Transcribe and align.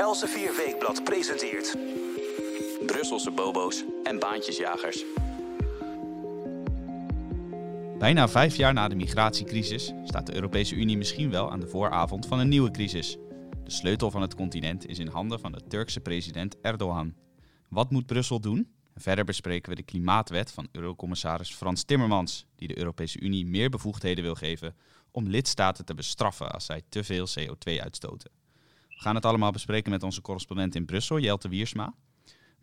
Elsevier 0.00 0.56
Weekblad 0.56 1.04
presenteert... 1.04 1.76
Brusselse 2.86 3.30
bobo's 3.30 3.84
en 4.02 4.18
baantjesjagers. 4.18 5.04
Bijna 7.98 8.28
vijf 8.28 8.56
jaar 8.56 8.72
na 8.72 8.88
de 8.88 8.94
migratiecrisis 8.94 9.92
staat 10.04 10.26
de 10.26 10.34
Europese 10.34 10.74
Unie 10.74 10.96
misschien 10.96 11.30
wel 11.30 11.50
aan 11.50 11.60
de 11.60 11.66
vooravond 11.66 12.26
van 12.26 12.38
een 12.38 12.48
nieuwe 12.48 12.70
crisis. 12.70 13.16
De 13.64 13.70
sleutel 13.70 14.10
van 14.10 14.22
het 14.22 14.34
continent 14.34 14.86
is 14.86 14.98
in 14.98 15.08
handen 15.08 15.40
van 15.40 15.52
de 15.52 15.66
Turkse 15.68 16.00
president 16.00 16.60
Erdogan. 16.60 17.14
Wat 17.68 17.90
moet 17.90 18.06
Brussel 18.06 18.40
doen? 18.40 18.72
Verder 18.94 19.24
bespreken 19.24 19.70
we 19.70 19.76
de 19.76 19.82
klimaatwet 19.82 20.52
van 20.52 20.68
Eurocommissaris 20.72 21.54
Frans 21.54 21.84
Timmermans, 21.84 22.46
die 22.56 22.68
de 22.68 22.78
Europese 22.78 23.20
Unie 23.20 23.46
meer 23.46 23.70
bevoegdheden 23.70 24.24
wil 24.24 24.34
geven 24.34 24.76
om 25.10 25.28
lidstaten 25.28 25.84
te 25.84 25.94
bestraffen 25.94 26.50
als 26.50 26.64
zij 26.64 26.82
te 26.88 27.04
veel 27.04 27.26
CO2 27.38 27.80
uitstoten. 27.82 28.39
We 29.00 29.06
gaan 29.06 29.14
het 29.14 29.24
allemaal 29.24 29.50
bespreken 29.50 29.90
met 29.90 30.02
onze 30.02 30.20
correspondent 30.20 30.74
in 30.74 30.84
Brussel, 30.84 31.18
Jelte 31.18 31.48
Wiersma. 31.48 31.94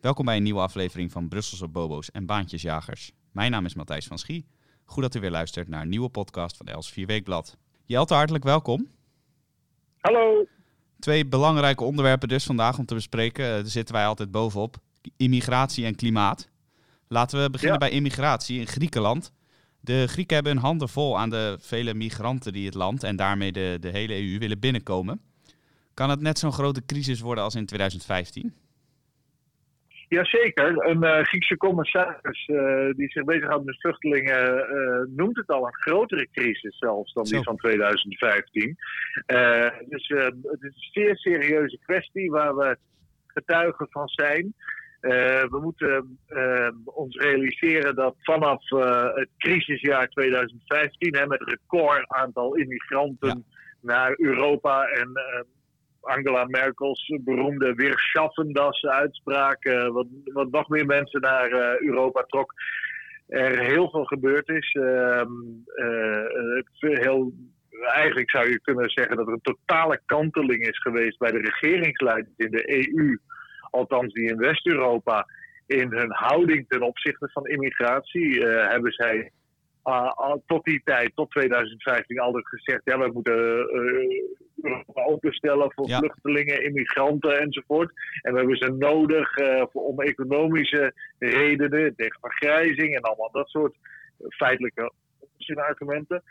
Welkom 0.00 0.24
bij 0.24 0.36
een 0.36 0.42
nieuwe 0.42 0.60
aflevering 0.60 1.12
van 1.12 1.28
Brusselse 1.28 1.68
Bobo's 1.68 2.10
en 2.10 2.26
Baantjesjagers. 2.26 3.12
Mijn 3.32 3.50
naam 3.50 3.64
is 3.64 3.74
Matthijs 3.74 4.06
van 4.06 4.18
Schie. 4.18 4.46
Goed 4.84 5.02
dat 5.02 5.14
u 5.14 5.20
weer 5.20 5.30
luistert 5.30 5.68
naar 5.68 5.82
een 5.82 5.88
nieuwe 5.88 6.08
podcast 6.08 6.56
van 6.56 6.66
Els 6.66 6.90
4 6.90 7.06
Weekblad. 7.06 7.56
Jelte, 7.84 8.14
hartelijk 8.14 8.44
welkom. 8.44 8.88
Hallo. 10.00 10.46
Twee 10.98 11.26
belangrijke 11.26 11.84
onderwerpen 11.84 12.28
dus 12.28 12.44
vandaag 12.44 12.78
om 12.78 12.86
te 12.86 12.94
bespreken. 12.94 13.44
Daar 13.44 13.66
zitten 13.66 13.94
wij 13.94 14.06
altijd 14.06 14.30
bovenop. 14.30 14.76
Immigratie 15.16 15.84
en 15.84 15.94
klimaat. 15.94 16.50
Laten 17.08 17.42
we 17.42 17.50
beginnen 17.50 17.78
bij 17.78 17.90
immigratie 17.90 18.60
in 18.60 18.66
Griekenland. 18.66 19.32
De 19.80 20.06
Grieken 20.06 20.34
hebben 20.34 20.52
hun 20.52 20.62
handen 20.62 20.88
vol 20.88 21.18
aan 21.18 21.30
de 21.30 21.56
vele 21.60 21.94
migranten 21.94 22.52
die 22.52 22.66
het 22.66 22.74
land 22.74 23.02
en 23.02 23.16
daarmee 23.16 23.52
de, 23.52 23.76
de 23.80 23.88
hele 23.88 24.14
EU 24.14 24.38
willen 24.38 24.58
binnenkomen. 24.58 25.27
Kan 25.98 26.10
het 26.10 26.20
net 26.20 26.38
zo'n 26.38 26.52
grote 26.52 26.84
crisis 26.84 27.20
worden 27.20 27.44
als 27.44 27.54
in 27.54 27.66
2015? 27.66 28.54
Jazeker. 30.08 30.86
Een 30.86 31.04
uh, 31.04 31.22
Griekse 31.22 31.56
commissaris 31.56 32.48
uh, 32.48 32.90
die 32.96 33.10
zich 33.10 33.24
bezighoudt 33.24 33.64
met 33.64 33.80
vluchtelingen 33.80 34.56
uh, 34.56 35.16
noemt 35.16 35.36
het 35.36 35.48
al 35.48 35.66
een 35.66 35.74
grotere 35.74 36.28
crisis 36.32 36.78
zelfs 36.78 37.12
dan 37.12 37.26
Zo. 37.26 37.34
die 37.34 37.44
van 37.44 37.56
2015. 37.56 38.76
dus 39.88 40.08
het 40.08 40.60
is 40.60 40.74
een 40.76 40.92
zeer 40.92 41.16
serieuze 41.16 41.78
kwestie 41.84 42.30
waar 42.30 42.56
we 42.56 42.76
getuigen 43.26 43.86
van 43.90 44.08
zijn. 44.08 44.54
we 45.50 45.58
moeten 45.62 46.18
ons 46.84 47.16
realiseren 47.16 47.94
dat 47.94 48.14
vanaf 48.18 48.68
het 49.14 49.28
crisisjaar 49.36 50.08
2015, 50.08 51.14
hè, 51.14 51.26
met 51.26 51.40
een 51.40 51.48
record 51.48 52.08
aantal 52.08 52.54
immigranten 52.54 53.28
ja. 53.28 53.56
naar 53.80 54.14
Europa 54.16 54.84
en 54.84 55.12
Angela 56.08 56.44
Merkels 56.44 57.18
beroemde 57.20 57.74
weer 57.74 57.98
schaffendas 57.98 58.84
uitspraak, 58.84 59.64
uh, 59.64 59.88
wat, 59.88 60.06
wat 60.24 60.50
nog 60.50 60.68
meer 60.68 60.86
mensen 60.86 61.20
naar 61.20 61.50
uh, 61.50 61.80
Europa 61.80 62.22
trok, 62.22 62.52
er 63.26 63.58
heel 63.58 63.90
veel 63.90 64.04
gebeurd 64.04 64.48
is. 64.48 64.74
Uh, 64.74 65.22
heel, 66.80 67.32
eigenlijk 67.94 68.30
zou 68.30 68.50
je 68.50 68.60
kunnen 68.60 68.90
zeggen 68.90 69.16
dat 69.16 69.26
er 69.26 69.32
een 69.32 69.54
totale 69.54 70.00
kanteling 70.06 70.66
is 70.66 70.78
geweest 70.78 71.18
bij 71.18 71.30
de 71.30 71.38
regeringsleiders 71.40 72.36
in 72.36 72.50
de 72.50 72.72
EU, 72.72 73.18
althans 73.70 74.12
die 74.12 74.30
in 74.30 74.38
West-Europa, 74.38 75.26
in 75.66 75.92
hun 75.92 76.12
houding 76.12 76.64
ten 76.68 76.82
opzichte 76.82 77.30
van 77.32 77.46
immigratie. 77.46 78.44
hebben 78.44 78.92
zij 78.92 79.32
uh, 79.88 80.34
tot 80.46 80.64
die 80.64 80.80
tijd, 80.84 81.10
tot 81.14 81.30
2015, 81.30 82.18
altijd 82.20 82.48
gezegd: 82.48 82.80
ja, 82.84 82.98
we 82.98 83.10
moeten 83.12 83.68
uh, 84.62 84.80
openstellen 84.92 85.72
voor 85.72 85.88
ja. 85.88 85.98
vluchtelingen, 85.98 86.64
immigranten 86.64 87.40
enzovoort. 87.40 87.92
En 88.22 88.32
we 88.32 88.38
hebben 88.38 88.56
ze 88.56 88.72
nodig 88.72 89.38
uh, 89.38 89.62
voor, 89.70 89.82
om 89.82 90.00
economische 90.00 90.92
redenen, 91.18 91.94
tegen 91.96 92.20
vergrijzing 92.20 92.96
en 92.96 93.02
allemaal 93.02 93.30
dat 93.32 93.48
soort 93.48 93.74
feitelijke 94.28 94.92
argumenten. 95.54 96.22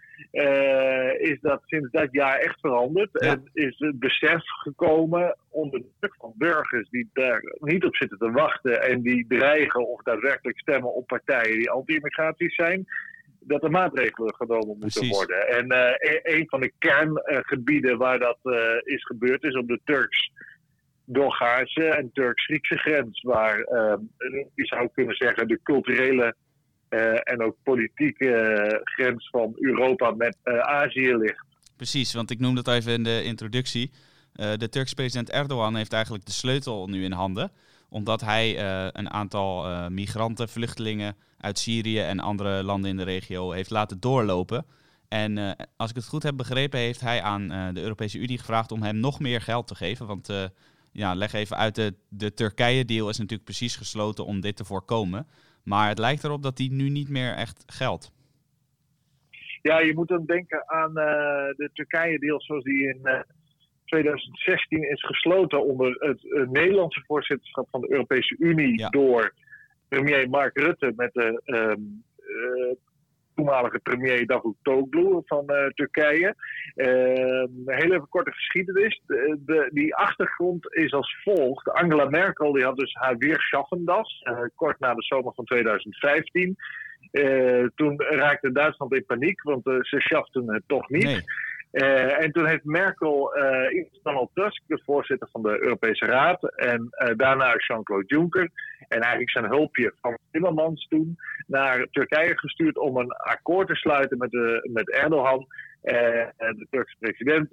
is 1.17 1.37
dat 1.41 1.61
sinds 1.65 1.91
dat 1.91 2.07
jaar 2.11 2.37
echt 2.37 2.59
veranderd. 2.59 3.09
Ja. 3.11 3.27
En 3.27 3.49
is 3.53 3.75
het 3.77 3.99
besef 3.99 4.41
gekomen 4.45 5.37
onder 5.49 5.79
de 5.79 5.89
druk 5.99 6.15
van 6.17 6.33
burgers 6.35 6.89
die 6.89 7.09
daar 7.13 7.41
niet 7.59 7.85
op 7.85 7.95
zitten 7.95 8.17
te 8.17 8.31
wachten 8.31 8.81
en 8.81 9.01
die 9.01 9.25
dreigen 9.27 9.87
of 9.87 10.01
daadwerkelijk 10.01 10.59
stemmen 10.59 10.93
op 10.93 11.07
partijen 11.07 11.57
die 11.57 11.69
anti-immigratie 11.69 12.49
zijn 12.49 12.85
dat 13.47 13.63
er 13.63 13.71
maatregelen 13.71 14.35
genomen 14.35 14.67
moeten 14.67 14.89
Precies. 14.89 15.09
worden. 15.09 15.47
En 15.47 15.71
uh, 15.71 16.37
een 16.37 16.45
van 16.47 16.59
de 16.59 16.71
kerngebieden 16.79 17.97
waar 17.97 18.19
dat 18.19 18.37
uh, 18.43 18.55
is 18.83 19.05
gebeurd 19.05 19.43
is 19.43 19.55
op 19.55 19.67
de 19.67 19.79
Turks. 19.83 20.31
Bulgaarse 21.03 21.83
en 21.83 22.09
Turks-Griekse 22.13 22.77
grens, 22.77 23.21
waar 23.21 23.57
uh, 23.57 23.93
je 24.55 24.65
zou 24.65 24.89
kunnen 24.93 25.15
zeggen 25.15 25.47
de 25.47 25.59
culturele 25.63 26.35
en 27.23 27.41
ook 27.41 27.55
politieke 27.63 28.81
grens 28.83 29.29
van 29.29 29.53
Europa 29.55 30.11
met 30.11 30.37
Azië 30.61 31.15
ligt. 31.15 31.45
Precies, 31.75 32.13
want 32.13 32.31
ik 32.31 32.39
noemde 32.39 32.59
het 32.59 32.67
even 32.67 32.93
in 32.93 33.03
de 33.03 33.23
introductie. 33.23 33.91
de 34.33 34.69
Turks 34.69 34.93
president 34.93 35.29
Erdogan 35.29 35.75
heeft 35.75 35.93
eigenlijk 35.93 36.25
de 36.25 36.31
sleutel 36.31 36.87
nu 36.87 37.03
in 37.03 37.11
handen 37.11 37.51
omdat 37.89 38.21
hij 38.21 38.55
uh, 38.55 38.87
een 38.91 39.09
aantal 39.09 39.69
uh, 39.69 39.87
migranten, 39.87 40.49
vluchtelingen 40.49 41.15
uit 41.37 41.59
Syrië 41.59 41.99
en 41.99 42.19
andere 42.19 42.63
landen 42.63 42.89
in 42.89 42.97
de 42.97 43.03
regio 43.03 43.51
heeft 43.51 43.69
laten 43.69 43.99
doorlopen. 43.99 44.65
En 45.07 45.37
uh, 45.37 45.51
als 45.77 45.89
ik 45.89 45.95
het 45.95 46.07
goed 46.07 46.23
heb 46.23 46.37
begrepen, 46.37 46.79
heeft 46.79 47.01
hij 47.01 47.21
aan 47.21 47.73
de 47.73 47.81
Europese 47.81 48.19
Unie 48.19 48.37
gevraagd 48.37 48.71
om 48.71 48.81
hem 48.81 48.99
nog 48.99 49.19
meer 49.19 49.41
geld 49.41 49.67
te 49.67 49.75
geven. 49.75 50.07
Want 50.07 50.49
ja, 50.91 51.15
leg 51.15 51.33
even 51.33 51.57
uit, 51.57 51.75
de, 51.75 51.93
de 52.09 52.33
Turkije-deal 52.33 53.09
is 53.09 53.17
natuurlijk 53.17 53.43
precies 53.43 53.75
gesloten 53.75 54.25
om 54.25 54.41
dit 54.41 54.55
te 54.55 54.65
voorkomen. 54.65 55.27
Maar 55.63 55.87
het 55.87 55.99
lijkt 55.99 56.23
erop 56.23 56.43
dat 56.43 56.57
die 56.57 56.71
nu 56.71 56.89
niet 56.89 57.09
meer 57.09 57.33
echt 57.33 57.63
geldt. 57.65 58.11
Ja, 59.61 59.79
je 59.79 59.93
moet 59.95 60.07
dan 60.07 60.25
denken 60.25 60.69
aan 60.69 60.93
de 60.93 61.69
Turkije-deal 61.73 62.41
zoals 62.41 62.63
die 62.63 62.87
in 62.93 63.25
2016 63.87 64.89
is 64.89 65.05
gesloten 65.05 65.65
onder 65.65 65.95
het, 65.99 66.19
het 66.21 66.51
Nederlandse 66.51 67.03
voorzitterschap 67.07 67.67
van 67.69 67.81
de 67.81 67.91
Europese 67.91 68.35
Unie 68.39 68.79
ja. 68.79 68.89
door 68.89 69.33
premier 69.87 70.29
Mark 70.29 70.57
Rutte 70.57 70.93
met 70.95 71.13
de 71.13 71.41
um, 71.45 72.03
uh, 72.17 72.75
toenmalige 73.35 73.79
premier 73.79 74.25
Davutoglu 74.25 75.21
van 75.25 75.43
uh, 75.47 75.65
Turkije. 75.67 76.35
Uh, 76.75 76.87
een 76.87 77.63
hele 77.65 77.95
even 77.95 78.09
korte 78.09 78.31
geschiedenis. 78.31 79.01
De, 79.05 79.39
de, 79.45 79.69
die 79.73 79.95
achtergrond 79.95 80.75
is 80.75 80.93
als 80.93 81.15
volgt. 81.23 81.69
Angela 81.69 82.05
Merkel 82.09 82.51
die 82.51 82.63
had 82.63 82.77
dus 82.77 82.93
haar 82.93 83.17
weerschaffendas, 83.17 84.23
uh, 84.23 84.39
kort 84.55 84.79
na 84.79 84.93
de 84.93 85.03
zomer 85.03 85.33
van 85.33 85.45
2015. 85.45 86.55
toen 87.75 88.01
raakte 88.01 88.51
Duitsland 88.51 88.93
in 88.93 89.05
paniek, 89.05 89.43
want 89.43 89.63
ze 89.63 89.99
schaften 89.99 90.53
het 90.53 90.63
toch 90.67 90.89
niet. 90.89 91.03
Nee. 91.03 91.21
Uh, 91.81 92.23
en 92.23 92.31
toen 92.31 92.47
heeft 92.47 92.63
Merkel 92.63 93.37
uh, 93.37 93.85
Donald 94.03 94.29
Tusk, 94.33 94.61
de 94.67 94.81
voorzitter 94.85 95.27
van 95.31 95.41
de 95.41 95.63
Europese 95.63 96.05
Raad, 96.05 96.55
en 96.55 96.89
uh, 96.91 97.15
daarna 97.17 97.53
Jean-Claude 97.57 98.07
Juncker, 98.07 98.49
en 98.87 98.99
eigenlijk 98.99 99.31
zijn 99.31 99.45
hulpje 99.45 99.93
van 100.01 100.17
Timmermans 100.31 100.87
toen, 100.87 101.17
naar 101.47 101.87
Turkije 101.91 102.37
gestuurd 102.37 102.77
om 102.77 102.97
een 102.97 103.11
akkoord 103.11 103.67
te 103.67 103.75
sluiten 103.75 104.17
met, 104.17 104.31
de, 104.31 104.69
met 104.73 104.91
Erdogan, 104.91 105.47
de 105.81 106.67
Turkse 106.69 106.95
president, 106.99 107.49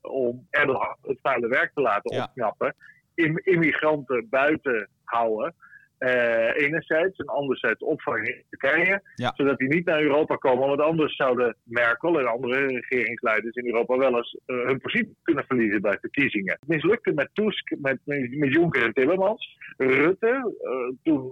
om 0.00 0.46
Erdogan 0.50 0.96
het 1.02 1.18
vuile 1.22 1.48
werk 1.48 1.70
te 1.74 1.80
laten 1.80 2.16
Ja. 2.16 2.24
opknappen, 2.24 2.74
im 3.14 3.38
immigranten 3.42 4.26
buiten 4.30 4.88
houden. 5.04 5.54
Uh, 6.04 6.64
enerzijds 6.66 7.18
en 7.18 7.26
anderzijds 7.26 7.82
opvangen 7.82 8.24
in 8.36 8.42
Turkije, 8.50 9.02
Ja. 9.14 9.32
zodat 9.36 9.58
die 9.58 9.68
niet 9.68 9.84
naar 9.86 10.02
Europa 10.02 10.36
komen. 10.36 10.68
Want 10.68 10.80
anders 10.80 11.16
zouden 11.16 11.56
Merkel 11.62 12.18
en 12.20 12.26
andere 12.26 12.66
regeringsleiders 12.66 13.54
in 13.56 13.66
Europa 13.66 13.96
wel 13.98 14.16
eens 14.16 14.38
uh, 14.46 14.66
hun 14.66 14.80
positie 14.80 15.16
kunnen 15.22 15.44
verliezen 15.46 15.80
bij 15.82 15.98
verkiezingen. 16.00 16.56
Het 16.60 16.68
mislukte 16.68 17.12
met 17.12 17.28
Tusk, 17.32 17.74
met, 17.78 17.98
met 18.04 18.52
Juncker 18.54 18.82
en 18.84 18.92
Timmermans. 18.92 19.58
Rutte, 19.76 20.54
uh, 20.62 20.96
toen 21.02 21.30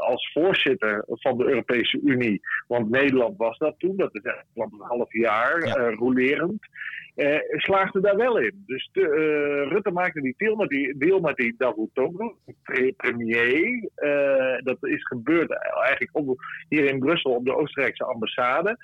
als 0.00 0.30
voorzitter 0.32 1.04
van 1.06 1.38
de 1.38 1.44
Europese 1.44 2.00
Unie, 2.04 2.40
want 2.66 2.90
Nederland 2.90 3.36
was 3.36 3.58
dat 3.58 3.74
toen, 3.78 3.96
dat 3.96 4.14
is 4.14 4.22
eigenlijk 4.22 4.72
een 4.72 4.86
half 4.86 5.12
jaar 5.12 5.66
Ja. 5.66 5.90
rolerend. 5.90 6.66
Uh, 7.16 7.36
slaagde 7.50 8.00
daar 8.00 8.16
wel 8.16 8.38
in. 8.38 8.62
Dus 8.66 8.88
de, 8.92 9.00
uh, 9.00 9.72
Rutte 9.72 9.90
maakte 9.90 10.20
die 10.20 10.34
deal 10.36 10.56
met 10.56 10.68
die, 10.68 10.96
deal 10.98 11.20
met 11.20 11.36
die 11.36 11.54
Davutoglu, 11.58 12.32
pre 12.62 12.92
premier. 12.96 13.77
Uh, 13.82 14.58
dat 14.64 14.76
is 14.80 15.06
gebeurd 15.06 15.50
eigenlijk 15.50 16.16
op, 16.16 16.40
hier 16.68 16.84
in 16.84 16.98
Brussel 16.98 17.34
op 17.34 17.44
de 17.44 17.56
Oostenrijkse 17.56 18.04
ambassade. 18.04 18.76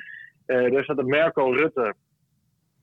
daar 0.47 0.85
zaten 0.85 1.07
Merkel, 1.07 1.57
Rutte 1.57 1.95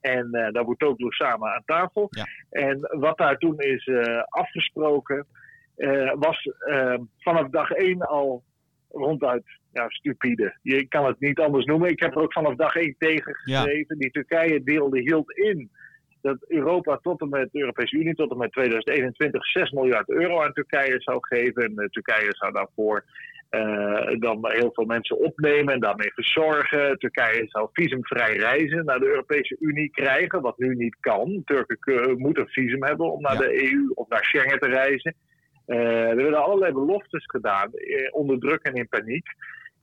en 0.02 0.28
uh, 0.32 0.52
Davutoglu 0.52 1.12
samen 1.12 1.54
aan 1.54 1.64
tafel. 1.66 2.08
Ja. 2.10 2.26
En 2.50 2.80
wat 3.00 3.18
daar 3.18 3.38
toen 3.38 3.60
is 3.60 3.90
afgesproken, 4.30 5.28
was 6.20 6.50
vanaf 7.18 7.50
dag 7.50 7.72
één 7.72 8.02
al 8.02 8.44
ronduit 8.90 9.44
ja, 9.72 9.90
stupide. 9.90 10.58
Je 10.62 10.88
kan 10.88 11.06
het 11.06 11.20
niet 11.20 11.40
anders 11.40 11.66
noemen. 11.66 11.90
Ik 11.90 12.00
heb 12.00 12.16
er 12.16 12.22
ook 12.22 12.34
vanaf 12.34 12.56
dag 12.56 12.76
één 12.76 12.96
tegen 12.98 13.36
geschreven. 13.36 13.96
Ja. 13.96 13.96
Die 13.98 14.12
Turkije 14.12 14.64
deelde 14.64 15.00
hield 15.00 15.32
in 15.32 15.72
dat 16.22 16.38
Europa 16.48 16.98
tot 16.98 17.22
en 17.22 17.30
met 17.30 17.50
de 17.52 17.60
Europese 17.60 17.96
Unie 17.96 18.16
tot 18.16 18.32
en 18.32 18.38
met 18.38 18.52
2021 18.52 19.46
6 19.46 19.72
miljard 19.72 20.10
euro 20.10 20.42
aan 20.42 20.54
Turkije 20.54 21.02
zou 21.02 21.18
geven. 21.22 21.64
En 21.64 21.90
Turkije 21.92 22.30
zou 22.30 22.52
daarvoor 22.52 23.04
uh, 23.52 24.20
dan 24.20 24.52
heel 24.52 24.72
veel 24.74 24.86
mensen 24.86 25.20
opnemen 25.20 25.74
en 25.74 25.80
daarmee 25.80 26.14
verzorgen. 26.14 26.98
Turkije 26.98 27.44
zou 27.48 27.70
visumvrij 27.74 28.36
reizen 28.36 28.86
naar 28.86 29.00
de 29.00 29.08
Europese 29.08 29.56
Unie 29.60 29.90
krijgen, 29.90 30.42
wat 30.42 30.58
nu 30.58 30.76
niet 30.76 30.98
kan. 31.00 31.42
Turken 31.46 32.18
moeten 32.18 32.44
een 32.44 32.50
visum 32.50 32.84
hebben 32.84 33.12
om 33.12 33.22
naar 33.22 33.38
de 33.38 33.72
EU 33.72 33.92
of 33.94 34.10
naar 34.10 34.24
Schengen 34.24 34.60
te 34.60 34.68
reizen. 34.68 35.16
Uh, 35.68 36.10
er 36.10 36.16
werden 36.16 36.44
allerlei 36.44 36.74
beloftes 36.74 37.26
gedaan, 37.26 37.74
eh, 37.74 38.08
onder 38.12 38.40
druk 38.40 38.62
en 38.62 38.74
in 38.74 38.88
paniek. 38.88 39.28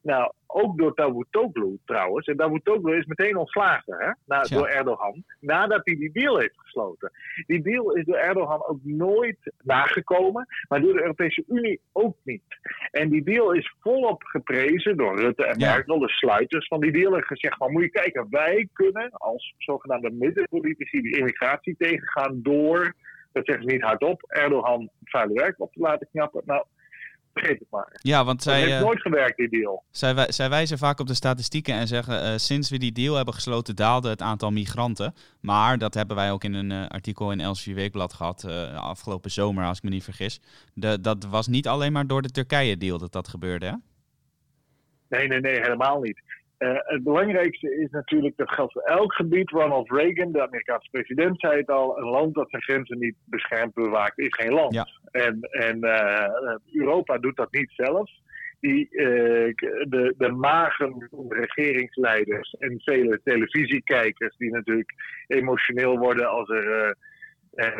Nou, 0.08 0.32
ook 0.46 0.78
door 0.78 0.94
Davutoglu 0.94 1.78
trouwens. 1.84 2.26
En 2.26 2.36
Davutoglu 2.36 2.96
is 2.96 3.06
meteen 3.06 3.36
ontslagen 3.36 3.96
hè, 3.98 4.10
na, 4.26 4.42
door 4.42 4.66
Erdogan. 4.66 5.24
Nadat 5.40 5.80
hij 5.84 5.96
die 5.96 6.12
deal 6.12 6.38
heeft 6.38 6.60
gesloten. 6.60 7.10
Die 7.46 7.62
deal 7.62 7.92
is 7.92 8.04
door 8.04 8.16
Erdogan 8.16 8.66
ook 8.66 8.78
nooit 8.82 9.52
nagekomen. 9.62 10.46
Maar 10.68 10.80
door 10.80 10.92
de 10.92 11.00
Europese 11.00 11.44
Unie 11.48 11.80
ook 11.92 12.16
niet. 12.24 12.42
En 12.90 13.08
die 13.08 13.22
deal 13.22 13.52
is 13.52 13.74
volop 13.80 14.22
geprezen 14.22 14.96
door 14.96 15.18
Rutte 15.18 15.44
en 15.44 15.58
Merkel, 15.58 15.98
de 15.98 16.08
sluiters 16.08 16.66
van 16.66 16.80
die 16.80 16.92
deal. 16.92 17.16
En 17.16 17.24
gezegd: 17.24 17.58
maar 17.58 17.70
moet 17.70 17.82
je 17.82 17.90
kijken, 17.90 18.26
wij 18.30 18.68
kunnen 18.72 19.10
als 19.10 19.54
zogenaamde 19.58 20.10
middenpolitici 20.10 21.00
die 21.00 21.16
immigratie 21.16 21.74
tegengaan 21.78 22.42
door. 22.42 22.94
Dat 23.32 23.46
zeggen 23.46 23.64
ze 23.64 23.72
niet 23.72 23.84
hardop. 23.84 24.22
Erdogan 24.28 24.80
het 24.80 25.10
vuile 25.10 25.34
werk 25.34 25.60
op 25.60 25.72
te 25.72 25.80
laten 25.80 26.08
knappen. 26.12 26.42
Nou, 26.44 26.64
vergeet 27.38 27.58
het 27.58 27.70
maar. 27.70 27.98
Ja, 28.02 28.24
want 28.24 28.42
zij, 28.42 28.60
heeft 28.60 28.72
uh, 28.72 28.80
nooit 28.80 29.00
gewerkt, 29.00 29.36
die 29.36 29.48
deal. 29.48 29.82
Zij, 29.90 30.32
zij 30.32 30.48
wijzen 30.48 30.78
vaak 30.78 31.00
op 31.00 31.06
de 31.06 31.14
statistieken 31.14 31.74
en 31.74 31.86
zeggen... 31.86 32.24
Uh, 32.24 32.36
sinds 32.36 32.70
we 32.70 32.78
die 32.78 32.92
deal 32.92 33.14
hebben 33.14 33.34
gesloten 33.34 33.76
daalde 33.76 34.08
het 34.08 34.22
aantal 34.22 34.50
migranten. 34.50 35.14
Maar 35.40 35.78
dat 35.78 35.94
hebben 35.94 36.16
wij 36.16 36.32
ook 36.32 36.44
in 36.44 36.54
een 36.54 36.70
uh, 36.70 36.86
artikel 36.86 37.32
in 37.32 37.40
Elsevier 37.40 37.74
Weekblad 37.74 38.12
gehad... 38.12 38.44
afgelopen 38.74 39.30
zomer, 39.30 39.64
als 39.64 39.76
ik 39.76 39.82
me 39.82 39.90
niet 39.90 40.04
vergis. 40.04 40.40
De, 40.74 41.00
dat 41.00 41.24
was 41.24 41.46
niet 41.46 41.68
alleen 41.68 41.92
maar 41.92 42.06
door 42.06 42.22
de 42.22 42.30
Turkije-deal 42.30 42.98
dat 42.98 43.12
dat 43.12 43.28
gebeurde, 43.28 43.66
hè? 43.66 43.74
Nee, 45.08 45.28
nee, 45.28 45.40
nee, 45.40 45.60
helemaal 45.60 46.00
niet. 46.00 46.20
Uh, 46.58 46.74
het 46.74 47.02
belangrijkste 47.02 47.80
is 47.80 47.90
natuurlijk, 47.90 48.36
dat 48.36 48.50
geldt 48.50 48.72
voor 48.72 48.82
elk 48.82 49.14
gebied. 49.14 49.50
Ronald 49.50 49.90
Reagan, 49.90 50.32
de 50.32 50.42
Amerikaanse 50.42 50.88
president, 50.90 51.40
zei 51.40 51.56
het 51.56 51.68
al: 51.70 51.98
een 51.98 52.08
land 52.08 52.34
dat 52.34 52.50
zijn 52.50 52.62
grenzen 52.62 52.98
niet 52.98 53.14
beschermt, 53.24 53.74
bewaakt, 53.74 54.18
is 54.18 54.34
geen 54.34 54.52
land. 54.52 54.74
Ja. 54.74 54.86
En, 55.10 55.40
en 55.40 55.84
uh, 55.84 56.56
Europa 56.72 57.18
doet 57.18 57.36
dat 57.36 57.52
niet 57.52 57.70
zelf. 57.76 58.10
Die, 58.60 58.88
uh, 58.90 59.54
de, 59.88 60.14
de 60.18 60.30
magen 60.30 61.08
van 61.10 61.28
de 61.28 61.34
regeringsleiders 61.34 62.52
en 62.58 62.80
vele 62.84 63.20
televisiekijkers, 63.24 64.36
die 64.36 64.50
natuurlijk 64.50 64.92
emotioneel 65.26 65.98
worden 65.98 66.30
als 66.30 66.48
er 66.48 66.96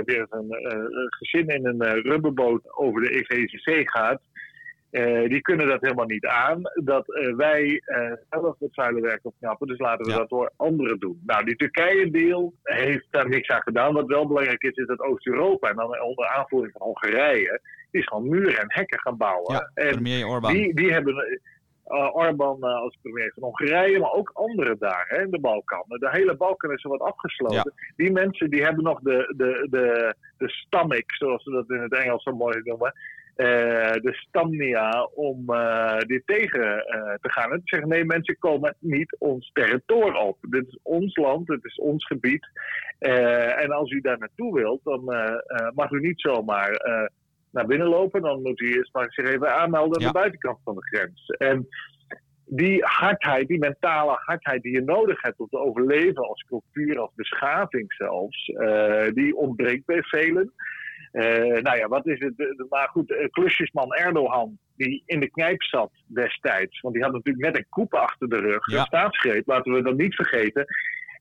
weer 0.05 0.27
een 0.31 0.55
gezin 1.09 1.49
in 1.49 1.67
een 1.67 2.03
rubberboot 2.03 2.77
over 2.77 3.01
de 3.01 3.11
EVCC 3.11 3.91
gaat. 3.91 4.21
Uh, 4.91 5.29
die 5.29 5.41
kunnen 5.41 5.67
dat 5.67 5.81
helemaal 5.81 6.07
niet 6.07 6.27
aan. 6.27 6.63
Dat 6.75 7.09
uh, 7.09 7.37
wij 7.37 7.83
uh, 7.87 8.13
zelf 8.31 8.59
het 8.59 8.75
vuile 8.75 9.01
werk 9.01 9.21
opknappen. 9.23 9.67
Dus 9.67 9.79
laten 9.79 10.07
we 10.07 10.13
dat 10.13 10.29
door 10.29 10.53
anderen 10.57 10.99
doen. 10.99 11.23
Nou, 11.27 11.45
die 11.45 11.57
Turkije-deal 11.57 12.53
heeft 12.63 13.07
daar 13.11 13.29
niks 13.29 13.49
aan 13.49 13.63
gedaan. 13.63 13.93
Wat 13.93 14.07
wel 14.07 14.27
belangrijk 14.27 14.63
is, 14.63 14.77
is 14.77 14.87
dat 14.87 15.01
Oost-Europa, 15.01 15.69
en 15.69 15.77
dan 15.77 16.01
onder 16.01 16.27
aanvoering 16.27 16.73
van 16.73 16.87
Hongarije, 16.87 17.61
die 17.91 18.01
is 18.01 18.07
gewoon 18.07 18.29
muren 18.29 18.59
en 18.59 18.67
hekken 18.69 19.01
gaan 19.01 19.17
bouwen. 19.17 19.55
Ja, 19.55 19.71
en 19.75 19.93
premier 19.93 20.27
Orbán. 20.27 20.53
Die, 20.53 20.75
die 20.75 20.93
hebben. 20.93 21.41
Orbán 22.13 22.63
als 22.63 22.99
premier 23.03 23.33
van 23.35 23.43
Hongarije, 23.43 23.99
maar 23.99 24.13
ook 24.13 24.31
anderen 24.33 24.79
daar 24.79 25.05
hè, 25.09 25.23
in 25.23 25.31
de 25.31 25.41
Balkan. 25.41 25.85
De 25.87 26.09
hele 26.11 26.37
Balkan 26.37 26.73
is 26.73 26.85
er 26.85 26.91
wat 26.91 27.01
afgesloten. 27.01 27.73
Die 27.97 28.13
mensen 28.13 28.51
die 28.51 28.63
hebben 28.63 28.85
nog 28.85 29.01
de, 29.01 29.35
de, 29.37 29.67
de, 29.71 30.15
de 30.39 30.49
stomach, 30.49 31.05
zoals 31.07 31.43
ze 31.43 31.51
dat 31.51 31.71
in 31.71 31.81
het 31.81 31.95
Engels 31.95 32.23
zo 32.23 32.33
mooi 32.33 32.61
noemen. 32.65 32.93
Eh, 33.39 33.93
de 33.93 34.13
stamnia 34.13 35.05
om 35.15 35.45
uh, 35.47 35.99
dit 35.99 36.23
tegen 36.27 36.61
uh, 36.61 37.15
te 37.21 37.31
gaan. 37.31 37.53
En 37.53 37.59
te 37.59 37.63
zeggen: 37.65 37.89
nee, 37.89 38.05
mensen 38.05 38.39
komen 38.39 38.77
niet 38.79 39.17
ons 39.19 39.51
territorium 39.53 40.17
op. 40.17 40.39
Dit 40.41 40.67
is 40.67 40.79
ons 40.83 41.17
land, 41.17 41.47
dit 41.47 41.65
is 41.65 41.79
ons 41.79 42.07
gebied. 42.07 42.49
en 42.99 43.71
als 43.71 43.91
u 43.91 44.01
daar 44.01 44.19
naartoe 44.19 44.55
wilt, 44.55 44.81
dan 44.85 45.05
mag 45.75 45.91
u 45.91 46.01
niet 46.01 46.21
zomaar 46.21 46.71
naar 47.51 47.67
binnen 47.67 47.87
lopen. 47.87 48.23
Dan 48.23 48.43
moet 48.43 48.61
u 48.61 48.73
eerst 48.73 48.95
maar 48.95 49.13
zich 49.13 49.27
even 49.29 49.55
aanmelden 49.55 50.01
aan 50.01 50.07
de 50.07 50.13
buitenkant 50.13 50.59
van 50.65 50.75
de 50.75 50.87
grens. 50.97 51.27
En 51.27 51.69
die 52.45 52.85
hardheid, 52.85 53.49
die 53.49 53.59
mentale 53.59 54.17
hardheid 54.21 54.63
die 54.63 54.73
je 54.73 54.83
nodig 54.83 55.23
hebt 55.23 55.39
om 55.39 55.49
te 55.49 55.59
overleven 55.59 56.29
als 56.29 56.45
cultuur, 56.49 56.99
als 56.99 57.13
beschaving 57.15 57.93
zelfs, 57.93 58.53
die 59.15 59.37
ontbreekt 59.37 59.87
bij 59.87 60.03
velen. 60.03 60.53
Uh, 61.19 61.63
nou 61.63 61.77
ja, 61.77 61.89
wat 61.89 62.07
is 62.07 62.21
het? 62.21 62.67
Maar 62.69 62.89
goed, 62.89 63.11
uh, 63.11 63.29
klusjesman 63.31 63.95
Erdogan, 63.95 64.59
die 64.77 65.03
in 65.07 65.21
de 65.21 65.31
knijp 65.31 65.63
zat 65.63 65.91
destijds. 66.07 66.81
Want 66.81 66.95
die 66.95 67.05
had 67.05 67.13
natuurlijk 67.13 67.45
net 67.45 67.57
een 67.57 67.67
koep 67.69 67.95
achter 67.95 68.29
de 68.29 68.37
rug. 68.37 68.71
Ja. 68.71 68.79
Een 68.79 68.85
staatsgreep, 68.85 69.47
laten 69.47 69.73
we 69.73 69.83
dat 69.83 69.97
niet 69.97 70.15
vergeten. 70.15 70.67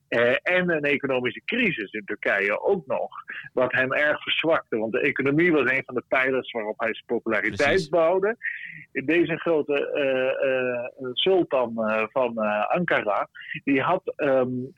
Uh, 0.08 0.30
en 0.42 0.70
een 0.70 0.82
economische 0.82 1.42
crisis 1.44 1.92
in 1.92 2.04
Turkije 2.04 2.60
ook 2.60 2.86
nog. 2.86 3.08
Wat 3.52 3.72
hem 3.72 3.92
erg 3.92 4.22
verzwakte. 4.22 4.76
Want 4.76 4.92
de 4.92 5.00
economie 5.00 5.52
was 5.52 5.70
een 5.70 5.82
van 5.86 5.94
de 5.94 6.02
pijlers 6.08 6.50
waarop 6.52 6.78
hij 6.78 6.94
zijn 6.94 7.06
populariteit 7.06 7.68
Precies. 7.68 7.88
bouwde. 7.88 8.36
Deze 8.92 9.36
grote 9.36 9.90
uh, 9.94 10.50
uh, 10.50 11.10
sultan 11.12 11.72
van 12.12 12.38
Ankara, 12.68 13.28
die 13.64 13.80
had 13.80 14.12
um, 14.16 14.72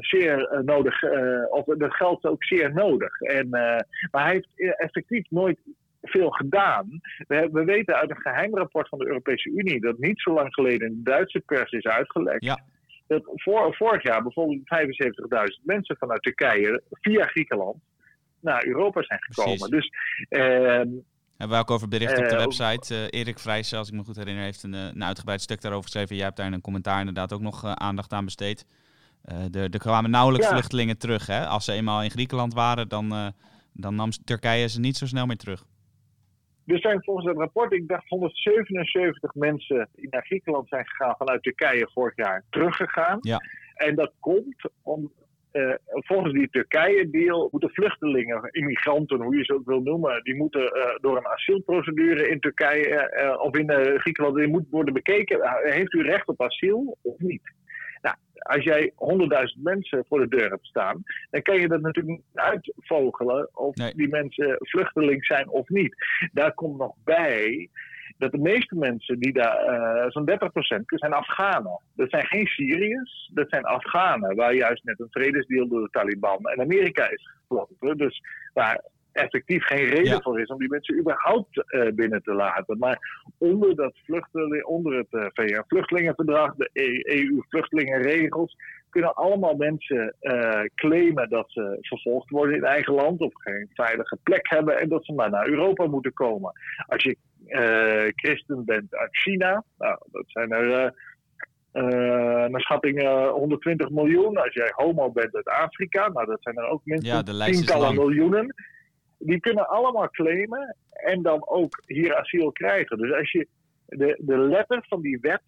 zeer 0.00 0.62
nodig, 0.64 1.02
of 1.50 1.64
dat 1.64 1.94
geld 1.94 2.24
ook 2.24 2.44
zeer 2.44 2.74
nodig. 2.74 3.20
En, 3.20 3.48
maar 3.48 3.86
hij 4.10 4.32
heeft 4.32 4.76
effectief 4.78 5.30
nooit 5.30 5.58
veel 6.02 6.30
gedaan. 6.30 7.00
We, 7.28 7.48
we, 7.52 7.64
weten 7.64 7.94
uit 7.94 8.10
een 8.10 8.20
geheim 8.20 8.56
rapport 8.56 8.88
van 8.88 8.98
de 8.98 9.06
Europese 9.06 9.50
Unie 9.50 9.80
dat 9.80 9.98
niet 9.98 10.20
zo 10.20 10.32
lang 10.32 10.54
geleden 10.54 10.88
in 10.88 10.94
de 10.94 11.10
Duitse 11.10 11.40
pers 11.40 11.72
is 11.72 11.84
uitgelekt. 11.84 12.44
Ja 12.44 12.64
dat 13.10 13.22
voor, 13.24 13.74
vorig 13.74 14.02
jaar 14.02 14.22
bijvoorbeeld 14.22 14.60
75.000 15.58 15.62
mensen 15.62 15.96
vanuit 15.96 16.22
Turkije 16.22 16.82
via 16.90 17.24
Griekenland 17.24 17.76
naar 18.40 18.66
Europa 18.66 19.02
zijn 19.02 19.20
gekomen. 19.22 19.68
Precies. 19.68 19.90
Dus, 20.28 20.38
uh, 20.40 21.02
hebben 21.36 21.56
we 21.56 21.62
ook 21.62 21.70
over 21.70 21.88
bericht 21.88 22.18
op 22.18 22.28
de 22.28 22.34
uh, 22.34 22.38
website. 22.38 22.94
Uh, 22.94 23.20
Erik 23.20 23.38
Vrijs, 23.38 23.74
als 23.74 23.88
ik 23.88 23.94
me 23.94 24.04
goed 24.04 24.16
herinner, 24.16 24.44
heeft 24.44 24.62
een, 24.62 24.72
een 24.72 25.04
uitgebreid 25.04 25.40
stuk 25.40 25.60
daarover 25.60 25.84
geschreven. 25.84 26.16
Jij 26.16 26.24
hebt 26.24 26.36
daar 26.36 26.46
in 26.46 26.52
een 26.52 26.60
commentaar 26.60 26.98
inderdaad 26.98 27.32
ook 27.32 27.40
nog 27.40 27.64
aandacht 27.64 28.12
aan 28.12 28.24
besteed. 28.24 28.66
er, 29.52 29.70
er 29.70 29.78
kwamen 29.78 30.10
nauwelijks 30.10 30.46
ja. 30.46 30.52
vluchtelingen 30.52 30.98
terug. 30.98 31.26
Hè? 31.26 31.46
Als 31.46 31.64
ze 31.64 31.72
eenmaal 31.72 32.02
in 32.02 32.10
Griekenland 32.10 32.54
waren, 32.54 32.88
dan, 32.88 33.34
dan 33.72 33.94
nam 33.94 34.10
Turkije 34.24 34.68
ze 34.68 34.80
niet 34.80 34.96
zo 34.96 35.06
snel 35.06 35.26
meer 35.26 35.36
terug. 35.36 35.64
Er 36.70 36.78
zijn 36.78 37.02
volgens 37.04 37.26
het 37.26 37.36
rapport, 37.36 37.72
ik 37.72 37.88
dacht 37.88 38.08
177 38.08 39.34
mensen 39.34 39.88
die 39.94 40.08
naar 40.10 40.26
Griekenland 40.26 40.68
zijn 40.68 40.86
gegaan 40.86 41.14
vanuit 41.18 41.42
Turkije 41.42 41.88
vorig 41.92 42.16
jaar 42.16 42.44
teruggegaan. 42.50 43.18
Ja. 43.20 43.40
En 43.74 43.94
dat 43.94 44.12
komt 44.20 44.70
om, 44.82 45.12
uh, 45.52 45.74
volgens 45.84 46.32
die 46.32 46.50
Turkije-deal 46.50 47.48
moeten 47.50 47.70
vluchtelingen, 47.70 48.48
immigranten, 48.50 49.22
hoe 49.22 49.36
je 49.36 49.44
ze 49.44 49.54
ook 49.54 49.66
wil 49.66 49.80
noemen, 49.80 50.22
die 50.22 50.34
moeten 50.34 50.62
uh, 50.62 50.84
door 51.00 51.16
een 51.16 51.26
asielprocedure 51.26 52.28
in 52.28 52.40
Turkije 52.40 53.12
uh, 53.22 53.40
of 53.40 53.56
in 53.56 53.98
Griekenland, 53.98 54.36
die 54.36 54.48
moet 54.48 54.66
worden 54.70 54.94
bekeken. 54.94 55.40
heeft 55.62 55.92
u 55.92 56.02
recht 56.02 56.28
op 56.28 56.42
asiel 56.42 56.98
of 57.02 57.18
niet? 57.18 57.52
Nou, 58.02 58.16
als 58.34 58.64
jij 58.64 58.92
100.000 59.56 59.62
mensen 59.62 60.04
voor 60.08 60.20
de 60.20 60.36
deur 60.36 60.50
hebt 60.50 60.66
staan, 60.66 61.02
dan 61.30 61.42
kan 61.42 61.60
je 61.60 61.68
dat 61.68 61.80
natuurlijk 61.80 62.16
niet 62.16 62.24
uitvogelen 62.34 63.48
of 63.52 63.74
nee. 63.74 63.94
die 63.94 64.08
mensen 64.08 64.56
vluchteling 64.58 65.24
zijn 65.24 65.48
of 65.48 65.68
niet. 65.68 65.94
Daar 66.32 66.54
komt 66.54 66.78
nog 66.78 66.94
bij 67.04 67.68
dat 68.18 68.32
de 68.32 68.38
meeste 68.38 68.76
mensen 68.76 69.18
die 69.18 69.32
daar, 69.32 69.68
uh, 69.68 70.10
zo'n 70.10 70.24
30% 70.24 70.98
zijn 70.98 71.12
Afghanen. 71.12 71.80
Dat 71.94 72.10
zijn 72.10 72.26
geen 72.26 72.46
Syriërs, 72.46 73.30
dat 73.34 73.48
zijn 73.48 73.64
Afghanen, 73.64 74.36
waar 74.36 74.54
juist 74.54 74.84
net 74.84 75.00
een 75.00 75.10
vredesdeal 75.10 75.68
door 75.68 75.82
de 75.82 75.90
Taliban 75.90 76.44
en 76.44 76.60
Amerika 76.60 77.10
is 77.10 77.30
gesloten. 77.38 77.98
Dus 77.98 78.22
waar 78.52 78.84
effectief 79.12 79.64
geen 79.64 79.84
reden 79.84 80.04
ja. 80.04 80.20
voor 80.20 80.40
is 80.40 80.46
om 80.46 80.58
die 80.58 80.68
mensen 80.68 80.98
überhaupt 80.98 81.56
uh, 81.56 81.92
binnen 81.92 82.22
te 82.22 82.34
laten. 82.34 82.78
Maar 82.78 82.98
onder, 83.38 83.76
dat 83.76 83.92
vluchteling, 84.04 84.64
onder 84.64 84.96
het 84.96 85.06
uh, 85.10 85.26
VN-vluchtelingenverdrag, 85.32 86.54
de 86.54 86.70
EU-vluchtelingenregels, 87.02 88.56
kunnen 88.90 89.14
allemaal 89.14 89.54
mensen 89.54 90.14
uh, 90.20 90.60
claimen 90.74 91.28
dat 91.28 91.50
ze 91.50 91.76
vervolgd 91.80 92.30
worden 92.30 92.56
in 92.56 92.64
eigen 92.64 92.94
land 92.94 93.20
of 93.20 93.32
geen 93.34 93.68
veilige 93.74 94.18
plek 94.22 94.48
hebben 94.48 94.80
en 94.80 94.88
dat 94.88 95.04
ze 95.04 95.12
maar 95.12 95.30
naar 95.30 95.48
Europa 95.48 95.86
moeten 95.86 96.12
komen. 96.12 96.52
Als 96.86 97.02
je 97.02 97.16
christen 98.14 98.64
bent 98.64 98.94
uit 98.94 99.16
China, 99.16 99.64
nou, 99.78 99.98
dat 100.12 100.24
zijn 100.26 100.52
er. 100.52 100.94
Uh, 101.72 101.82
naar 102.46 102.60
schatting 102.60 103.02
uh, 103.02 103.28
120 103.28 103.90
miljoen. 103.90 104.36
Als 104.36 104.54
jij 104.54 104.72
homo 104.74 105.10
bent 105.10 105.34
uit 105.34 105.48
Afrika, 105.48 106.08
nou 106.08 106.26
dat 106.26 106.42
zijn 106.42 106.56
er 106.56 106.68
ook 106.68 106.80
minstens 106.84 107.26
ja, 107.26 107.44
tientallen 107.44 107.94
miljoenen 107.94 108.54
die 109.20 109.40
kunnen 109.40 109.68
allemaal 109.68 110.10
claimen 110.10 110.76
en 110.90 111.22
dan 111.22 111.48
ook 111.48 111.82
hier 111.86 112.16
asiel 112.16 112.52
krijgen. 112.52 112.98
Dus 112.98 113.12
als 113.12 113.30
je 113.30 113.46
de, 113.86 114.16
de 114.18 114.38
letter 114.38 114.84
van 114.88 115.00
die 115.00 115.18
wet 115.20 115.42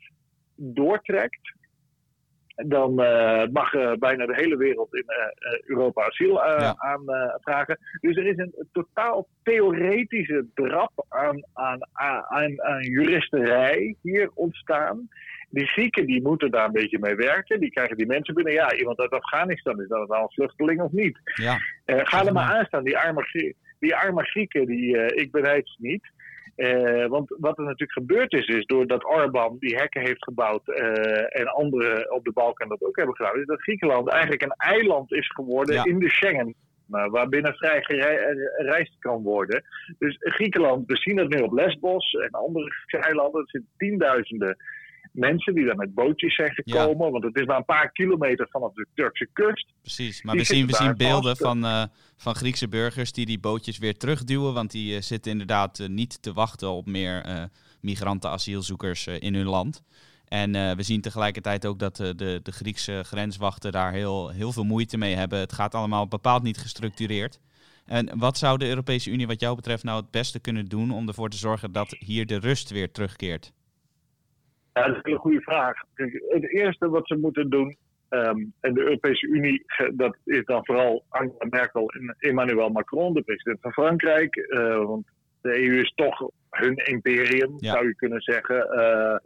doortrekt, 0.54 1.54
dan 2.54 2.94
mag 3.52 3.70
bijna 3.98 4.26
de 4.26 4.34
hele 4.34 4.56
wereld 4.56 4.94
in 4.94 5.04
Europa 5.64 6.06
asiel 6.06 6.42
aanvragen. 6.42 7.78
Dus 8.00 8.16
er 8.16 8.26
is 8.26 8.36
een, 8.36 8.54
totaal 8.72 9.28
theoretische 9.42 10.46
drap 10.54 11.04
aan, 11.08 11.42
aan, 11.52 11.88
aan, 11.92 12.62
aan 12.62 12.82
juristerij 12.82 13.96
hier 14.02 14.30
ontstaan 14.34 15.08
die 15.52 15.66
Grieken 15.66 16.06
die 16.06 16.22
moeten 16.22 16.50
daar 16.50 16.66
een 16.66 16.72
beetje 16.72 16.98
mee 16.98 17.14
werken. 17.14 17.60
Die 17.60 17.70
krijgen 17.70 17.96
die 17.96 18.06
mensen 18.06 18.34
binnen. 18.34 18.52
Ja, 18.52 18.74
iemand 18.74 18.98
uit 18.98 19.10
Afghanistan, 19.10 19.82
is 19.82 19.88
dat 19.88 20.08
wel 20.08 20.22
een 20.22 20.32
vluchteling 20.32 20.80
of 20.80 20.92
niet? 20.92 21.18
Ja. 21.34 21.58
Uh, 21.86 22.00
ga 22.02 22.26
er 22.26 22.32
maar 22.32 22.52
aan 22.52 22.64
staan. 22.64 22.84
Die 22.84 22.98
arme, 22.98 23.54
die 23.78 23.96
arme 23.96 24.22
Grieken, 24.22 24.66
die, 24.66 24.96
uh, 24.96 25.06
ik 25.06 25.30
bereid 25.30 25.68
ze 25.68 25.76
niet. 25.78 26.10
Uh, 26.56 27.06
want 27.06 27.36
wat 27.38 27.58
er 27.58 27.64
natuurlijk 27.64 27.92
gebeurd 27.92 28.32
is, 28.32 28.46
is 28.46 28.64
doordat 28.64 29.04
Orbán 29.04 29.56
die 29.58 29.76
hekken 29.76 30.00
heeft 30.00 30.24
gebouwd 30.24 30.68
en 31.28 31.46
anderen 31.46 32.12
op 32.12 32.24
de 32.24 32.32
Balkan 32.32 32.68
dat 32.68 32.82
ook 32.82 32.96
hebben 32.96 33.16
gedaan, 33.16 33.40
is 33.40 33.46
dat 33.46 33.62
Griekenland 33.62 34.08
eigenlijk 34.08 34.42
een 34.42 34.54
eiland 34.56 35.12
is 35.12 35.30
geworden 35.30 35.84
in 35.84 35.98
de 35.98 36.10
Schengen. 36.10 36.54
Waarbinnen 36.86 37.54
vrij 37.54 37.82
gereisd 37.82 38.98
kan 38.98 39.22
worden. 39.22 39.64
Dus 39.98 40.16
Griekenland, 40.18 40.86
we 40.86 40.96
zien 40.96 41.16
dat 41.16 41.28
nu 41.28 41.42
op 41.42 41.52
Lesbos 41.52 42.12
en 42.12 42.30
andere 42.30 42.70
eilanden. 42.86 43.40
Er 43.40 43.48
zitten 43.48 43.70
tienduizenden 43.76 44.56
mensen 45.12 45.54
die 45.54 45.64
daar 45.64 45.76
met 45.76 45.94
bootjes 45.94 46.34
zijn 46.34 46.52
gekomen. 46.52 47.10
Want 47.10 47.24
het 47.24 47.36
is 47.36 47.46
maar 47.46 47.56
een 47.56 47.64
paar 47.64 47.92
kilometer 47.92 48.48
vanaf 48.50 48.72
de 48.72 48.86
Turkse 48.94 49.28
kust. 49.32 49.72
Precies, 49.80 50.22
maar 50.22 50.36
we 50.36 50.44
zien, 50.44 50.66
we 50.66 50.74
zien 50.74 50.96
beelden 50.96 51.36
van, 51.36 51.64
uh, 51.64 51.84
van 52.16 52.34
Griekse 52.34 52.68
burgers 52.68 53.12
die 53.12 53.26
die 53.26 53.38
bootjes 53.38 53.78
weer 53.78 53.96
terugduwen. 53.96 54.54
Want 54.54 54.70
die 54.70 54.94
uh, 54.94 55.00
zitten 55.00 55.32
inderdaad 55.32 55.78
uh, 55.78 55.88
niet 55.88 56.22
te 56.22 56.32
wachten 56.32 56.68
op 56.68 56.86
meer 56.86 57.48
migranten, 57.80 58.30
asielzoekers 58.30 59.06
in 59.06 59.34
hun 59.34 59.46
land. 59.46 59.82
En 60.28 60.76
we 60.76 60.82
zien 60.82 61.00
tegelijkertijd 61.00 61.66
ook 61.66 61.78
dat 61.78 61.96
de, 61.96 62.40
de 62.42 62.52
Griekse 62.52 63.02
grenswachten 63.04 63.72
daar 63.72 63.92
heel, 63.92 64.28
heel 64.28 64.52
veel 64.52 64.64
moeite 64.64 64.98
mee 64.98 65.14
hebben. 65.14 65.38
Het 65.38 65.52
gaat 65.52 65.74
allemaal 65.74 66.08
bepaald 66.08 66.42
niet 66.42 66.58
gestructureerd. 66.58 67.40
En 67.86 68.18
wat 68.18 68.38
zou 68.38 68.58
de 68.58 68.68
Europese 68.68 69.10
Unie 69.10 69.26
wat 69.26 69.40
jou 69.40 69.56
betreft 69.56 69.84
nou 69.84 70.00
het 70.00 70.10
beste 70.10 70.40
kunnen 70.40 70.66
doen 70.66 70.90
om 70.90 71.08
ervoor 71.08 71.28
te 71.28 71.36
zorgen 71.36 71.72
dat 71.72 71.96
hier 71.98 72.26
de 72.26 72.38
rust 72.38 72.70
weer 72.70 72.92
terugkeert? 72.92 73.52
Ja, 74.72 74.86
dat 74.86 74.90
is 74.90 74.96
een 74.96 75.00
hele 75.02 75.18
goede 75.18 75.40
vraag. 75.40 75.76
Het 76.28 76.50
eerste 76.50 76.88
wat 76.88 77.06
ze 77.06 77.16
moeten 77.16 77.50
doen, 77.50 77.76
ehm, 78.08 78.44
en 78.60 78.74
de 78.74 78.80
Europese 78.80 79.26
Unie, 79.26 79.64
dat 79.94 80.16
is 80.24 80.44
dan 80.44 80.66
vooral 80.66 81.04
Angela 81.08 81.46
Merkel 81.50 81.88
en 81.88 82.16
Emmanuel 82.18 82.68
Macron, 82.68 83.14
de 83.14 83.22
president 83.22 83.60
van 83.60 83.72
Frankrijk. 83.72 84.36
Uh, 84.36 84.84
want 84.84 85.06
de 85.40 85.62
EU 85.62 85.80
is 85.80 85.92
toch 85.94 86.30
hun 86.50 86.76
imperium, 86.76 87.54
zou 87.56 87.86
je 87.86 87.94
kunnen 87.94 88.20
zeggen. 88.20 88.56
Uh, 88.56 89.16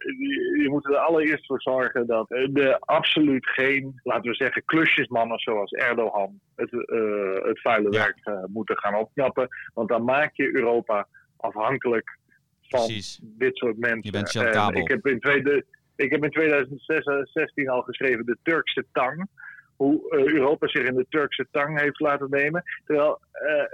je, 0.62 0.66
moet 0.68 0.86
er 0.86 0.96
allereerst 0.96 1.46
voor 1.46 1.62
zorgen 1.62 2.06
dat 2.06 2.30
er 2.30 2.78
absoluut 2.78 3.46
geen, 3.46 4.00
laten 4.02 4.30
we 4.30 4.36
zeggen, 4.36 4.64
klusjesmannen 4.64 5.38
zoals 5.38 5.72
Erdogan 5.72 6.40
het, 6.56 6.72
uh, 6.72 7.34
het 7.42 7.60
vuile 7.60 7.90
werk 7.90 8.30
moeten 8.46 8.78
gaan 8.78 8.94
opknappen. 8.94 9.48
Want 9.74 9.88
dan 9.88 10.04
maak 10.04 10.30
je 10.34 10.54
Europa 10.54 11.06
afhankelijk 11.36 12.18
van 12.68 12.88
dit 13.20 13.56
soort 13.56 13.78
mensen. 13.78 14.00
Je 14.02 14.10
bent 14.10 14.34
en 14.34 14.74
ik, 14.74 14.88
heb 14.88 15.06
in 15.06 15.20
tweede, 15.20 15.64
ik 15.96 16.10
heb 16.10 16.24
in 16.24 16.30
2016 16.30 17.68
al 17.68 17.82
geschreven 17.82 18.26
de 18.26 18.36
Turkse 18.42 18.84
tang. 18.92 19.28
Hoe 19.76 20.02
uh, 20.10 20.32
Europa 20.32 20.68
zich 20.68 20.84
in 20.84 20.94
de 20.94 21.06
Turkse 21.08 21.46
tang 21.50 21.80
heeft 21.80 22.00
laten 22.00 22.30
nemen. 22.30 22.62
Terwijl 22.84 23.20
uh, 23.42 23.52
uh, 23.52 23.64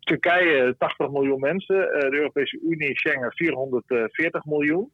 Turkije 0.00 0.74
80 0.78 1.10
miljoen 1.10 1.40
mensen, 1.40 1.76
de 1.76 2.16
Europese 2.16 2.60
Unie, 2.62 2.98
Schengen 2.98 3.32
440 3.32 4.44
miljoen. 4.44 4.90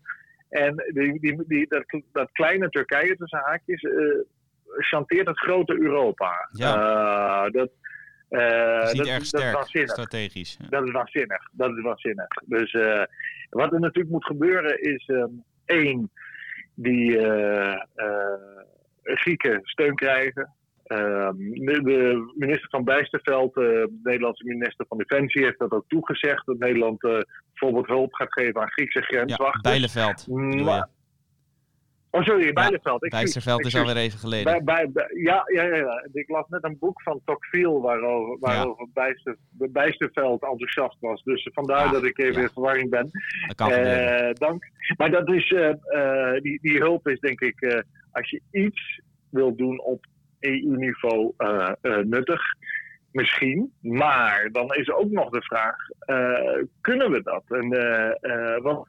En 0.49 0.75
die, 0.93 1.21
die, 1.21 1.45
die, 1.47 1.67
dat, 1.69 1.85
dat 2.13 2.33
kleine 2.33 2.69
Turkije 2.69 3.17
tussen 3.17 3.43
haakjes 3.45 3.87
chanteert 4.77 5.27
het 5.27 5.39
grote 5.39 5.81
Europa. 5.81 6.49
Ja. 6.53 7.51
dat, 7.51 7.71
uh, 8.31 8.79
dat 8.79 8.93
is 8.93 8.93
niet 8.93 9.07
erg 9.07 9.25
sterk, 9.25 9.89
strategisch. 9.89 10.59
Dat 10.71 10.85
is 10.85 10.91
waanzinnig. 10.91 11.49
Dat 11.53 11.77
is 11.77 11.83
waanzinnig. 11.83 12.29
Dus 12.45 12.73
uh, 12.73 13.03
wat 13.51 13.73
er 13.73 13.81
natuurlijk 13.81 14.13
moet 14.13 14.25
gebeuren 14.25 14.81
is 14.81 15.09
um, 15.09 15.45
één, 15.65 16.11
die 16.75 17.19
uh, 17.19 17.77
Grieken 19.03 19.61
steun 19.63 19.95
krijgen. 19.95 20.53
Ehm, 20.85 21.37
de, 21.37 21.83
de, 21.83 22.33
minister 22.37 22.69
van 22.71 22.85
Bijsterveld, 22.85 23.55
de 23.55 23.99
Nederlandse 24.03 24.45
minister 24.45 24.87
van 24.89 24.99
Defensie, 24.99 25.45
heeft 25.45 25.59
dat 25.59 25.73
ook 25.73 25.85
toegezegd. 25.89 26.47
Dat 26.47 26.59
Nederland 26.59 27.01
bijvoorbeeld 27.01 27.87
hulp 27.87 28.15
gaat 28.15 28.33
geven 28.33 28.61
aan 28.61 28.71
Griekse 28.71 29.03
grenswachten. 29.03 29.61
Ja, 29.63 29.71
Bijleveld. 29.71 30.27
Oh, 32.11 32.23
sorry, 32.23 32.53
Bijleveld. 32.53 33.03
Ja, 33.03 33.09
Bijsterveld 33.09 33.67
is 33.67 33.77
alweer 33.77 33.97
even 33.97 34.19
geleden. 34.19 34.65
Bij, 34.65 34.91
bij, 34.93 35.09
ja, 35.23 35.43
ja, 35.47 35.63
ja, 35.63 36.09
ik 36.13 36.29
las 36.29 36.49
net 36.49 36.65
een 36.65 36.77
boek 36.79 37.03
van 37.03 37.21
Tocqueville 37.25 37.81
waarover, 37.81 38.39
waarover 38.41 38.85
ja. 38.85 39.03
Bijster, 39.03 39.37
Bijsterveld 39.51 40.43
enthousiast 40.43 40.97
was. 41.01 41.23
Dus 41.23 41.49
vandaar 41.53 41.93
dat 41.93 42.05
ik 42.05 42.19
even 42.19 42.43
in 42.43 42.49
verwarring 42.49 42.91
ben. 42.91 43.11
Dat 43.47 43.57
kan 43.57 43.71
uh, 43.71 44.33
dank. 44.33 44.65
Maar 44.97 45.11
dat 45.11 45.29
is, 45.29 45.51
uh, 45.51 45.73
uh, 45.95 46.41
die, 46.41 46.59
die 46.63 46.79
hulp 46.79 47.09
is 47.09 47.21
denk 47.21 47.41
ik, 47.41 47.85
als 48.13 48.31
je 48.31 48.41
iets 48.51 49.01
wil 49.31 49.57
doen 49.57 49.81
op 49.81 50.07
EU-niveau 50.41 51.33
nuttig. 52.03 52.43
Misschien, 53.13 53.73
maar 53.81 54.49
dan 54.53 54.75
is 54.75 54.91
ook 54.91 55.11
nog 55.11 55.31
de 55.31 55.43
vraag: 55.43 55.77
kunnen 56.81 57.11
we 57.11 57.23
dat? 57.23 57.45
En, 57.49 57.69
want 58.63 58.87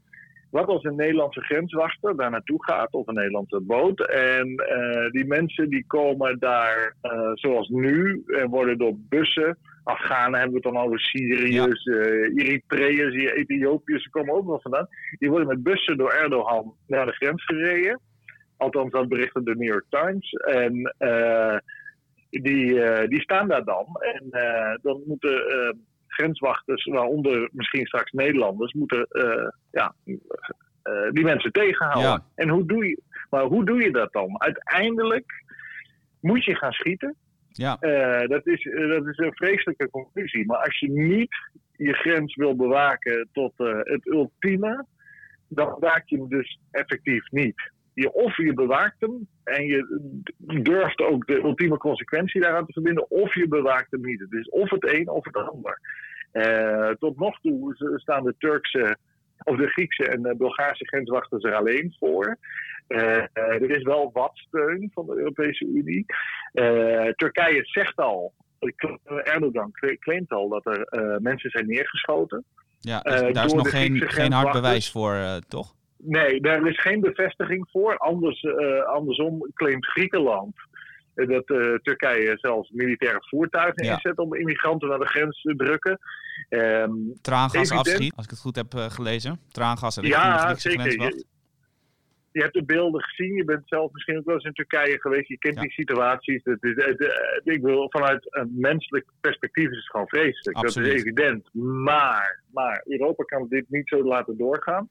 wat 0.49 0.67
als 0.67 0.83
een 0.83 0.95
Nederlandse 0.95 1.41
grenswachter 1.41 2.15
daar 2.15 2.29
naartoe 2.29 2.63
gaat, 2.63 2.93
of 2.93 3.07
een 3.07 3.13
Nederlandse 3.13 3.61
boot. 3.61 4.07
En 4.07 4.47
uh, 4.47 5.09
die 5.09 5.25
mensen 5.25 5.69
die 5.69 5.83
komen 5.87 6.39
daar, 6.39 6.95
uh, 7.01 7.31
zoals 7.33 7.67
nu, 7.67 8.23
en 8.27 8.49
worden 8.49 8.77
door 8.77 8.93
bussen. 8.95 9.57
Afghanen 9.83 10.39
hebben 10.39 10.61
we 10.61 10.67
het 10.67 10.75
dan 10.75 10.83
over 10.85 10.99
Syriërs, 10.99 11.83
ja. 11.83 11.93
uh, 11.93 12.45
Eritreërs, 12.45 13.15
Ethiopiërs, 13.33 14.03
ze 14.03 14.09
komen 14.09 14.33
ook 14.33 14.45
nog 14.45 14.61
vandaan. 14.61 14.87
Die 15.19 15.29
worden 15.29 15.47
met 15.47 15.63
bussen 15.63 15.97
door 15.97 16.11
Erdogan 16.11 16.73
naar 16.87 17.05
de 17.05 17.11
grens 17.11 17.45
gereden. 17.45 17.99
Althans, 18.57 18.91
dat 18.91 19.07
berichten 19.07 19.43
de 19.43 19.55
New 19.55 19.67
York 19.67 19.85
Times. 19.89 20.31
En 20.31 20.95
die, 22.29 22.81
die 23.07 23.21
staan 23.21 23.47
daar 23.47 23.63
dan. 23.63 23.85
En 23.99 24.29
dan 24.81 25.03
moeten 25.05 25.77
grenswachters, 26.19 26.85
waaronder 26.85 27.49
misschien 27.51 27.85
straks 27.85 28.11
Nederlanders, 28.11 28.73
moeten 28.73 29.07
uh, 29.09 29.47
ja, 29.71 29.95
uh, 30.05 31.11
die 31.11 31.23
mensen 31.23 31.51
tegenhouden. 31.51 32.23
En 32.35 32.49
hoe 32.49 32.65
doe 32.65 32.85
je, 32.85 33.01
maar 33.29 33.43
hoe 33.43 33.65
doe 33.65 33.81
je 33.81 33.91
dat 33.91 34.11
dan? 34.11 34.41
Uiteindelijk 34.41 35.43
moet 36.21 36.43
je 36.45 36.55
gaan 36.55 36.71
schieten. 36.71 37.15
Ja. 37.51 37.77
Uh, 37.81 38.27
dat, 38.27 38.47
is, 38.47 38.63
dat 38.63 39.07
is 39.07 39.17
een 39.17 39.35
vreselijke 39.35 39.89
conclusie. 39.89 40.45
Maar 40.45 40.57
als 40.57 40.79
je 40.79 40.91
niet 40.91 41.35
je 41.77 41.93
grens 41.93 42.35
wil 42.35 42.55
bewaken 42.55 43.29
tot 43.31 43.53
het 43.83 44.05
ultieme, 44.05 44.85
dan 45.47 45.75
bewaak 45.79 46.03
je 46.05 46.17
hem 46.17 46.29
dus 46.29 46.59
effectief 46.71 47.31
niet. 47.31 47.71
Je, 47.93 48.13
of 48.13 48.37
je 48.37 48.53
bewaakt 48.53 48.99
hem 48.99 49.27
en 49.43 49.65
je 49.65 50.11
durft 50.61 50.99
ook 51.01 51.27
de 51.27 51.41
ultieme 51.43 51.77
consequentie 51.77 52.41
daaraan 52.41 52.65
te 52.65 52.73
verbinden, 52.73 53.09
of 53.09 53.35
je 53.35 53.47
bewaakt 53.47 53.91
hem 53.91 54.01
niet. 54.01 54.19
Het 54.19 54.33
is 54.33 54.49
of 54.49 54.69
het 54.69 54.93
een 54.93 55.09
of 55.09 55.25
het 55.25 55.35
ander. 55.35 55.79
Uh, 56.33 56.89
tot 56.89 57.19
nog 57.19 57.39
toe 57.39 57.73
staan 57.95 58.23
de 58.23 58.35
Turkse, 58.37 58.97
of 59.43 59.57
de 59.57 59.67
Griekse 59.67 60.03
en 60.03 60.21
de 60.21 60.35
Bulgaarse 60.35 60.87
grenswachters 60.87 61.43
er 61.43 61.55
alleen 61.55 61.95
voor. 61.99 62.37
Uh, 62.87 63.23
er 63.33 63.69
is 63.69 63.83
wel 63.83 64.09
wat 64.13 64.31
steun 64.33 64.91
van 64.93 65.05
de 65.05 65.15
Europese 65.15 65.65
Unie. 65.65 66.05
Turkije 67.15 67.59
zegt 67.63 67.97
al, 67.97 68.33
Erdogan 69.23 69.71
claimt 69.99 70.31
al 70.31 70.49
dat 70.49 70.65
er 70.65 70.87
mensen 71.21 71.49
zijn 71.49 71.67
neergeschoten. 71.67 72.43
Ja, 72.79 72.99
dus 72.99 73.33
daar 73.33 73.45
is 73.45 73.53
nog 73.53 73.69
geen, 73.69 74.09
geen 74.09 74.31
hard 74.31 74.51
bewijs 74.51 74.91
voor, 74.91 75.39
toch? 75.47 75.75
Nee, 75.97 76.41
daar 76.41 76.67
is 76.67 76.81
geen 76.81 76.99
bevestiging 76.99 77.67
voor. 77.71 77.97
Anders, 77.97 78.45
andersom 78.85 79.51
claimt 79.53 79.85
Griekenland 79.85 80.55
dat 81.27 81.49
uh, 81.49 81.75
Turkije 81.75 82.37
zelfs 82.37 82.69
militaire 82.69 83.19
voertuigen 83.21 83.83
inzet 83.83 84.17
om 84.17 84.35
immigranten 84.35 84.89
naar 84.89 84.99
de 84.99 85.07
grens 85.07 85.41
te 85.41 85.55
drukken. 85.55 85.99
Um, 86.49 87.13
Traangas 87.21 87.71
afschiet, 87.71 88.15
als 88.15 88.25
ik 88.25 88.31
het 88.31 88.39
goed 88.39 88.55
heb 88.55 88.73
uh, 88.73 88.85
gelezen. 88.89 89.39
Traangas 89.51 89.97
en 89.97 90.05
Ja, 90.05 90.55
zeker. 90.55 90.91
Je, 92.31 92.41
hebt 92.41 92.53
de 92.53 92.63
beelden 92.63 93.03
gezien. 93.03 93.33
Je 93.33 93.45
bent 93.45 93.67
zelf 93.67 93.91
misschien 93.91 94.17
ook 94.17 94.25
wel 94.25 94.35
eens 94.35 94.43
in 94.43 94.53
Turkije 94.53 94.99
geweest. 94.99 95.27
Je 95.27 95.37
kent 95.37 95.59
die 95.59 95.71
situaties. 95.71 96.41
Het 96.43 96.63
is, 96.63 96.75
het, 96.75 97.01
eh, 97.01 97.53
ik 97.53 97.61
wil, 97.61 97.89
vanuit 97.89 98.27
een 98.29 98.51
menselijk 98.57 99.05
perspectief 99.21 99.69
is 99.69 99.77
het 99.77 99.89
gewoon 99.89 100.07
vreselijk. 100.07 100.57
Absoluut. 100.57 100.87
Dat 100.87 100.97
is 100.97 101.03
evident. 101.03 101.49
Maar, 101.83 102.43
maar 102.51 102.83
Europa 102.85 103.23
kan 103.23 103.47
dit 103.49 103.65
niet 103.69 103.87
zo 103.87 104.03
laten 104.03 104.37
doorgaan. 104.37 104.89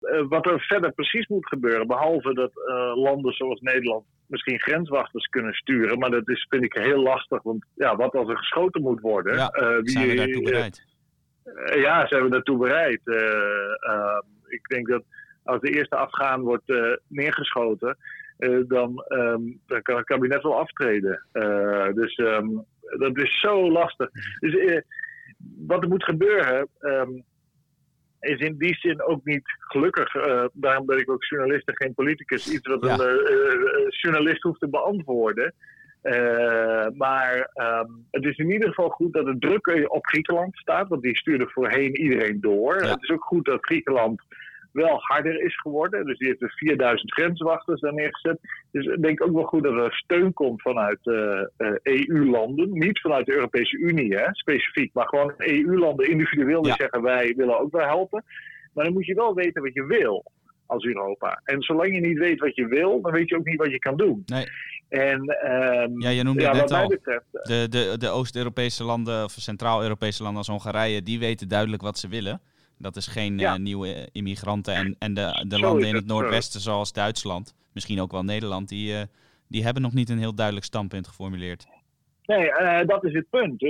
Uh, 0.00 0.28
wat 0.28 0.46
er 0.46 0.60
verder 0.60 0.92
precies 0.92 1.26
moet 1.26 1.48
gebeuren, 1.48 1.86
behalve 1.86 2.34
dat 2.34 2.52
uh, 2.56 2.96
landen 2.96 3.32
zoals 3.32 3.60
Nederland 3.60 4.04
misschien 4.26 4.60
grenswachters 4.60 5.26
kunnen 5.26 5.52
sturen. 5.52 5.98
Maar 5.98 6.10
dat 6.10 6.28
is, 6.28 6.46
vind 6.48 6.64
ik 6.64 6.72
heel 6.72 7.02
lastig. 7.02 7.42
Want 7.42 7.64
ja, 7.74 7.96
wat 7.96 8.14
als 8.14 8.28
er 8.28 8.36
geschoten 8.36 8.82
moet 8.82 9.00
worden? 9.00 9.34
Ja, 9.34 9.54
uh, 9.60 9.78
wie, 9.80 9.90
zijn 9.90 10.08
we 10.08 10.14
daartoe 10.14 10.42
bereid? 10.42 10.84
Uh, 11.44 11.82
ja, 11.82 12.06
zijn 12.06 12.22
we 12.22 12.30
daartoe 12.30 12.58
bereid? 12.58 13.00
Uh, 13.04 14.18
ik 14.46 14.68
denk 14.68 14.88
dat 14.88 15.02
als 15.42 15.60
de 15.60 15.70
eerste 15.70 15.96
Afghaan 15.96 16.40
wordt 16.40 16.72
neergeschoten, 17.08 17.96
dan, 18.66 19.04
ehm, 19.08 19.42
dan 19.66 19.82
kan 19.82 19.96
het 19.96 20.04
kabinet 20.04 20.42
wel 20.42 20.58
aftreden. 20.58 21.26
dus 21.94 22.14
ehm, 22.14 22.48
dat 22.98 23.18
is 23.18 23.40
zo 23.40 23.70
lastig. 23.70 24.10
Dus 24.38 24.82
wat 25.66 25.82
er 25.82 25.88
moet 25.88 26.04
gebeuren. 26.04 26.68
Ehm, 26.78 27.10
is 28.24 28.38
in 28.38 28.58
die 28.58 28.74
zin 28.74 29.02
ook 29.02 29.24
niet 29.24 29.42
gelukkig. 29.58 30.12
daarom 30.52 30.86
ben 30.86 30.98
ik 30.98 31.10
ook 31.10 31.24
journalist 31.24 31.68
en 31.68 31.76
geen 31.76 31.94
politicus. 31.94 32.52
Iets 32.52 32.68
wat 32.68 32.82
een 32.82 33.16
journalist 33.88 34.42
hoeft 34.42 34.60
te 34.60 34.68
beantwoorden. 34.68 35.54
Uh, 36.04 36.86
maar 36.94 37.50
um, 37.54 38.06
het 38.10 38.24
is 38.24 38.36
in 38.36 38.50
ieder 38.50 38.68
geval 38.68 38.88
goed 38.88 39.12
dat 39.12 39.24
de 39.24 39.38
druk 39.38 39.92
op 39.92 40.06
Griekenland 40.06 40.56
staat, 40.56 40.88
want 40.88 41.02
die 41.02 41.16
stuurde 41.16 41.48
voorheen 41.48 41.96
iedereen 41.96 42.40
door. 42.40 42.74
Het 42.74 43.02
is 43.02 43.10
ook 43.10 43.24
goed 43.24 43.44
dat 43.44 43.64
Griekenland 43.64 44.22
wel 44.74 44.98
harder 45.00 45.40
is 45.40 45.60
geworden. 45.60 46.06
Dus 46.06 46.18
die 46.18 46.28
heeft 46.28 46.42
er 46.42 46.52
4000 46.56 47.12
grenswachters 47.12 47.80
daar 47.80 47.94
neergezet. 47.94 48.38
Dus 48.70 48.86
ik 48.86 49.02
denk 49.02 49.22
ook 49.22 49.32
wel 49.32 49.44
goed 49.44 49.62
dat 49.62 49.72
er 49.72 49.94
steun 49.94 50.32
komt 50.32 50.62
vanuit 50.62 50.98
uh, 51.02 51.40
uh, 51.58 51.74
EU-landen. 51.82 52.72
Niet 52.72 53.00
vanuit 53.00 53.26
de 53.26 53.34
Europese 53.34 53.76
Unie 53.76 54.14
hè, 54.14 54.26
specifiek, 54.30 54.94
maar 54.94 55.08
gewoon 55.08 55.34
EU-landen 55.36 56.10
individueel 56.10 56.62
die 56.62 56.74
zeggen 56.78 57.02
wij 57.02 57.34
willen 57.36 57.60
ook 57.60 57.72
wel 57.72 57.86
helpen. 57.86 58.24
Maar 58.72 58.84
dan 58.84 58.92
moet 58.92 59.06
je 59.06 59.14
wel 59.14 59.34
weten 59.34 59.62
wat 59.62 59.74
je 59.74 59.86
wil 59.86 60.24
als 60.66 60.84
Europa. 60.84 61.40
En 61.44 61.62
zolang 61.62 61.94
je 61.94 62.00
niet 62.00 62.18
weet 62.18 62.40
wat 62.40 62.54
je 62.54 62.66
wil, 62.66 63.00
dan 63.00 63.12
weet 63.12 63.28
je 63.28 63.36
ook 63.36 63.46
niet 63.46 63.58
wat 63.58 63.70
je 63.70 63.78
kan 63.78 63.96
doen. 63.96 64.22
Nee. 64.26 64.46
En, 64.88 65.20
um, 65.20 66.00
ja, 66.00 66.08
je 66.08 66.22
noemde 66.22 66.42
ja, 66.42 66.52
net 66.52 66.72
al, 66.72 66.88
betreft, 66.88 67.24
eh, 67.32 67.42
de, 67.42 67.68
de, 67.68 67.94
de 67.98 68.08
Oost-Europese 68.08 68.84
landen 68.84 69.24
of 69.24 69.32
Centraal-Europese 69.32 70.22
landen 70.22 70.38
als 70.38 70.48
Hongarije, 70.48 71.02
die 71.02 71.18
weten 71.18 71.48
duidelijk 71.48 71.82
wat 71.82 71.98
ze 71.98 72.08
willen. 72.08 72.40
Dat 72.84 72.96
is 72.96 73.06
geen 73.06 73.38
uh, 73.38 73.56
nieuwe 73.56 74.08
immigranten. 74.12 74.74
En, 74.74 74.96
en 74.98 75.14
de, 75.14 75.44
de 75.48 75.58
landen 75.58 75.88
in 75.88 75.94
het 75.94 76.06
noordwesten, 76.06 76.60
zoals 76.60 76.92
Duitsland, 76.92 77.54
misschien 77.72 78.00
ook 78.00 78.12
wel 78.12 78.22
Nederland, 78.22 78.68
die, 78.68 78.92
uh, 78.92 79.02
die 79.48 79.64
hebben 79.64 79.82
nog 79.82 79.92
niet 79.92 80.08
een 80.10 80.18
heel 80.18 80.34
duidelijk 80.34 80.66
standpunt 80.66 81.08
geformuleerd. 81.08 81.66
Nee, 82.24 82.46
uh, 82.46 82.80
dat 82.86 83.04
is 83.04 83.12
het 83.12 83.30
punt. 83.30 83.60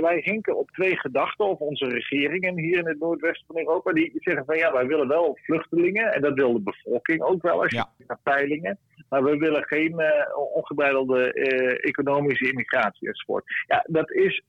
Wij 0.00 0.20
hinken 0.24 0.58
op 0.58 0.70
twee 0.70 0.98
gedachten, 0.98 1.46
of 1.46 1.58
onze 1.58 1.84
regeringen 1.84 2.58
hier 2.58 2.78
in 2.78 2.86
het 2.86 2.98
noordwesten 2.98 3.46
van 3.46 3.58
Europa, 3.58 3.92
die 3.92 4.12
zeggen 4.14 4.44
van 4.44 4.56
ja, 4.56 4.72
wij 4.72 4.86
willen 4.86 5.08
wel 5.08 5.38
vluchtelingen, 5.42 6.12
en 6.12 6.20
dat 6.20 6.34
wil 6.34 6.52
de 6.52 6.60
bevolking 6.60 7.20
ook 7.20 7.42
wel, 7.42 7.62
als 7.62 7.70
je 7.70 7.76
ja. 7.76 7.92
naar 8.06 8.20
peilingen, 8.22 8.78
maar 9.08 9.24
we 9.24 9.36
willen 9.36 9.64
geen 9.64 10.02
ongebreidelde 10.54 11.32
economische 11.80 12.50
immigratie 12.50 13.08
enzovoort. 13.08 13.44
Ja, 13.66 13.84
dat 13.88 14.10
is 14.10 14.42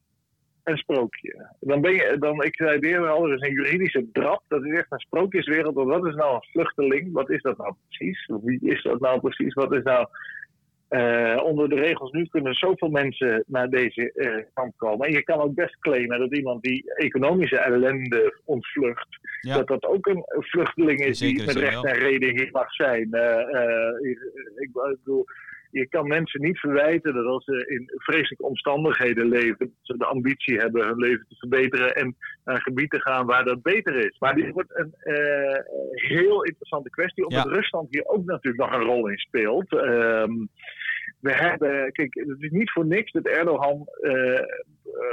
een 0.66 0.78
sprookje. 0.78 1.50
Dan 1.60 1.82
ben 1.82 1.94
je, 1.94 2.16
dan, 2.20 2.44
ik 2.44 2.56
zei 2.56 2.76
het 2.76 2.84
eerder 2.84 3.10
al, 3.10 3.28
er 3.28 3.36
is 3.36 3.42
een 3.42 3.54
juridische 3.54 4.08
drap, 4.12 4.44
dat 4.48 4.66
is 4.66 4.78
echt 4.78 4.92
een 4.92 5.00
sprookjeswereld, 5.00 5.76
want 5.76 5.90
wat 5.90 6.06
is 6.06 6.16
nou 6.16 6.36
een 6.36 6.48
vluchteling? 6.52 7.14
Wat 7.14 7.30
is 7.30 7.42
dat 7.42 7.58
nou 7.58 7.74
precies? 7.88 8.30
Wie 8.44 8.60
is 8.62 8.84
dat 8.84 9.00
nou 9.00 9.20
precies? 9.20 9.54
Wat 9.54 9.74
is 9.74 9.84
nou 9.84 10.08
uh, 10.90 11.44
onder 11.44 11.70
de 11.70 11.76
regels 11.76 12.12
nu 12.12 12.26
kunnen 12.26 12.54
zoveel 12.54 12.90
mensen 12.90 13.44
naar 13.48 13.70
deze 13.70 14.12
uh, 14.16 14.44
kamp 14.54 14.74
komen. 14.78 15.08
En 15.08 15.14
je 15.14 15.24
kan 15.24 15.40
ook 15.40 15.54
best 15.54 15.80
claimen 15.80 16.20
dat 16.20 16.36
iemand 16.36 16.64
die 16.64 16.94
economische 16.96 17.58
ellende 17.58 18.40
ontvlucht, 18.46 19.08
dat 19.42 19.68
dat 19.68 19.86
ook 19.86 20.08
een 20.08 20.24
vluchteling 20.28 21.00
is 21.00 21.20
die 21.20 21.46
met 21.46 21.56
recht 21.56 21.86
en 21.86 21.94
reden 21.94 22.30
hier 22.30 22.50
mag 22.52 22.74
zijn. 22.74 23.08
Uh, 23.12 24.10
ik, 24.56 24.70
bedoel, 24.72 25.26
je 25.80 25.88
kan 25.90 26.08
mensen 26.08 26.42
niet 26.42 26.60
verwijten 26.60 27.14
dat 27.14 27.26
als 27.26 27.44
ze 27.44 27.66
in 27.68 27.92
vreselijke 27.96 28.46
omstandigheden 28.46 29.28
leven, 29.28 29.76
ze 29.82 29.98
de 29.98 30.06
ambitie 30.06 30.58
hebben 30.58 30.86
hun 30.86 30.98
leven 30.98 31.26
te 31.28 31.36
verbeteren 31.36 31.96
en 31.96 32.16
naar 32.44 32.62
gebieden 32.62 33.02
gaan 33.02 33.26
waar 33.26 33.44
dat 33.44 33.62
beter 33.62 33.96
is. 33.96 34.20
Maar 34.20 34.36
dit 34.36 34.52
wordt 34.52 34.80
een 34.80 34.94
uh, 35.04 35.60
heel 35.92 36.44
interessante 36.44 36.90
kwestie, 36.90 37.26
omdat 37.26 37.48
Rusland 37.48 37.88
hier 37.90 38.06
ook 38.06 38.26
natuurlijk 38.26 38.64
nog 38.64 38.80
een 38.80 38.88
rol 38.88 39.08
in 39.08 39.18
speelt. 39.18 39.74
Um, 39.74 40.50
we 41.20 41.34
hebben, 41.34 41.92
kijk, 41.92 42.14
het 42.14 42.42
is 42.42 42.52
niet 42.52 42.72
voor 42.72 42.86
niks 42.86 43.12
dat 43.12 43.28
Erdogan 43.28 43.88
uh, 44.02 44.40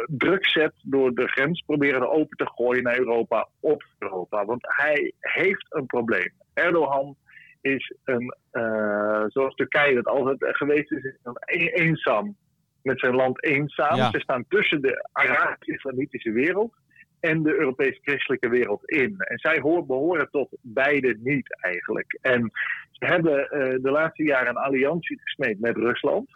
druk 0.07 0.47
zet 0.47 0.73
door 0.83 1.15
de 1.15 1.29
grens 1.29 1.63
proberen 1.67 2.11
open 2.11 2.37
te 2.37 2.51
gooien 2.55 2.83
naar 2.83 2.99
Europa 2.99 3.49
op 3.61 3.85
Europa. 3.99 4.45
Want 4.45 4.63
hij 4.63 5.13
heeft 5.19 5.67
een 5.69 5.87
probleem. 5.87 6.33
Erdogan 6.55 7.17
is 7.63 7.95
een, 8.05 8.35
uh, 8.53 9.25
zoals 9.27 9.55
Turkije 9.55 9.95
dat 9.95 10.07
altijd 10.07 10.37
geweest 10.41 10.93
is, 10.93 11.05
is 11.05 11.19
een 11.23 11.69
eenzaam. 11.69 12.37
Met 12.83 13.01
zijn 13.01 13.15
land 13.15 13.45
eenzaam. 13.45 14.11
Ze 14.11 14.21
staan 14.21 14.45
tussen 14.49 14.83
de 14.83 15.09
Arabisch-Islamitische 15.13 16.33
wereld 16.33 16.75
en 17.21 17.43
de 17.43 17.55
Europese 17.55 17.99
christelijke 18.03 18.49
wereld 18.49 18.91
in. 18.91 19.15
En 19.19 19.39
zij 19.39 19.61
horen, 19.61 19.87
behoren 19.87 20.29
tot 20.31 20.49
beide 20.61 21.17
niet 21.21 21.57
eigenlijk. 21.61 22.19
En 22.21 22.51
ze 22.91 23.07
hebben 23.07 23.39
uh, 23.39 23.83
de 23.83 23.91
laatste 23.91 24.23
jaren 24.23 24.49
een 24.49 24.63
alliantie 24.63 25.21
gesmeed 25.21 25.61
met 25.61 25.77
Rusland. 25.77 26.29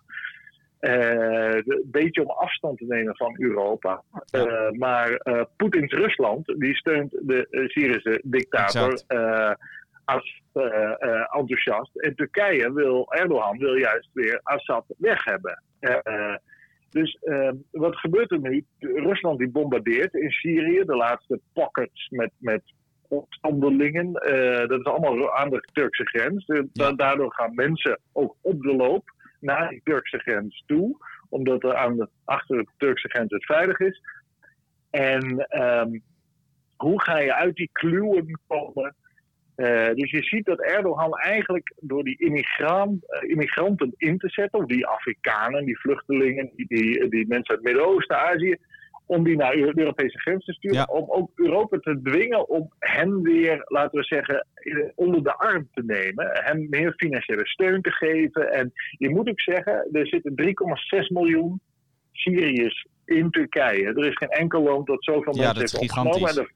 Uh, 0.81 1.55
een 1.55 1.83
beetje 1.85 2.23
om 2.23 2.31
afstand 2.31 2.79
te 2.79 2.85
nemen 2.85 3.17
van 3.17 3.35
Europa. 3.39 4.03
Uh, 4.35 4.71
maar 4.71 5.21
Poetins 5.57 5.93
Rusland 5.93 6.55
die 6.59 6.77
steunt 6.77 7.11
de 7.11 7.47
Syrische 7.51 8.21
dictator 8.25 9.03
als 10.07 10.43
enthousiast. 11.31 11.97
En 11.97 12.15
Turkije 12.15 12.73
wil, 12.73 13.13
Erdogan 13.13 13.59
wil 13.59 13.75
juist 13.75 14.09
weer 14.13 14.41
Assad 14.43 14.85
weg 14.99 15.25
hebben. 15.25 15.63
Dus 16.91 17.19
uh, 17.23 17.51
wat 17.71 17.97
gebeurt 17.97 18.31
er 18.31 18.41
nu? 18.41 18.65
Rusland 18.79 19.39
die 19.39 19.51
bombardeert 19.51 20.15
in 20.15 20.31
Syrië 20.31 20.85
de 20.85 20.97
laatste 20.97 21.41
pockets 21.53 22.09
met, 22.09 22.31
met 22.39 22.63
opstandelingen. 23.09 24.07
Uh, 24.07 24.69
dat 24.69 24.79
is 24.81 24.85
allemaal 24.85 25.35
aan 25.35 25.51
de 25.51 25.69
Turkse 25.73 26.07
grens. 26.07 26.47
Daardoor 26.97 27.35
gaan 27.35 27.55
mensen 27.55 28.01
ook 28.13 28.37
op 28.41 28.63
de 28.63 28.77
loop 28.77 29.11
naar 29.41 29.69
die 29.69 29.81
Turkse 29.85 30.19
grens 30.19 30.63
toe. 30.67 30.97
Omdat 31.29 31.65
er 31.65 31.77
aan 31.77 31.97
de, 31.97 32.09
achter 32.25 32.57
de 32.57 32.69
Turkse 32.77 33.09
grens 33.09 33.33
het 33.33 33.45
veilig 33.45 33.79
is. 33.79 34.01
En 34.91 35.47
um, 35.63 36.03
hoe 36.77 37.03
ga 37.03 37.19
je 37.19 37.35
uit 37.35 37.57
die 37.57 37.71
kluwen 37.73 38.41
komen 38.47 38.95
uh, 39.57 39.95
dus 39.95 40.11
je 40.11 40.23
ziet 40.23 40.45
dat 40.45 40.63
Erdogan 40.63 41.19
eigenlijk 41.19 41.73
door 41.81 42.05
die 42.05 42.19
immigrant, 42.19 43.05
uh, 43.09 43.31
immigranten 43.31 43.95
in 43.97 44.19
te 44.19 44.29
zetten, 44.29 44.59
of 44.59 44.67
die 44.67 44.87
Afrikanen, 44.87 45.65
die 45.65 45.79
vluchtelingen, 45.79 46.51
die, 46.57 46.67
die, 46.69 47.09
die 47.09 47.27
mensen 47.27 47.55
uit 47.55 47.65
Midden-Oosten, 47.65 48.19
Azië, 48.19 48.57
om 49.07 49.25
die 49.25 49.37
naar 49.37 49.53
de 49.53 49.73
Europese 49.79 50.19
grens 50.19 50.45
te 50.45 50.53
sturen, 50.53 50.91
om 50.91 51.11
ook 51.11 51.31
Europa 51.35 51.79
te 51.79 52.01
dwingen 52.03 52.49
om 52.49 52.73
hem 52.79 53.23
weer, 53.23 53.63
laten 53.65 53.99
we 53.99 54.05
zeggen, 54.05 54.47
onder 54.95 55.23
de 55.23 55.35
arm 55.35 55.69
te 55.75 55.83
nemen, 55.85 56.31
hem 56.33 56.67
meer 56.71 56.93
financiële 56.97 57.47
steun 57.47 57.83
te 57.83 57.91
geven. 57.91 58.53
En 58.53 58.73
je 58.91 59.11
moet 59.11 59.29
ook 59.29 59.41
zeggen, 59.41 59.89
er 59.93 60.07
zitten 60.07 60.33
3,6 60.43 60.53
miljoen 61.09 61.61
Syriërs 62.13 62.87
in 63.05 63.31
Turkije. 63.31 63.87
Er 63.87 64.07
is 64.07 64.17
geen 64.17 64.29
enkel 64.29 64.63
land 64.63 64.87
dat 64.87 65.05
zoveel 65.05 65.35
ja, 65.35 65.53
mensen 65.53 65.81
heeft 65.81 65.97
opgenomen. 65.97 66.29
En 66.29 66.47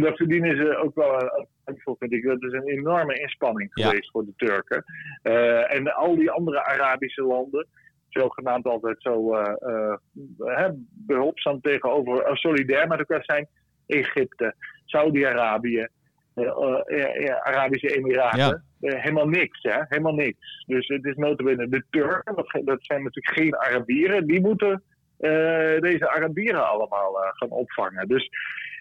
daar 0.00 0.16
verdienen 0.16 0.56
ze 0.56 0.76
ook 0.76 0.94
wel 0.94 1.22
een 1.64 1.96
vind 1.98 2.12
ik. 2.12 2.24
Dat 2.24 2.42
is 2.42 2.52
een 2.52 2.68
enorme 2.68 3.20
inspanning 3.20 3.72
geweest 3.72 4.10
voor 4.10 4.24
de 4.24 4.32
Turken. 4.36 4.84
Uh, 5.22 5.74
en 5.74 5.94
al 5.94 6.16
die 6.16 6.30
andere 6.30 6.64
Arabische 6.64 7.22
landen, 7.22 7.66
zogenaamd 8.08 8.66
altijd 8.66 8.96
zo 8.98 9.34
uh, 9.34 9.54
uh, 10.38 10.68
behulpzaam 11.06 11.60
tegenover, 11.60 12.36
solidair 12.36 12.88
met 12.88 12.98
elkaar 12.98 13.24
zijn. 13.24 13.48
Egypte, 13.86 14.54
Saudi-Arabië, 14.84 15.88
Arabische 17.42 17.96
Emiraten. 17.96 18.64
helemaal 18.80 19.28
niks, 19.28 19.62
hè? 19.62 19.80
Helemaal 19.88 20.14
niks. 20.14 20.64
Dus 20.66 20.88
het 20.88 21.04
is 21.04 21.14
notabene 21.14 21.68
de 21.68 21.84
Turken, 21.90 22.34
dat, 22.34 22.60
dat 22.64 22.78
zijn 22.84 23.02
natuurlijk 23.02 23.38
geen 23.38 23.56
Arabieren, 23.56 24.26
die 24.26 24.40
moeten 24.40 24.82
deze 25.80 26.08
Arabieren 26.08 26.68
allemaal 26.68 27.12
gaan 27.14 27.50
opvangen. 27.50 28.08
Dus 28.08 28.28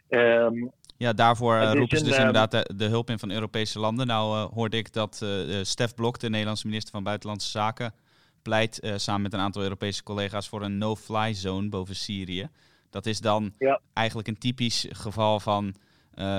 um, 0.10 0.72
ja, 0.98 1.14
daarvoor 1.14 1.56
uh, 1.56 1.72
roepen 1.74 1.98
ze 1.98 2.04
dus 2.04 2.14
ehm, 2.14 2.26
inderdaad 2.26 2.52
de, 2.52 2.74
de, 2.76 2.86
hulp 2.86 3.10
in 3.10 3.20
van 3.20 3.32
Europese 3.32 3.80
landen. 3.80 4.08
Nou 4.08 4.38
uh, 4.38 4.54
hoorde 4.54 4.78
ik 4.78 4.94
dat 4.94 5.26
Stef 5.62 5.96
Blok, 5.96 6.20
de 6.20 6.30
Nederlandse 6.30 6.68
minister 6.68 6.92
van 6.92 7.04
Buitenlandse 7.04 7.50
Zaken, 7.50 7.94
pleit 8.42 8.92
samen 8.96 9.22
met 9.22 9.34
een 9.34 9.40
aantal 9.40 9.62
Europese 9.62 10.04
collega's 10.04 10.48
voor 10.48 10.62
een 10.62 10.78
no-fly 10.78 11.34
zone 11.34 11.70
boven 11.70 11.96
Syrië. 11.96 12.50
Dat 12.90 13.06
is 13.06 13.20
dan 13.20 13.54
eigenlijk 13.94 14.28
een 14.28 14.38
typisch 14.38 14.86
geval 14.90 15.40
van 15.40 15.76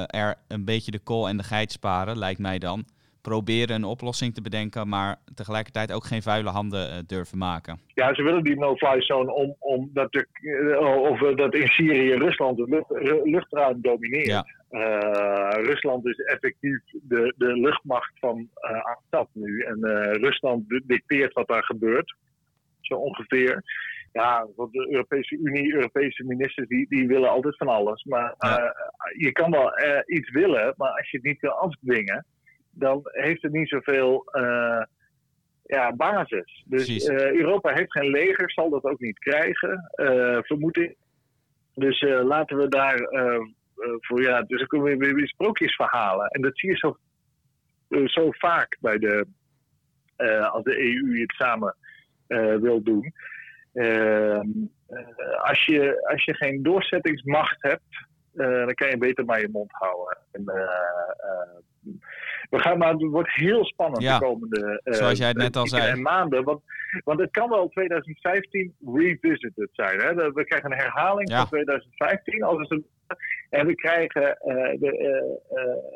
er 0.07 0.39
een 0.49 0.65
beetje 0.65 0.91
de 0.91 0.99
kool 0.99 1.29
en 1.29 1.37
de 1.37 1.43
geit 1.43 1.73
sparen, 1.73 2.19
lijkt 2.19 2.41
mij 2.41 2.59
dan 2.59 2.87
proberen 3.29 3.77
een 3.77 3.85
oplossing 3.85 4.35
te 4.35 4.43
bedenken, 4.43 4.89
maar 4.89 5.17
tegelijkertijd 5.35 5.93
ook 5.93 6.05
geen 6.05 6.23
vuile 6.23 6.51
handen 6.51 6.85
uh, 6.89 6.99
durven 7.07 7.39
maken. 7.39 7.79
Ja, 7.95 8.15
ze 8.15 8.23
willen 8.23 8.45
die 8.45 8.59
no-fly 8.59 9.03
zone 9.03 9.33
om, 9.33 9.57
om 9.59 9.91
dat, 9.93 10.13
de, 10.13 10.27
uh, 10.41 11.11
of 11.11 11.19
dat 11.37 11.55
in 11.55 11.67
Syrië 11.67 12.15
Rusland 12.15 12.59
het 12.59 12.69
lucht, 12.69 12.91
luchtruim 13.25 13.81
domineert. 13.81 14.57
Rusland 15.71 16.07
is 16.07 16.19
effectief 16.19 16.81
de, 16.93 17.35
de 17.37 17.53
luchtmacht 17.53 18.13
van 18.19 18.49
Assad 18.83 19.29
nu. 19.33 19.61
En 19.61 19.79
Rusland 20.13 20.63
dicteert 20.87 21.33
wat 21.33 21.49
daar 21.49 21.65
gebeurt, 21.65 22.17
zo 22.81 22.95
ongeveer. 22.95 23.63
Ja, 24.13 24.47
want 24.57 24.73
de 24.73 24.89
Europese 24.91 25.39
Unie, 25.39 25.75
Europese 25.75 26.25
ministers, 26.25 26.69
die, 26.69 26.87
die 26.89 27.07
willen 27.07 27.31
altijd 27.31 27.57
van 27.57 27.69
alles. 27.69 28.05
Maar 28.05 28.35
je 29.17 29.33
kan 29.33 29.51
wel 29.51 29.73
iets 30.07 30.31
willen, 30.31 30.75
maar 30.77 30.91
als 30.91 31.11
je 31.11 31.17
het 31.17 31.27
niet 31.27 31.41
wil 31.41 31.51
afdwingen, 31.51 32.27
dan 32.79 33.01
heeft 33.03 33.43
het 33.43 33.53
niet 33.53 33.69
zoveel. 33.69 34.29
Uh, 34.33 34.83
ja, 35.65 35.93
basis. 35.97 36.65
Dus 36.67 37.09
Europa 37.09 37.73
heeft 37.73 37.93
geen 37.93 38.11
leger, 38.11 38.51
zal 38.51 38.71
dat 38.71 38.85
ook 38.85 39.01
niet 39.01 39.19
krijgen, 39.19 39.91
vermoed 40.45 40.77
ik. 40.77 40.97
Dus 41.75 42.01
laten 42.01 42.57
we 42.57 42.69
daar 42.69 42.99
voor, 44.01 44.23
ja, 44.23 44.43
dus 44.43 44.59
dan 44.59 44.67
komen 44.67 44.99
we 44.99 45.13
weer 45.13 45.29
sprookjesverhalen. 45.29 46.29
En 46.29 46.41
dat 46.43 46.59
zie 46.59 46.71
je 46.71 46.77
zo, 46.77 46.97
zo 48.05 48.31
vaak 48.31 48.77
bij 48.81 48.99
de, 48.99 49.27
als 50.53 50.65
de 50.65 50.79
EU 50.79 51.21
het 51.21 51.33
samen 51.33 51.77
wil 52.61 52.83
doen. 52.83 53.13
Ehm, 53.73 54.49
als, 55.37 55.65
je, 55.65 56.09
als 56.09 56.25
je 56.25 56.35
geen 56.35 56.63
doorzettingsmacht 56.63 57.63
hebt, 57.63 58.07
uh, 58.35 58.65
dan 58.65 58.75
kan 58.75 58.89
je 58.89 58.99
beter 58.99 59.25
maar 59.25 59.41
je 59.41 59.49
mond 59.49 59.73
houden. 59.73 60.19
En, 60.33 60.43
uh, 60.47 60.55
we 62.51 62.59
gaan, 62.59 62.79
maar 62.79 62.93
het 62.93 63.03
wordt 63.03 63.35
heel 63.35 63.65
spannend 63.65 64.03
de 64.03 64.17
komende 64.19 64.81
Zoals 64.85 65.19
jij 65.19 65.29
het 65.29 65.37
net 65.37 65.57
al 65.57 65.67
zei. 65.67 65.91
En 65.91 66.03
maanden. 66.03 66.45
Want, 66.45 66.63
want 67.05 67.21
het 67.21 67.31
kan 67.31 67.49
wel 67.49 67.69
2015 67.69 68.75
revisited 68.95 69.69
zijn. 69.73 70.01
Hè? 70.01 70.15
We 70.15 70.45
krijgen 70.45 70.73
een 70.73 70.79
herhaling 70.79 71.33
van 71.33 71.47
2015. 71.47 72.43
Als 72.43 72.69
het 72.69 72.83
en 73.51 73.67
we 73.67 73.75
krijgen, 73.75 74.39
de, 74.79 74.91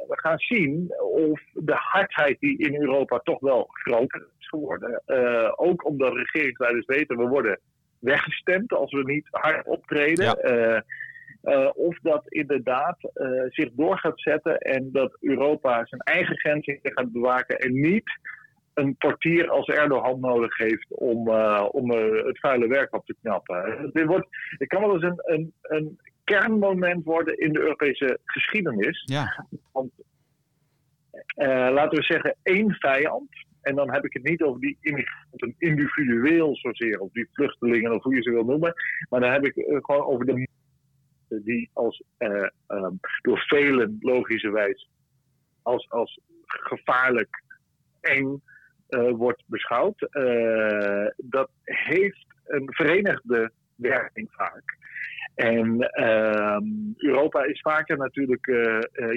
we 0.09 0.19
gaan 0.19 0.39
zien 0.39 0.95
of 0.99 1.41
de 1.53 1.75
hardheid 1.77 2.41
die 2.41 2.59
in 2.59 2.81
Europa 2.81 3.19
toch 3.19 3.41
wel 3.41 3.67
groter 3.69 4.27
is 4.39 4.49
geworden. 4.49 5.03
ook 5.57 5.85
omdat 5.85 6.15
regeringsleiders 6.15 6.87
weten, 6.87 7.17
we 7.17 7.27
worden 7.27 7.59
weggestemd 7.99 8.73
als 8.73 8.93
we 8.93 9.03
niet 9.05 9.29
hard 9.31 9.67
optreden. 9.67 10.25
Ja. 10.25 10.85
Uh, 11.43 11.71
of 11.75 11.99
dat 12.03 12.23
inderdaad 12.29 12.99
uh, 13.15 13.43
zich 13.49 13.71
door 13.73 13.99
gaat 13.99 14.21
zetten 14.21 14.59
en 14.59 14.89
dat 14.93 15.17
Europa 15.21 15.87
zijn 15.87 16.01
eigen 16.01 16.39
grenzen 16.39 16.79
gaat 16.83 17.13
bewaken 17.13 17.59
en 17.59 17.81
niet 17.81 18.19
een 18.75 18.97
portier 18.97 19.51
als 19.51 19.67
Erdogan 19.67 20.21
nodig 20.21 20.57
heeft 20.57 20.87
om, 20.89 21.29
uh, 21.29 21.69
om 21.71 21.91
het 21.91 22.39
vuile 22.39 22.67
werk 22.67 22.95
op 22.95 23.07
te 23.07 23.17
knappen. 23.23 23.91
Dit 23.93 24.07
wordt, 24.07 24.27
het 24.59 24.69
kan 24.69 24.81
wel 24.81 24.95
eens 24.95 25.03
een, 25.03 25.21
een, 25.23 25.53
een 25.63 25.99
kernmoment 26.25 27.05
worden 27.05 27.39
in 27.39 27.53
de 27.53 27.61
Europese 27.61 28.19
geschiedenis. 28.25 29.03
Ja. 29.05 29.47
Want 29.73 29.93
laten 31.71 31.99
we 31.99 32.05
zeggen 32.05 32.37
één 32.43 32.75
vijand. 32.75 33.31
En 33.63 33.75
dan 33.75 33.93
heb 33.93 34.05
ik 34.05 34.13
het 34.13 34.23
niet 34.23 34.43
over 34.43 34.61
die 34.61 34.77
immigranten 34.81 35.55
individueel 35.59 36.57
zozeer, 36.57 36.99
of 36.99 37.13
die 37.13 37.29
vluchtelingen, 37.33 37.95
of 37.95 38.03
hoe 38.03 38.15
je 38.15 38.23
ze 38.23 38.31
wil 38.31 38.45
noemen. 38.45 38.73
Maar 39.09 39.21
dan 39.21 39.33
heb 39.33 39.45
ik 39.45 39.55
gewoon 39.55 40.05
over 40.05 40.27
de 40.27 40.49
die 41.45 41.71
als, 41.73 42.03
uh, 42.19 42.49
um, 42.69 43.01
door 43.23 43.39
velen 43.39 43.97
logischerwijs 44.01 44.89
als, 45.63 45.91
als 45.91 46.21
gevaarlijk 46.47 47.43
eng 48.01 48.43
uh, 48.89 49.11
wordt 49.11 49.43
beschouwd. 49.47 50.07
Uh, 50.11 51.07
dat 51.17 51.51
heeft 51.65 52.27
een 52.45 52.69
verenigde 52.73 53.51
werking 53.77 54.29
vaak. 54.31 54.81
En 55.35 55.79
ehm, 55.79 56.65
Europa 56.97 57.45
is 57.45 57.61
vaker 57.61 57.97
natuurlijk 57.97 58.47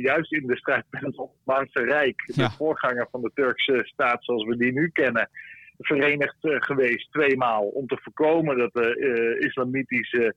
juist 0.02 0.34
in 0.34 0.48
de 0.48 0.58
strijd 0.58 0.86
met 0.90 1.02
het 1.02 1.18
Ottomaanse 1.18 1.84
Rijk, 1.84 2.24
de 2.26 2.50
voorganger 2.50 3.08
van 3.12 3.22
de 3.22 3.32
Turkse 3.34 3.80
staat 3.84 4.24
zoals 4.24 4.46
we 4.46 4.58
die 4.58 4.72
nu 4.72 4.90
kennen, 4.90 5.30
verenigd 5.78 6.38
geweest 6.42 7.12
tweemaal 7.12 7.64
om 7.64 7.88
te 7.88 7.98
voorkomen 8.02 8.58
dat 8.58 8.74
de 8.74 9.38
islamitische 9.40 10.34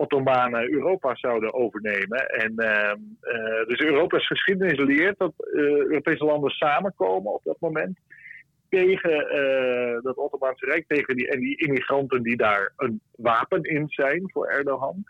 Ottomanen 0.00 0.72
Europa 0.72 1.14
zouden 1.14 1.54
overnemen. 1.54 2.28
En, 2.28 2.52
uh, 2.56 2.92
dus 3.66 3.80
Europa's 3.80 4.26
geschiedenis 4.26 4.78
leert 4.78 5.18
dat 5.18 5.32
uh, 5.36 5.62
Europese 5.62 6.24
landen 6.24 6.50
samenkomen 6.50 7.32
op 7.32 7.44
dat 7.44 7.60
moment 7.60 7.98
tegen 8.68 9.10
dat 10.02 10.16
Ottomaanse 10.16 10.66
Rijk, 10.66 10.84
tegen 10.86 11.16
die, 11.16 11.28
en 11.28 11.40
die 11.40 11.56
immigranten 11.56 12.22
die 12.22 12.36
daar 12.36 12.72
een 12.76 13.00
wapen 13.16 13.62
in 13.62 13.88
zijn 13.88 14.30
voor 14.32 14.46
Erdogan. 14.46 15.04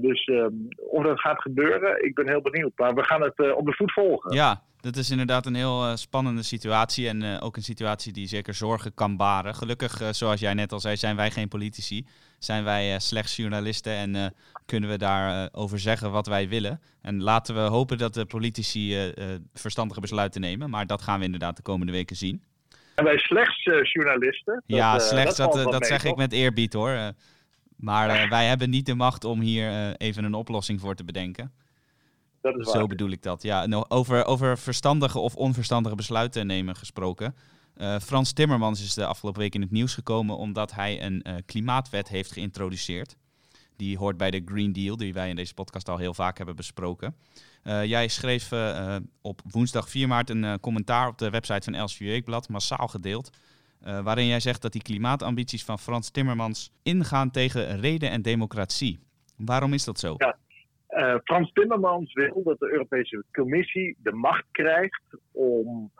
Dus 0.00 0.26
um, 0.26 0.68
of 0.76 1.04
dat 1.04 1.20
gaat 1.20 1.40
gebeuren, 1.40 2.04
ik 2.04 2.14
ben 2.14 2.28
heel 2.28 2.42
benieuwd. 2.42 2.72
Maar 2.76 2.94
we 2.94 3.04
gaan 3.04 3.22
het 3.22 3.54
op 3.54 3.66
de 3.66 3.74
voet 3.74 3.92
volgen. 3.92 4.34
Ja, 4.34 4.62
dat 4.80 4.96
is 4.96 5.10
inderdaad 5.10 5.46
een 5.46 5.54
heel 5.54 5.96
spannende 5.96 6.42
situatie. 6.42 7.08
En 7.08 7.40
ook 7.40 7.56
een 7.56 7.62
situatie 7.62 8.12
die 8.12 8.26
zeker 8.26 8.54
zorgen 8.54 8.94
kan 8.94 9.16
baren. 9.16 9.54
Gelukkig, 9.54 10.02
zoals 10.10 10.40
jij 10.40 10.54
net 10.54 10.72
al 10.72 10.80
zei, 10.80 10.96
zijn 10.96 11.16
wij 11.16 11.30
geen 11.30 11.48
politici 11.48 12.06
zijn 12.40 12.64
wij 12.64 12.98
slechts 12.98 13.36
journalisten 13.36 13.92
en 13.92 14.34
kunnen 14.66 14.90
we 14.90 14.98
daarover 14.98 15.48
over 15.52 15.78
zeggen 15.78 16.10
wat 16.10 16.26
wij 16.26 16.48
willen. 16.48 16.80
En 17.02 17.22
laten 17.22 17.54
we 17.54 17.60
hopen 17.60 17.98
dat 17.98 18.14
de 18.14 18.26
politici 18.26 19.12
verstandige 19.54 20.00
besluiten 20.00 20.40
nemen. 20.40 20.70
Maar 20.70 20.86
dat 20.86 21.02
gaan 21.02 21.18
we 21.18 21.24
inderdaad 21.24 21.56
de 21.56 21.62
komende 21.62 21.92
weken 21.92 22.16
zien. 22.16 22.42
En 22.94 23.04
wij 23.04 23.18
slechts 23.18 23.64
journalisten? 23.92 24.62
ja, 24.66 24.98
slechts, 24.98 25.36
dat, 25.36 25.52
dat, 25.52 25.72
dat 25.72 25.86
zeg 25.86 26.04
ik 26.04 26.16
met 26.16 26.32
eerbied 26.32 26.72
hoor. 26.72 27.12
Maar 27.80 28.28
wij 28.28 28.46
hebben 28.46 28.70
niet 28.70 28.86
de 28.86 28.94
macht 28.94 29.24
om 29.24 29.40
hier 29.40 29.96
even 29.96 30.24
een 30.24 30.34
oplossing 30.34 30.80
voor 30.80 30.94
te 30.94 31.04
bedenken. 31.04 31.52
Dat 32.40 32.58
is 32.58 32.64
waar. 32.64 32.74
Zo 32.74 32.86
bedoel 32.86 33.10
ik 33.10 33.22
dat. 33.22 33.42
Ja, 33.42 33.84
over, 33.88 34.24
over 34.24 34.58
verstandige 34.58 35.18
of 35.18 35.36
onverstandige 35.36 35.94
besluiten 35.94 36.46
nemen 36.46 36.76
gesproken. 36.76 37.34
Uh, 37.76 37.98
Frans 37.98 38.32
Timmermans 38.32 38.82
is 38.82 38.94
de 38.94 39.06
afgelopen 39.06 39.40
week 39.40 39.54
in 39.54 39.60
het 39.60 39.70
nieuws 39.70 39.94
gekomen 39.94 40.36
omdat 40.36 40.72
hij 40.72 41.02
een 41.02 41.24
uh, 41.26 41.34
klimaatwet 41.46 42.08
heeft 42.08 42.32
geïntroduceerd. 42.32 43.16
Die 43.76 43.98
hoort 43.98 44.16
bij 44.16 44.30
de 44.30 44.42
Green 44.44 44.72
Deal, 44.72 44.96
die 44.96 45.12
wij 45.12 45.28
in 45.28 45.36
deze 45.36 45.54
podcast 45.54 45.88
al 45.88 45.96
heel 45.96 46.14
vaak 46.14 46.36
hebben 46.36 46.56
besproken. 46.56 47.16
Uh, 47.64 47.84
jij 47.84 48.08
schreef 48.08 48.52
op 49.20 49.40
woensdag 49.50 49.88
4 49.88 50.08
maart 50.08 50.30
een 50.30 50.60
commentaar 50.60 51.08
op 51.08 51.18
de 51.18 51.30
website 51.30 51.64
van 51.64 51.74
Els 51.74 51.98
Weekblad, 51.98 52.48
massaal 52.48 52.88
gedeeld. 52.88 53.30
Waarin 53.80 54.26
jij 54.26 54.40
zegt 54.40 54.62
dat 54.62 54.72
die 54.72 54.82
klimaatambities 54.82 55.64
van 55.64 55.78
Frans 55.78 56.10
Timmermans 56.10 56.72
ingaan 56.82 57.30
tegen 57.30 57.80
reden 57.80 58.10
en 58.10 58.22
democratie. 58.22 58.98
Waarom 59.36 59.72
is 59.72 59.84
dat 59.84 59.98
zo? 59.98 60.14
Ja. 60.16 60.38
Frans 61.24 61.52
Timmermans 61.52 62.12
wil 62.12 62.42
dat 62.44 62.58
de 62.58 62.70
Europese 62.72 63.24
Commissie 63.32 63.96
de 64.02 64.12
macht 64.12 64.44
krijgt 64.50 65.02
om 65.32 65.90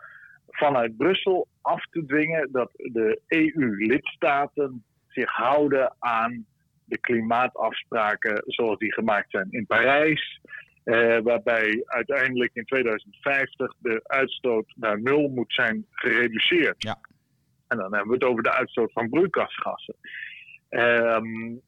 vanuit 0.61 0.97
Brussel 0.97 1.49
af 1.61 1.87
te 1.90 2.05
dwingen 2.07 2.49
dat 2.53 2.71
de 2.75 3.21
EU-lidstaten 3.29 4.85
zich 5.09 5.31
houden 5.31 5.95
aan 5.99 6.47
de 6.85 6.99
klimaatafspraken 6.99 8.43
zoals 8.47 8.79
die 8.79 8.93
gemaakt 8.93 9.31
zijn 9.31 9.47
in 9.51 9.66
Parijs. 9.66 10.40
Eh, 10.85 11.19
waarbij 11.19 11.83
uiteindelijk 11.85 12.51
in 12.55 12.64
2050 12.64 13.75
de 13.79 14.01
uitstoot 14.03 14.73
naar 14.77 15.03
nul 15.03 15.29
moet 15.29 15.53
zijn 15.53 15.87
gereduceerd. 15.90 16.83
Ja. 16.83 16.99
En 17.71 17.77
dan 17.77 17.95
hebben 17.95 18.09
we 18.09 18.15
het 18.15 18.25
over 18.25 18.43
de 18.43 18.53
uitstoot 18.53 18.93
van 18.93 19.09
broeikasgassen. 19.09 19.95
Um, 20.69 21.61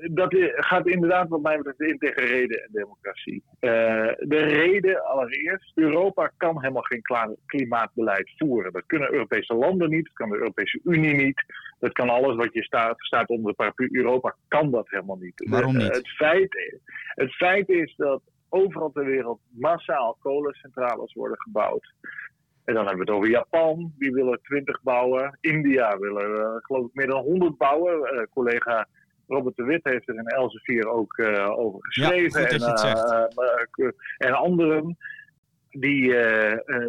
dat 0.00 0.34
gaat 0.54 0.86
inderdaad 0.86 1.28
wat 1.28 1.40
mij 1.40 1.56
betreft 1.56 1.80
in 1.80 1.98
tegen 1.98 2.24
reden 2.24 2.62
en 2.62 2.68
democratie. 2.72 3.42
Uh, 3.60 3.70
de 4.18 4.38
reden 4.38 5.04
allereerst, 5.04 5.72
Europa 5.74 6.32
kan 6.36 6.60
helemaal 6.60 6.82
geen 6.82 7.02
klimaatbeleid 7.46 8.32
voeren. 8.36 8.72
Dat 8.72 8.86
kunnen 8.86 9.12
Europese 9.12 9.54
landen 9.54 9.90
niet, 9.90 10.04
dat 10.04 10.14
kan 10.14 10.30
de 10.30 10.36
Europese 10.36 10.80
Unie 10.84 11.14
niet. 11.14 11.44
Dat 11.78 11.92
kan 11.92 12.08
alles 12.08 12.36
wat 12.36 12.52
je 12.52 12.62
staat, 12.62 12.94
staat 12.98 13.28
onder 13.28 13.50
de 13.50 13.56
paraplu 13.56 13.88
Europa, 13.92 14.36
kan 14.48 14.70
dat 14.70 14.90
helemaal 14.90 15.18
niet. 15.20 15.48
Waarom 15.50 15.76
niet? 15.76 15.96
het, 15.96 16.08
feit, 16.08 16.80
het 17.14 17.34
feit 17.34 17.68
is 17.68 17.94
dat 17.96 18.22
overal 18.48 18.92
ter 18.92 19.04
wereld 19.04 19.40
massaal 19.50 20.16
kolencentrales 20.20 21.12
worden 21.12 21.40
gebouwd. 21.40 21.94
En 22.64 22.74
dan 22.74 22.86
hebben 22.86 23.06
we 23.06 23.12
het 23.12 23.20
over 23.20 23.30
Japan, 23.30 23.92
die 23.98 24.12
willen 24.12 24.40
20 24.42 24.82
bouwen. 24.82 25.38
India 25.40 25.98
willen, 25.98 26.30
uh, 26.30 26.56
geloof 26.58 26.86
ik, 26.86 26.94
meer 26.94 27.06
dan 27.06 27.22
100 27.22 27.56
bouwen. 27.56 28.14
Uh, 28.14 28.22
collega 28.32 28.86
Robert 29.26 29.56
de 29.56 29.64
Wit 29.64 29.84
heeft 29.84 30.08
er 30.08 30.14
in 30.14 30.26
Elsevier 30.26 30.88
ook 30.88 31.18
uh, 31.18 31.58
over 31.58 31.78
geschreven. 31.82 32.48
en, 32.48 33.94
en 34.18 34.32
anderen. 34.32 34.96
Die, 35.70 36.14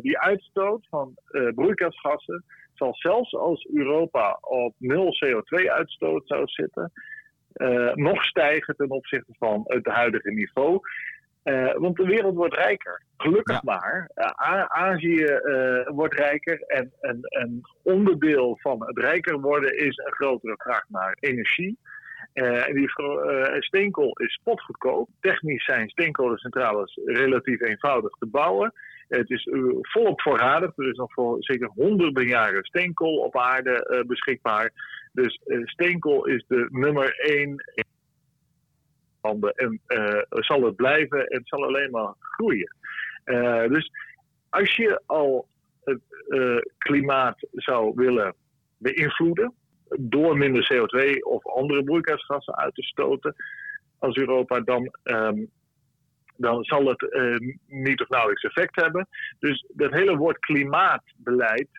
die 0.02 0.20
uitstoot 0.20 0.88
van 0.90 1.14
broeikasgassen 1.56 2.44
zal 2.74 2.96
zelfs 2.96 3.36
als 3.36 3.68
Europa 3.74 4.38
op 4.42 4.76
nul 4.78 5.16
CO2-uitstoot 5.26 6.28
zou 6.28 6.48
zitten, 6.48 6.92
nog 7.94 8.24
stijgen 8.24 8.76
ten 8.76 8.90
opzichte 8.90 9.34
van 9.40 9.64
het 9.66 9.86
huidige 9.86 10.32
niveau. 10.32 10.80
Uh, 11.44 11.74
want 11.76 11.96
de 11.96 12.06
wereld 12.06 12.36
wordt 12.36 12.56
rijker. 12.56 13.04
Gelukkig 13.18 13.64
maar. 13.64 14.10
Uh, 14.16 14.66
Azië 14.68 15.24
uh, 15.24 15.88
wordt 15.88 16.14
rijker. 16.14 16.62
En 16.68 16.92
een 17.00 17.62
onderdeel 17.84 18.58
van 18.62 18.86
het 18.86 18.98
rijker 18.98 19.40
worden 19.40 19.78
is 19.78 19.98
een 19.98 20.14
grotere 20.14 20.56
vraag 20.58 20.84
naar 20.88 21.18
energie. 21.20 21.78
Uh, 22.34 22.66
die 22.66 22.90
steenkool 23.60 24.18
is 24.18 24.34
spotgoedkoop. 24.34 25.10
Technisch 25.20 25.66
zijn 25.66 25.90
steenkolencentrales 25.90 27.00
relatief 27.06 27.62
eenvoudig 27.62 28.12
te 28.20 28.26
bouwen. 28.26 28.74
Het 29.08 29.30
is 29.30 29.50
volop 29.82 30.22
voorradig. 30.22 30.78
Er 30.78 30.90
is 30.90 30.98
nog 30.98 31.14
voor 31.14 31.36
zeker 31.40 31.68
honderden 31.68 32.28
jaren 32.28 32.64
steenkool 32.64 33.18
op 33.18 33.38
aarde 33.38 34.04
beschikbaar. 34.08 34.72
Dus 35.12 35.40
steenkool 35.64 36.26
is 36.26 36.46
de 36.48 36.68
nummer 36.70 37.20
één 37.20 37.64
landen 39.22 39.54
en 39.54 39.82
zal 40.30 40.64
het 40.64 40.76
blijven 40.76 41.28
en 41.28 41.42
zal 41.44 41.66
alleen 41.66 41.92
maar 41.92 42.14
groeien. 42.20 42.76
dus 43.70 43.92
als 44.50 44.76
je 44.76 45.02
al 45.06 45.48
het 45.84 46.02
klimaat 46.78 47.48
zou 47.52 47.92
willen 47.96 48.36
beïnvloeden 48.78 49.54
door 50.00 50.38
minder 50.38 50.74
CO2 50.74 51.20
of 51.24 51.46
andere 51.46 51.84
broeikasgassen 51.84 52.56
uit 52.56 52.76
te 52.76 52.84
stoten 52.84 53.36
als 54.00 54.16
Europa, 54.16 54.60
dan, 54.60 54.96
um, 55.04 55.50
dan 56.38 56.64
zal 56.64 56.86
het 56.86 57.02
uh, 57.02 57.54
niet 57.68 58.02
of 58.02 58.10
nauwelijks 58.10 58.44
effect 58.44 58.76
hebben. 58.76 59.08
Dus 59.40 59.66
dat 59.74 59.92
hele 59.92 60.18
woord 60.18 60.40
klimaatbeleid 60.40 61.70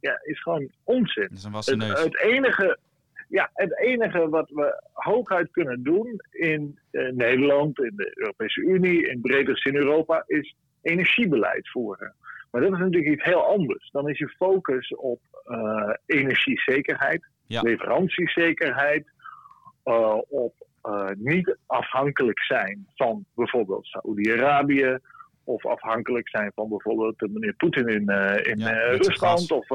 ja, 0.00 0.20
is 0.22 0.42
gewoon 0.42 0.70
onzin. 0.84 1.28
Is 1.32 1.44
het, 1.44 1.98
het, 1.98 2.20
enige, 2.20 2.78
ja, 3.32 3.50
het 3.52 3.78
enige 3.78 4.28
wat 4.28 4.50
we 4.50 4.82
hooguit 4.92 5.50
kunnen 5.50 5.82
doen 5.82 6.20
in 6.30 6.78
uh, 6.90 7.12
Nederland, 7.12 7.78
in 7.78 7.92
de 7.96 8.12
Europese 8.14 8.60
Unie, 8.60 9.08
in 9.08 9.20
breder 9.20 9.58
zin 9.58 9.76
Europa, 9.76 10.24
is 10.26 10.56
energiebeleid 10.82 11.70
voeren. 11.70 12.14
Maar 12.50 12.60
dat 12.60 12.72
is 12.72 12.78
natuurlijk 12.78 13.12
iets 13.12 13.24
heel 13.24 13.44
anders. 13.44 13.90
Dan 13.90 14.08
is 14.08 14.18
je 14.18 14.28
focus 14.28 14.94
op 14.94 15.20
uh, 15.46 15.94
energiezekerheid, 16.06 17.28
ja. 17.46 17.60
leveranciezekerheid, 17.60 19.06
uh, 19.84 20.18
op 20.28 20.54
niet 21.14 21.56
afhankelijk 21.66 22.42
zijn 22.42 22.86
van 22.94 23.24
bijvoorbeeld 23.34 23.86
Saoedi-Arabië. 23.86 24.98
Of 25.44 25.66
afhankelijk 25.66 26.28
zijn 26.28 26.52
van 26.54 26.68
bijvoorbeeld 26.68 27.18
de 27.18 27.28
meneer 27.28 27.54
Poetin 27.54 27.88
in, 27.88 28.08
in 28.44 28.58
ja, 28.58 28.70
Rusland. 28.70 29.50
Of 29.50 29.68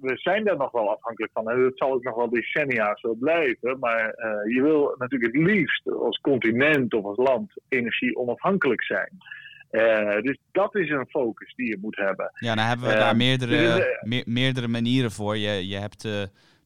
we 0.00 0.16
zijn 0.16 0.44
daar 0.44 0.56
nog 0.56 0.70
wel 0.70 0.90
afhankelijk 0.90 1.32
van. 1.32 1.50
En 1.50 1.62
dat 1.62 1.72
zal 1.74 1.92
ook 1.92 2.02
nog 2.02 2.14
wel 2.14 2.30
decennia 2.30 2.96
zo 2.96 3.14
blijven. 3.14 3.78
Maar 3.78 4.14
je 4.48 4.60
wil 4.62 4.94
natuurlijk 4.98 5.34
het 5.34 5.42
liefst 5.42 5.90
als 5.90 6.20
continent 6.20 6.94
of 6.94 7.04
als 7.04 7.16
land 7.16 7.52
energie 7.68 8.16
onafhankelijk 8.16 8.84
zijn. 8.84 9.10
Uh, 9.70 10.20
dus 10.20 10.38
dat 10.52 10.74
is 10.74 10.90
een 10.90 11.06
focus 11.08 11.54
die 11.54 11.66
je 11.66 11.78
moet 11.80 11.96
hebben. 11.96 12.30
Ja, 12.34 12.54
dan 12.54 12.64
hebben 12.64 12.88
we 12.88 12.94
daar 12.94 13.16
meerdere, 13.16 13.98
me 14.02 14.22
meerdere 14.26 14.68
manieren 14.68 15.10
voor. 15.10 15.36
Je, 15.36 15.68
je 15.68 15.76
hebt 15.76 16.08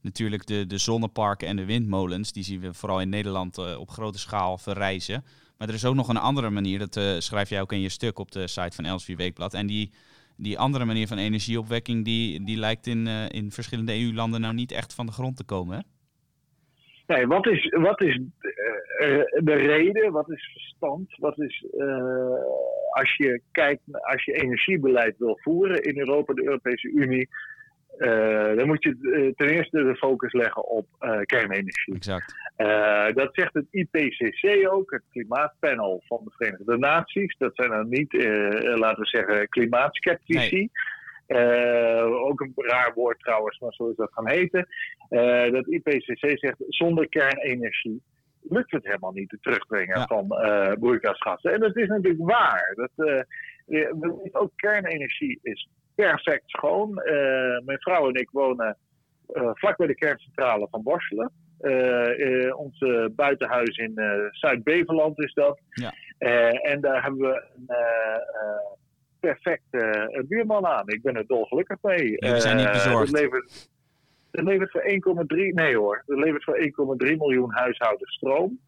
natuurlijk 0.00 0.46
de, 0.46 0.66
de 0.66 0.78
zonneparken 0.78 1.48
en 1.48 1.56
de 1.56 1.64
windmolens. 1.64 2.32
Die 2.32 2.44
zien 2.44 2.60
we 2.60 2.74
vooral 2.74 3.00
in 3.00 3.08
Nederland 3.08 3.76
op 3.78 3.90
grote 3.90 4.18
schaal 4.18 4.58
verrijzen. 4.58 5.24
Maar 5.58 5.68
er 5.68 5.74
is 5.74 5.84
ook 5.84 5.94
nog 5.94 6.08
een 6.08 6.16
andere 6.16 6.50
manier. 6.50 6.78
Dat 6.78 7.22
schrijf 7.22 7.48
jij 7.48 7.60
ook 7.60 7.72
in 7.72 7.80
je 7.80 7.88
stuk 7.88 8.18
op 8.18 8.30
de 8.30 8.46
site 8.46 8.76
van 8.76 8.84
Elsevier 8.84 9.16
Weekblad. 9.16 9.54
En 9.54 9.66
die, 9.66 9.90
die 10.36 10.58
andere 10.58 10.84
manier 10.84 11.06
van 11.06 11.18
energieopwekking... 11.18 12.04
die, 12.04 12.44
die 12.44 12.58
lijkt 12.58 12.86
in, 12.86 13.06
in 13.30 13.50
verschillende 13.50 13.92
EU-landen 13.92 14.40
nou 14.40 14.54
niet 14.54 14.72
echt 14.72 14.94
van 14.94 15.06
de 15.06 15.12
grond 15.12 15.36
te 15.36 15.44
komen, 15.44 15.76
hè? 15.76 15.82
Nee, 17.06 17.26
wat 17.26 17.46
is, 17.46 17.68
wat 17.68 18.02
is 18.02 18.20
de 19.42 19.54
reden? 19.54 20.12
Wat 20.12 20.30
is 20.30 20.50
verstand? 20.52 21.16
Wat 21.18 21.38
is 21.38 21.64
als 22.94 23.16
je 23.16 23.40
kijkt, 23.52 23.82
als 23.90 24.24
je 24.24 24.32
energiebeleid 24.32 25.18
wil 25.18 25.38
voeren 25.42 25.82
in 25.82 25.98
Europa, 25.98 26.34
de 26.34 26.44
Europese 26.44 26.88
Unie, 26.88 27.28
uh, 27.98 28.56
dan 28.56 28.66
moet 28.66 28.82
je 28.82 29.32
ten 29.36 29.48
eerste 29.48 29.82
de 29.82 29.96
focus 29.96 30.32
leggen 30.32 30.68
op 30.68 30.86
kernenergie. 31.24 31.94
Exact. 31.94 32.34
Dat 33.14 33.28
zegt 33.32 33.54
het 33.54 33.66
IPCC 33.70 34.68
ook, 34.70 34.90
het 34.90 35.02
klimaatpanel 35.10 36.02
van 36.06 36.20
de 36.24 36.30
Verenigde 36.36 36.78
Naties. 36.78 37.36
Dat 37.38 37.54
zijn 37.54 37.70
dan 37.70 37.88
niet, 37.88 38.12
laten 38.62 39.02
we 39.02 39.06
zeggen, 39.06 39.48
klimaatskeptici. 39.48 40.70
Nee. 41.26 41.40
ook 42.08 42.40
een 42.40 42.52
raar 42.54 42.92
woord 42.94 43.18
trouwens, 43.18 43.58
maar 43.58 43.72
zo 43.72 43.88
is 43.90 43.96
dat 43.96 44.12
gaan 44.12 44.28
heten. 44.28 44.68
dat 45.52 45.66
IPCC 45.66 46.38
zegt 46.38 46.56
zonder 46.68 47.08
kernenergie 47.08 48.02
lukt 48.48 48.70
het 48.70 48.84
helemaal 48.84 49.12
niet, 49.12 49.30
het 49.30 49.42
terugbrengen 49.42 50.06
van 50.06 50.26
broeikasgassen. 50.80 51.52
En 51.52 51.60
dat 51.60 51.76
is 51.76 51.88
natuurlijk 51.88 52.24
waar. 52.24 52.74
Dat, 52.74 53.24
ook 54.32 54.50
kernenergie 54.56 55.38
is 55.42 55.68
perfect 55.94 56.42
schoon. 56.46 56.94
Mijn 57.64 57.80
vrouw 57.80 58.08
en 58.08 58.14
ik 58.14 58.30
wonen 58.30 58.76
vlak 59.54 59.76
bij 59.76 59.86
de 59.86 59.94
kerncentrale 59.94 60.68
van 60.70 60.82
Borselen. 60.82 61.32
Onze 62.56 63.12
buitenhuis 63.16 63.76
in 63.76 64.00
Zuid-Beveland 64.30 65.18
is 65.18 65.32
dat. 65.32 65.60
Ja. 65.68 65.92
en 66.62 66.80
daar 66.80 67.02
hebben 67.02 67.20
we 67.20 67.44
een 67.56 67.76
perfecte 69.20 70.24
buurman 70.28 70.66
aan. 70.66 70.88
Ik 70.88 71.02
ben 71.02 71.16
er 71.16 71.26
dolgelukkig 71.26 71.78
mee. 71.82 72.10
Ja, 72.16 72.32
we 72.32 72.40
zijn 72.40 72.56
niet 72.56 72.70
bezorgd. 72.70 73.12
Dat 74.30 74.44
levert 74.44 74.70
voor 74.70 74.82
1,3, 74.82 75.54
nee 75.54 75.76
hoor, 75.76 76.02
dat 76.06 76.18
levert 76.18 76.44
voor 76.44 76.58
1,3 77.06 77.16
miljoen 77.16 77.52
huishoudens 77.52 78.14
stroom. 78.14 78.58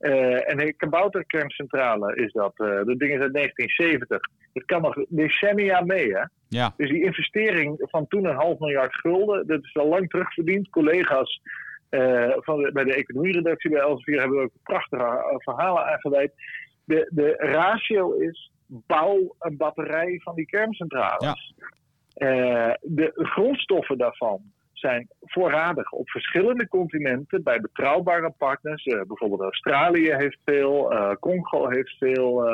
Uh, 0.00 0.50
en 0.50 0.60
een 0.60 0.76
kabouterkerncentrale 0.76 2.16
is 2.16 2.32
dat. 2.32 2.52
Uh, 2.56 2.68
dat 2.68 2.98
ding 2.98 3.12
is 3.14 3.20
uit 3.20 3.34
1970. 3.34 4.20
Het 4.52 4.64
kan 4.64 4.82
nog 4.82 4.94
decennia 5.08 5.80
mee, 5.80 6.12
hè? 6.12 6.22
Ja. 6.48 6.74
Dus 6.76 6.90
die 6.90 7.04
investering 7.04 7.78
van 7.90 8.06
toen 8.06 8.24
een 8.24 8.34
half 8.34 8.58
miljard 8.58 8.94
gulden, 8.94 9.46
dat 9.46 9.64
is 9.64 9.76
al 9.76 9.88
lang 9.88 10.10
terugverdiend. 10.10 10.68
Collega's 10.68 11.40
uh, 11.96 12.36
van 12.36 12.70
bij 12.72 12.84
de 12.84 12.94
economieredactie 12.94 13.70
bij 13.70 13.80
Elsevier 13.80 14.20
hebben 14.20 14.42
ook 14.42 14.50
prachtige 14.62 15.38
verhalen 15.38 15.84
aangeweid. 15.84 16.32
De, 16.84 17.10
de 17.10 17.34
ratio 17.36 18.12
is 18.12 18.52
bouw 18.66 19.34
een 19.38 19.56
batterij 19.56 20.20
van 20.22 20.34
die 20.34 20.46
kerncentrales. 20.46 21.54
Ja. 21.56 22.78
de 22.82 23.10
grondstoffen 23.14 23.98
daarvan 23.98 24.40
zijn 24.72 25.08
voorradig 25.20 25.90
op 25.90 26.10
verschillende 26.10 26.68
continenten 26.68 27.42
bij 27.42 27.60
betrouwbare 27.60 28.30
partners. 28.30 28.86
Uh, 28.86 29.02
bijvoorbeeld 29.02 29.40
Australië 29.40 30.14
heeft 30.14 30.38
veel, 30.44 30.94
Congo 31.20 31.68
heeft 31.68 31.96
veel. 31.98 32.48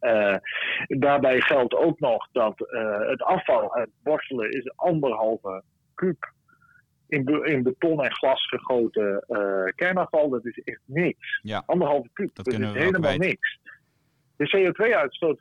Uh, 0.00 0.36
daarbij 0.86 1.40
geldt 1.40 1.74
ook 1.74 2.00
nog 2.00 2.28
dat 2.32 2.54
het 3.06 3.22
afval 3.22 3.74
uit 3.74 3.90
borstelen 4.02 4.50
is 4.50 4.72
anderhalve 4.76 5.62
kuub 5.94 6.33
in, 7.14 7.24
be 7.24 7.44
in 7.44 7.62
beton 7.62 8.04
en 8.04 8.12
glas 8.12 8.48
gegoten 8.48 9.24
kernafval. 9.74 10.28
Dat 10.28 10.46
is 10.46 10.60
echt 10.64 10.80
niks. 10.84 11.40
Ja. 11.42 11.62
Anderhalve 11.66 12.08
kuub. 12.12 12.34
Dat, 12.34 12.44
dat 12.44 12.60
is 12.60 12.72
helemaal 12.72 13.16
niks. 13.16 13.58
De 14.36 14.56
CO2-uitstoot 14.56 15.40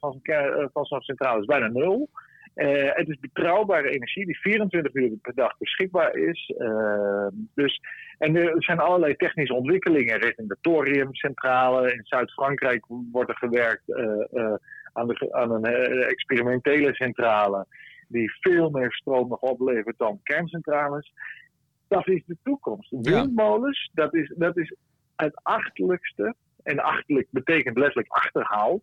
van 0.74 0.86
zo'n 0.86 1.02
centrale 1.02 1.40
is 1.40 1.46
bijna 1.46 1.68
nul. 1.68 2.10
Uh, 2.56 2.90
het 2.94 3.10
is 3.10 3.20
betrouwbare 3.20 3.90
energie 3.90 4.26
die 4.26 4.40
24 4.40 4.94
uur 4.94 5.18
per 5.22 5.36
dag 5.36 5.58
beschikbaar 5.58 6.16
is. 6.16 6.54
Uh, 6.58 7.28
dus, 7.56 7.82
en 8.18 8.36
er 8.36 8.64
zijn 8.64 8.80
allerlei 8.80 9.16
technische 9.16 9.54
ontwikkelingen 9.54 10.20
richting 10.20 10.50
de 10.50 10.58
thoriumcentrale. 10.62 11.94
In 11.94 12.02
Zuid-Frankrijk 12.04 12.86
wordt 13.12 13.30
er 13.30 13.38
gewerkt 13.38 13.84
uh, 13.88 14.54
aan, 14.94 15.08
de, 15.08 15.28
aan, 15.32 15.52
een 15.52 15.66
experimentele 16.04 16.94
centrale 16.96 17.66
die 18.08 18.32
veel 18.40 18.70
meer 18.70 18.92
stroom 18.92 19.30
nog 19.30 19.40
oplevert 19.40 19.98
dan 19.98 20.20
kerncentrales. 20.24 21.14
Dat 21.94 22.08
is 22.08 22.24
de 22.26 22.38
toekomst. 22.44 22.90
Windmolens, 23.02 23.90
dat, 23.94 24.16
is, 24.16 24.34
dat 24.38 24.58
is 24.58 24.76
het 25.16 25.40
achterlijkste, 25.44 26.36
en 26.64 26.80
achterlijk 26.80 27.28
betekent 27.30 27.78
letterlijk 27.78 28.12
achterhaald, 28.12 28.82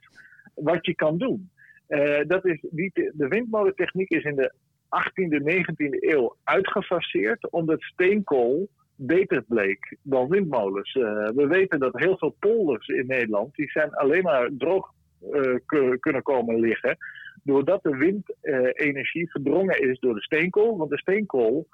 wat 0.55 0.87
je 0.87 0.95
kan 0.95 1.19
doen. 1.19 1.51
Uh, 1.89 2.21
dat 2.27 2.47
is, 2.47 2.65
die, 2.71 2.91
de 2.95 3.29
windmolentechniek 3.29 4.11
is 4.11 4.25
in 4.25 4.37
de 4.37 4.53
18e, 4.85 5.43
19e 5.43 5.99
eeuw 6.01 6.37
uitgefaseerd 6.45 7.51
omdat 7.51 7.83
steenkool 7.83 8.69
beter 8.95 9.43
bleek 9.43 9.97
dan 10.03 10.29
windmolens. 10.29 10.95
Uh, 10.95 11.05
we 11.29 11.47
weten 11.47 11.79
dat 11.79 11.99
heel 11.99 12.19
veel 12.19 12.37
polders 12.39 12.87
in 12.89 13.07
Nederland, 13.07 13.55
die 13.55 13.71
zijn 13.71 13.95
alleen 13.95 14.23
maar 14.23 14.51
droog 14.59 14.93
uh, 15.31 15.55
kunnen 16.01 16.23
komen 16.23 16.61
liggen, 16.61 16.97
doordat 17.43 17.83
de 17.83 17.97
windenergie 17.97 19.31
verdrongen 19.31 19.81
is 19.89 19.99
door 19.99 20.15
de 20.15 20.23
steenkool. 20.23 20.77
Want 20.77 20.91
de 20.91 20.99
steenkool 20.99 21.69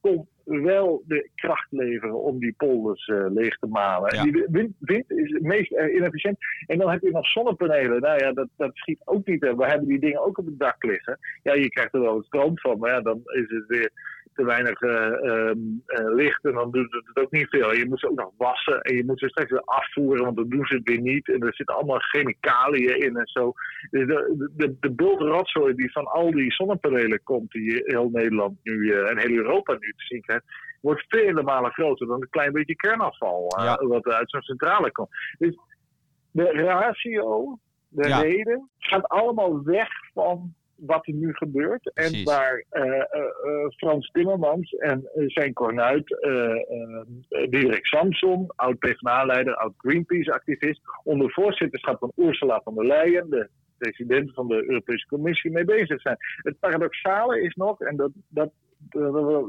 kon 0.00 0.28
wel 0.44 1.02
de 1.06 1.30
kracht 1.34 1.66
leveren 1.70 2.22
om 2.22 2.38
die 2.38 2.54
polders 2.56 3.06
uh, 3.06 3.26
leeg 3.28 3.58
te 3.58 3.66
malen. 3.66 4.14
Ja. 4.14 4.22
Die 4.22 4.46
wind, 4.50 4.74
wind, 4.78 5.10
is 5.10 5.32
het 5.32 5.42
meest 5.42 5.72
uh, 5.72 5.94
inefficiënt. 5.94 6.38
En 6.66 6.78
dan 6.78 6.90
heb 6.90 7.00
je 7.02 7.10
nog 7.10 7.26
zonnepanelen. 7.26 8.00
Nou 8.00 8.18
ja, 8.18 8.32
dat, 8.32 8.48
dat 8.56 8.70
schiet 8.76 9.00
ook 9.04 9.26
niet. 9.26 9.40
We 9.40 9.66
hebben 9.66 9.88
die 9.88 10.00
dingen 10.00 10.24
ook 10.24 10.38
op 10.38 10.46
het 10.46 10.58
dak 10.58 10.84
liggen. 10.84 11.18
Ja, 11.42 11.54
je 11.54 11.68
krijgt 11.68 11.94
er 11.94 12.00
wel 12.00 12.22
stroom 12.22 12.58
van, 12.58 12.78
maar 12.78 12.90
ja, 12.90 13.00
dan 13.00 13.20
is 13.24 13.48
het 13.48 13.66
weer 13.66 13.90
te 14.38 14.44
weinig 14.44 14.80
uh, 14.80 15.50
licht 16.14 16.44
en 16.44 16.52
dan 16.52 16.70
doet 16.70 16.92
het 16.92 17.24
ook 17.24 17.30
niet 17.30 17.48
veel. 17.48 17.74
Je 17.74 17.88
moet 17.88 18.00
ze 18.00 18.10
ook 18.10 18.18
nog 18.18 18.32
wassen 18.36 18.80
en 18.80 18.96
je 18.96 19.04
moet 19.04 19.18
ze 19.18 19.28
straks 19.28 19.50
weer 19.50 19.64
afvoeren, 19.64 20.24
want 20.24 20.36
dan 20.36 20.48
doen 20.48 20.66
ze 20.66 20.74
het 20.74 20.88
weer 20.88 21.00
niet. 21.00 21.28
En 21.28 21.40
er 21.40 21.54
zitten 21.54 21.74
allemaal 21.74 21.98
chemicaliën 21.98 23.00
in 23.00 23.16
en 23.16 23.26
zo. 23.26 23.52
Dus 23.90 24.06
de, 24.06 24.50
de, 24.56 24.76
de 24.80 24.90
bultrotzooi 24.90 25.74
die 25.74 25.92
van 25.92 26.06
al 26.06 26.30
die 26.30 26.52
zonnepanelen 26.52 27.22
komt, 27.22 27.50
die 27.50 27.82
heel 27.84 28.08
Nederland 28.12 28.58
nu 28.62 28.72
uh, 28.72 29.10
en 29.10 29.18
heel 29.18 29.36
Europa 29.36 29.72
nu 29.72 29.92
te 29.96 30.04
zien 30.04 30.20
krijgt, 30.20 30.44
wordt 30.80 31.04
vele 31.08 31.42
malen 31.42 31.72
groter 31.72 32.06
dan 32.06 32.22
een 32.22 32.30
klein 32.30 32.52
beetje 32.52 32.76
kernafval 32.76 33.54
ja. 33.56 33.86
wat 33.86 34.06
uit 34.06 34.30
zo'n 34.30 34.42
centrale 34.42 34.92
komt. 34.92 35.10
Dus 35.38 35.58
de 36.30 36.44
ratio, 36.52 37.58
de 37.88 38.20
reden, 38.20 38.68
gaat 38.78 39.08
allemaal 39.08 39.62
weg 39.62 39.88
van 40.14 40.54
wat 40.78 41.06
er 41.06 41.12
nu 41.12 41.34
gebeurt. 41.34 41.90
En 41.94 42.24
waar 42.24 42.64
uh, 42.72 42.84
uh, 42.84 43.02
Frans 43.76 44.10
Timmermans 44.10 44.72
en 44.72 45.10
zijn 45.26 45.52
kornuit, 45.52 46.16
Diederik 47.28 47.86
Samson, 47.86 48.52
oud 48.56 48.78
PvdA-leider, 48.78 49.54
oud 49.54 49.74
Greenpeace-activist, 49.76 50.80
onder 51.04 51.32
voorzitterschap 51.32 51.98
van 51.98 52.12
Ursula 52.16 52.60
von 52.64 52.74
der 52.74 52.86
Leyen, 52.86 53.30
de 53.30 53.48
presidenten 53.78 54.34
van 54.34 54.48
de 54.48 54.68
Europese 54.68 55.06
Commissie 55.06 55.50
mee 55.50 55.64
bezig 55.64 56.00
zijn. 56.00 56.16
Het 56.36 56.58
paradoxale 56.58 57.40
is 57.40 57.54
nog, 57.54 57.80
en 57.80 57.96
dat, 57.96 58.10
dat, 58.28 58.50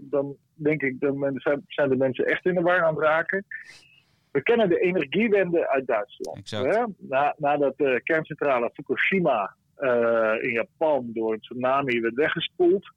dan 0.02 0.36
denk 0.54 0.82
ik, 0.82 1.00
dan 1.00 1.42
zijn 1.68 1.90
de 1.90 1.98
mensen 1.98 2.26
echt 2.26 2.46
in 2.46 2.56
de 2.56 2.62
war 2.62 2.84
aan 2.84 2.96
het 2.96 3.04
raken. 3.04 3.46
We 4.32 4.42
kennen 4.42 4.70
de 4.70 4.80
energiewende 4.80 5.70
uit 5.70 5.88
Duitsland. 5.88 6.50
Hè? 6.50 6.84
Na, 6.98 7.36
nadat 7.38 7.78
de 7.78 8.02
kerncentrale 8.04 8.70
Fukushima 8.74 9.56
in 10.42 10.52
Japan 10.52 11.10
door 11.14 11.34
een 11.34 11.40
tsunami 11.40 12.00
werd 12.00 12.14
weggespoeld, 12.14 12.92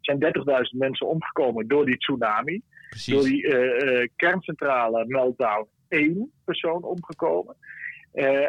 zijn 0.00 0.24
30.000 0.24 0.78
mensen 0.78 1.06
omgekomen 1.06 1.68
door 1.68 1.86
die 1.86 1.96
tsunami. 1.96 2.62
Precies. 2.88 3.14
Door 3.14 3.24
die 3.24 3.46
uh, 3.46 4.06
kerncentrale 4.16 5.04
meltdown 5.06 5.68
één 5.88 6.32
persoon 6.44 6.82
omgekomen. 6.82 7.56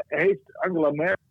heeft 0.07 0.57
Angela 0.57 0.91
Merkel 0.91 1.23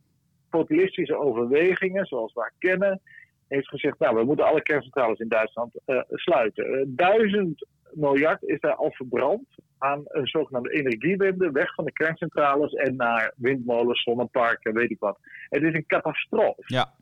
populistische 0.50 1.16
overwegingen, 1.16 2.06
zoals 2.06 2.32
we 2.32 2.40
haar 2.40 2.54
kennen, 2.58 3.00
heeft 3.48 3.68
gezegd, 3.68 3.98
nou, 3.98 4.16
we 4.16 4.24
moeten 4.24 4.46
alle 4.46 4.62
kerncentrales 4.62 5.18
in 5.18 5.28
Duitsland 5.28 5.80
sluiten. 6.08 6.92
duizend 6.96 7.66
miljard 7.92 8.42
is 8.42 8.60
daar 8.60 8.74
al 8.74 8.92
verbrand 8.92 9.46
aan 9.82 10.02
een 10.04 10.26
zogenaamde 10.26 10.70
energiewende, 10.70 11.50
weg 11.50 11.74
van 11.74 11.84
de 11.84 11.92
kerncentrales 11.92 12.72
en 12.72 12.96
naar 12.96 13.32
windmolens, 13.36 14.02
zonneparken, 14.02 14.74
weet 14.74 14.90
ik 14.90 14.98
wat. 14.98 15.18
Het 15.48 15.62
is 15.62 15.74
een 15.74 15.86
catastrofe. 15.86 16.62
Ja. 16.66 16.92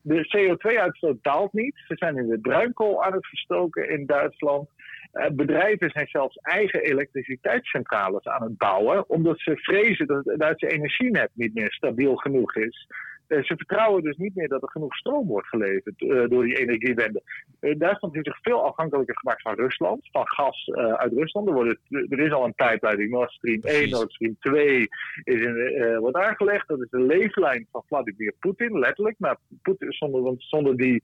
De 0.00 0.26
CO2-uitstoot 0.36 1.22
daalt 1.22 1.52
niet. 1.52 1.82
Ze 1.86 1.96
zijn 1.96 2.16
in 2.16 2.28
de 2.28 2.38
bruinkool 2.38 3.04
aan 3.04 3.12
het 3.12 3.26
verstoken 3.26 3.88
in 3.88 4.06
Duitsland. 4.06 4.68
Uh, 5.12 5.26
bedrijven 5.26 5.90
zijn 5.90 6.06
zelfs 6.08 6.36
eigen 6.36 6.80
elektriciteitscentrales 6.80 8.24
aan 8.24 8.42
het 8.42 8.58
bouwen, 8.58 9.08
omdat 9.08 9.40
ze 9.40 9.56
vrezen 9.56 10.06
dat 10.06 10.24
het 10.24 10.38
Duitse 10.38 10.66
energienet 10.66 11.30
niet 11.34 11.54
meer 11.54 11.72
stabiel 11.72 12.16
genoeg 12.16 12.56
is. 12.56 12.86
Eh, 13.34 13.44
ze 13.44 13.56
vertrouwen 13.56 14.02
dus 14.02 14.16
niet 14.16 14.34
meer 14.34 14.48
dat 14.48 14.62
er 14.62 14.70
genoeg 14.70 14.96
stroom 14.96 15.26
wordt 15.26 15.48
geleverd 15.48 16.00
uh, 16.00 16.28
door 16.28 16.44
die 16.44 16.58
energiewende. 16.58 17.22
Uh, 17.60 17.78
Duitsland 17.78 18.14
heeft 18.14 18.26
zich 18.26 18.38
veel 18.42 18.64
afhankelijker 18.64 19.18
gemaakt 19.18 19.42
van 19.42 19.54
Rusland, 19.54 20.08
van 20.10 20.28
gas 20.28 20.70
uit 20.72 21.12
Rusland. 21.12 21.48
Er, 21.48 21.54
wordt, 21.54 21.78
er, 21.88 22.18
is 22.18 22.32
al 22.32 22.44
een 22.44 22.54
pijpleiding, 22.54 23.10
Nord 23.10 23.30
Stream 23.32 23.60
1, 23.62 23.90
Nord 23.90 24.12
Stream 24.12 24.36
2 24.40 24.88
is 25.24 25.40
in, 25.40 25.96
wordt 25.98 26.16
aangelegd. 26.16 26.68
Dat 26.68 26.80
is 26.80 26.90
de 26.90 27.00
leeflijn 27.00 27.66
van 27.72 27.82
Vladimir 27.86 28.34
Poetin, 28.40 28.78
letterlijk. 28.78 29.18
Maar 29.18 29.36
Putin, 29.62 29.92
zonder, 29.92 30.22
want 30.22 30.42
zonder 30.42 30.76
die 30.76 31.02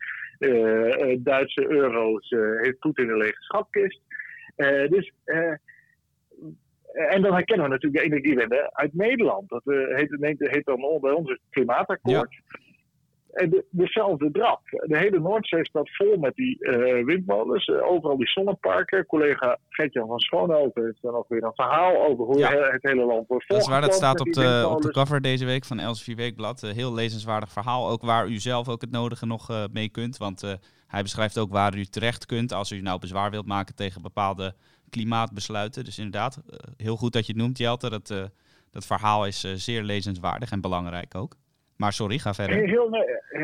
Duitse 1.19 1.71
euro's 1.71 2.29
heeft 2.61 2.79
Poetin 2.79 3.09
een 3.09 3.17
lege 3.17 3.43
schatkist. 3.43 4.01
dus 4.89 5.13
en 6.93 7.23
dan 7.23 7.33
herkennen 7.33 7.67
we 7.67 7.73
natuurlijk 7.73 8.03
de 8.03 8.09
energiewende 8.11 8.71
uit 8.73 8.95
Nederland. 8.95 9.49
Dat 9.49 9.63
uh, 9.65 9.97
heet, 9.97 10.37
heet 10.39 10.65
dan 10.65 10.99
bij 11.01 11.13
ons 11.13 11.31
het 11.31 11.41
klimaatakkoord. 11.51 12.41
En 13.31 13.51
de, 13.51 13.65
dezelfde 13.71 14.31
drap. 14.31 14.61
De 14.71 14.99
hele 14.99 15.21
Noordzee 15.21 15.65
staat 15.65 15.97
vol 15.97 16.17
met 16.17 16.35
die 16.35 16.57
uh, 16.61 17.05
windmolens. 17.05 17.67
Uh, 17.67 17.91
overal 17.91 18.17
die 18.17 18.29
zonneparken. 18.29 19.07
Collega 19.07 19.59
Gertjan 19.69 20.07
van 20.07 20.19
Schoonhoven 20.19 20.85
heeft 20.85 21.03
dan 21.03 21.15
ook 21.15 21.29
weer 21.29 21.45
een 21.45 21.55
verhaal 21.55 22.07
over 22.07 22.25
hoe 22.25 22.45
het 22.45 22.83
hele 22.83 23.05
land 23.05 23.29
wordt 23.29 23.49
Dat 23.49 23.61
is 23.61 23.69
waar, 23.69 23.81
dat 23.81 23.95
staat 23.95 24.21
op 24.21 24.33
de, 24.33 24.69
op 24.71 24.83
de 24.83 24.91
cover 24.91 25.21
deze 25.21 25.45
week 25.45 25.65
van 25.65 25.79
Elsevier 25.79 26.17
Weekblad. 26.17 26.61
heel 26.61 26.95
lezenswaardig 26.95 27.53
verhaal. 27.53 27.89
Ook 27.89 28.03
waar 28.03 28.29
u 28.29 28.39
zelf 28.39 28.69
ook 28.69 28.81
het 28.81 28.91
nodige 28.91 29.27
nog 29.27 29.69
mee 29.73 29.89
kunt. 29.89 30.17
Want 30.17 30.59
hij 30.87 31.03
beschrijft 31.03 31.39
ook 31.39 31.51
waar 31.51 31.77
u 31.77 31.85
terecht 31.85 32.27
kunt 32.27 32.53
als 32.53 32.71
u 32.71 32.81
nou 32.81 33.01
bezwaar 33.01 33.31
wilt 33.31 33.47
maken 33.47 33.75
tegen 33.75 34.03
bepaalde 34.03 34.55
klimaatbesluiten. 34.91 35.85
Dus 35.85 35.99
inderdaad, 35.99 36.43
eh, 36.51 36.59
heel 36.77 36.97
goed 36.97 37.13
dat 37.13 37.27
je 37.27 37.33
het 37.33 37.43
noemt, 37.43 37.59
Jelte. 37.59 37.91
Dat, 37.91 38.11
uh, 38.11 38.25
dat 38.71 38.87
verhaal 38.87 39.27
is 39.27 39.45
uh, 39.45 39.53
zeer 39.55 39.83
lezenswaardig 39.83 40.51
en 40.51 40.61
belangrijk 40.61 41.15
ook. 41.15 41.37
Maar 41.77 41.93
sorry, 41.93 42.19
ga 42.19 42.35
verder. 42.35 42.57
Heel, 42.57 42.89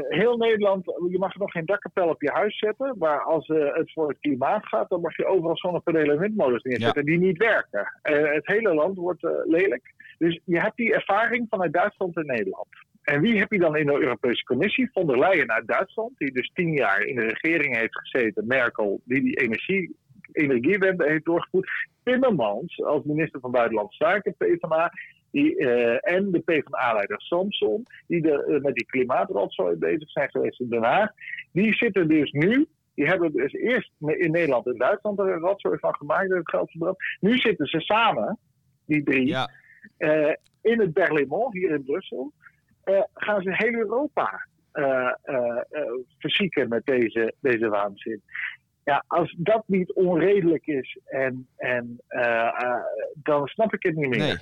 heel, 0.09 0.37
Nederland, 0.37 0.85
je 0.85 1.19
mag 1.19 1.35
nog 1.35 1.51
geen 1.51 1.65
dakkapel 1.65 2.09
op 2.09 2.23
je 2.23 2.31
huis 2.31 2.59
zetten. 2.59 2.95
Maar 2.99 3.23
als 3.23 3.47
het 3.49 3.93
voor 3.93 4.09
het 4.09 4.19
klimaat 4.21 4.67
gaat, 4.67 4.89
dan 4.89 5.01
mag 5.01 5.17
je 5.17 5.27
overal 5.27 5.57
zonnepanelen 5.57 6.15
en 6.15 6.21
windmolens 6.21 6.63
neerzetten 6.63 7.05
die 7.05 7.19
niet 7.19 7.39
werken. 7.39 7.93
het 8.03 8.47
hele 8.47 8.75
land 8.75 8.97
wordt 8.97 9.23
lelijk. 9.45 9.95
Dus 10.19 10.41
je 10.45 10.61
hebt 10.61 10.77
die 10.77 10.95
ervaring 10.95 11.47
vanuit 11.49 11.73
Duitsland 11.73 12.17
en 12.17 12.27
Nederland. 12.27 12.69
En 13.07 13.21
wie 13.21 13.39
heb 13.39 13.53
je 13.53 13.59
dan 13.59 13.77
in 13.77 13.87
de 13.87 14.01
Europese 14.01 14.45
Commissie? 14.45 14.91
Von 14.93 15.07
der 15.07 15.19
Leyen 15.19 15.51
uit 15.51 15.67
Duitsland, 15.67 16.19
die 16.19 16.33
dus 16.33 16.51
tien 16.55 16.73
jaar 16.73 17.03
in 17.03 17.15
de 17.15 17.27
regering 17.27 17.77
heeft 17.77 17.99
gezeten. 17.99 18.47
Merkel, 18.47 19.01
die 19.05 19.23
die 19.23 19.41
energie 19.41 19.97
energiewende 20.33 21.07
heeft 21.07 21.25
doorgevoerd. 21.25 21.69
Timmermans 22.03 22.83
als 22.83 23.05
minister 23.05 23.41
van 23.41 23.51
Buitenlandse 23.51 24.05
Zaken, 24.05 24.35
PvdA, 24.37 24.93
die, 25.31 25.59
uh, 25.59 26.13
en 26.13 26.31
de 26.31 26.41
PvdA-leider 26.41 27.21
Samson, 27.21 27.83
die 28.07 28.23
de, 28.23 28.45
uh, 28.49 28.61
met 28.63 28.75
die 28.75 28.87
klimaatrotzooi 28.87 29.77
bezig 29.77 30.11
zijn 30.11 30.31
geweest 30.31 30.61
in 30.61 30.69
Den 30.69 30.83
Haag, 30.83 31.11
die 31.53 31.75
zitten 31.75 32.09
dus 32.09 32.33
nu, 32.33 32.67
die 32.95 33.07
hebben 33.07 33.33
dus 33.33 33.53
eerst 33.53 33.93
in 33.99 34.31
Nederland 34.31 34.67
en 34.67 34.77
Duitsland 34.77 35.19
er 35.19 35.33
een 35.33 35.39
rotzooi 35.39 35.79
van 35.79 35.95
gemaakt, 35.95 36.31
het 36.31 36.51
geld 36.51 36.71
verbrand. 36.71 36.97
Nu 37.21 37.39
zitten 37.39 37.67
ze 37.67 37.81
samen, 37.81 38.39
die 38.87 39.03
drie, 39.03 39.27
ja. 39.27 39.51
uh, 39.99 40.35
in 40.63 40.81
het 40.81 40.93
Berlaymont, 40.93 41.53
hier 41.53 41.71
in 41.71 41.85
Brussel, 41.85 42.33
gaan 43.15 43.43
ze 43.43 43.51
heel 43.53 43.73
Europa 43.73 44.47
verzieken 46.19 46.69
met 46.69 46.85
deze, 46.85 47.35
deze 47.41 47.69
waanzin. 47.69 48.23
Ja, 48.87 49.05
als 49.07 49.35
dat 49.39 49.63
niet 49.67 49.93
onredelijk 49.93 50.67
is, 50.67 50.99
en, 51.05 51.47
en, 51.57 52.01
uh, 52.09 52.23
uh, 52.63 52.85
dan 53.15 53.47
snap 53.47 53.75
ik 53.75 53.83
het 53.83 53.95
niet 53.97 54.09
meer. 54.09 54.19
Nee. 54.19 54.37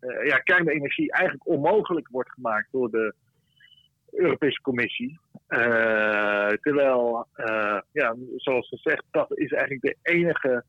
Uh, 0.00 0.26
ja, 0.26 0.38
kernenergie 0.38 1.12
eigenlijk 1.12 1.48
onmogelijk 1.48 2.08
wordt 2.08 2.30
gemaakt 2.30 2.68
door 2.70 2.90
de 2.90 3.14
Europese 4.10 4.60
Commissie. 4.60 5.18
terwijl, 6.60 7.26
ja, 7.92 8.16
zoals 8.36 8.68
gezegd, 8.68 9.04
dat 9.10 9.38
is 9.38 9.52
eigenlijk 9.52 9.82
de 9.82 10.12
enige. 10.12 10.64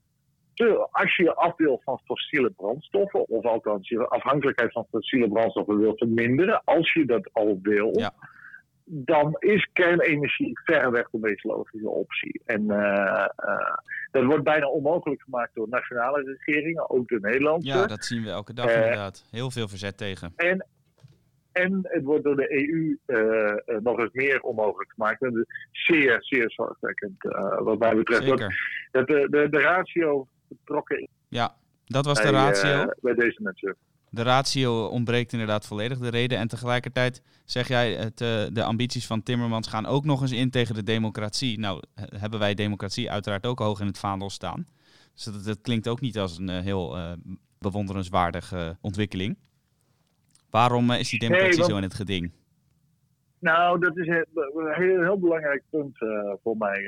Als 0.91 1.15
je 1.15 1.35
af 1.35 1.57
wil 1.57 1.81
van 1.83 1.99
fossiele 2.05 2.49
brandstoffen, 2.49 3.27
of 3.27 3.45
althans 3.45 3.89
je 3.89 4.07
afhankelijkheid 4.07 4.71
van 4.71 4.87
fossiele 4.89 5.29
brandstoffen 5.29 5.77
wil 5.79 5.97
verminderen, 5.97 6.61
als 6.63 6.93
je 6.93 7.05
dat 7.05 7.29
al 7.33 7.59
wil, 7.61 7.99
ja 7.99 8.13
dan 8.89 9.35
is 9.39 9.69
kernenergie 9.73 10.59
verreweg 10.63 11.09
de 11.09 11.17
meest 11.17 11.43
logische 11.43 11.89
optie. 11.89 12.41
En 12.45 12.63
uh, 12.63 13.25
dat 14.11 14.23
wordt 14.23 14.43
bijna 14.43 14.67
onmogelijk 14.67 15.21
gemaakt 15.21 15.55
door 15.55 15.69
nationale 15.69 16.23
regeringen, 16.23 16.89
ook 16.89 17.07
de 17.07 17.19
Nederlandse. 17.19 17.67
Ja, 17.67 17.87
dat 17.87 18.05
zien 18.05 18.23
we 18.23 18.29
elke 18.29 18.53
dag 18.53 18.73
inderdaad. 18.75 19.25
Heel 19.31 19.51
veel 19.51 19.67
verzet 19.67 19.97
tegen. 19.97 20.33
En, 20.35 20.65
en 21.51 21.79
het 21.83 22.03
wordt 22.03 22.23
door 22.23 22.35
de 22.35 22.51
EU 22.51 22.97
nog 23.81 23.99
eens 23.99 24.13
meer 24.13 24.41
onmogelijk 24.41 24.91
gemaakt. 24.91 25.21
En 25.21 25.45
zeer, 25.71 26.17
zeer 26.19 26.51
zorgwekkend 26.51 27.15
wat 27.59 27.79
mij 27.79 27.95
betreft. 27.95 28.27
Dat, 28.91 29.07
de, 29.07 29.27
de, 29.29 29.49
de 29.49 29.59
ratio 29.59 30.27
betrokken 30.47 31.07
Ja, 31.27 31.55
dat 31.85 32.05
was 32.05 32.21
de 32.21 32.29
ratio. 32.29 32.91
bij 33.01 33.13
deze 33.13 33.41
mensen 33.41 33.75
de 34.09 34.21
ratio 34.21 34.85
ontbreekt 34.85 35.31
inderdaad 35.31 35.67
volledig 35.67 35.97
de 35.97 36.09
reden. 36.09 36.37
En 36.37 36.47
tegelijkertijd 36.47 37.21
zeg 37.45 37.67
jij, 37.67 37.93
het, 37.93 38.21
uh, 38.21 38.45
de 38.51 38.63
ambities 38.63 39.07
van 39.07 39.23
Timmermans 39.23 39.67
gaan 39.67 39.85
ook 39.85 40.05
nog 40.05 40.21
eens 40.21 40.31
in 40.31 40.49
tegen 40.49 40.75
de 40.75 40.83
democratie. 40.83 41.59
Nou, 41.59 41.81
hebben 41.95 42.39
wij 42.39 42.53
democratie 42.53 43.11
uiteraard 43.11 43.45
ook 43.45 43.59
hoog 43.59 43.79
in 43.79 43.87
het 43.87 43.99
vaandel 43.99 44.29
staan. 44.29 44.67
Dus 45.13 45.23
dat, 45.23 45.43
dat 45.43 45.61
klinkt 45.61 45.87
ook 45.87 46.01
niet 46.01 46.17
als 46.17 46.37
een 46.37 46.49
uh, 46.49 46.59
heel 46.59 46.97
uh, 46.97 47.11
bewonderenswaardige 47.59 48.77
ontwikkeling. 48.81 49.37
Waarom 50.49 50.91
is 50.91 51.09
die 51.09 51.19
democratie 51.19 51.63
zo 51.63 51.77
in 51.77 51.83
het 51.83 51.93
geding? 51.93 52.31
Nou, 53.39 53.79
dat 53.79 53.97
is 53.97 54.07
een 54.07 54.25
heel, 54.73 55.01
heel 55.03 55.19
belangrijk 55.19 55.63
punt 55.69 55.97
voor 56.43 56.57
mij. 56.57 56.85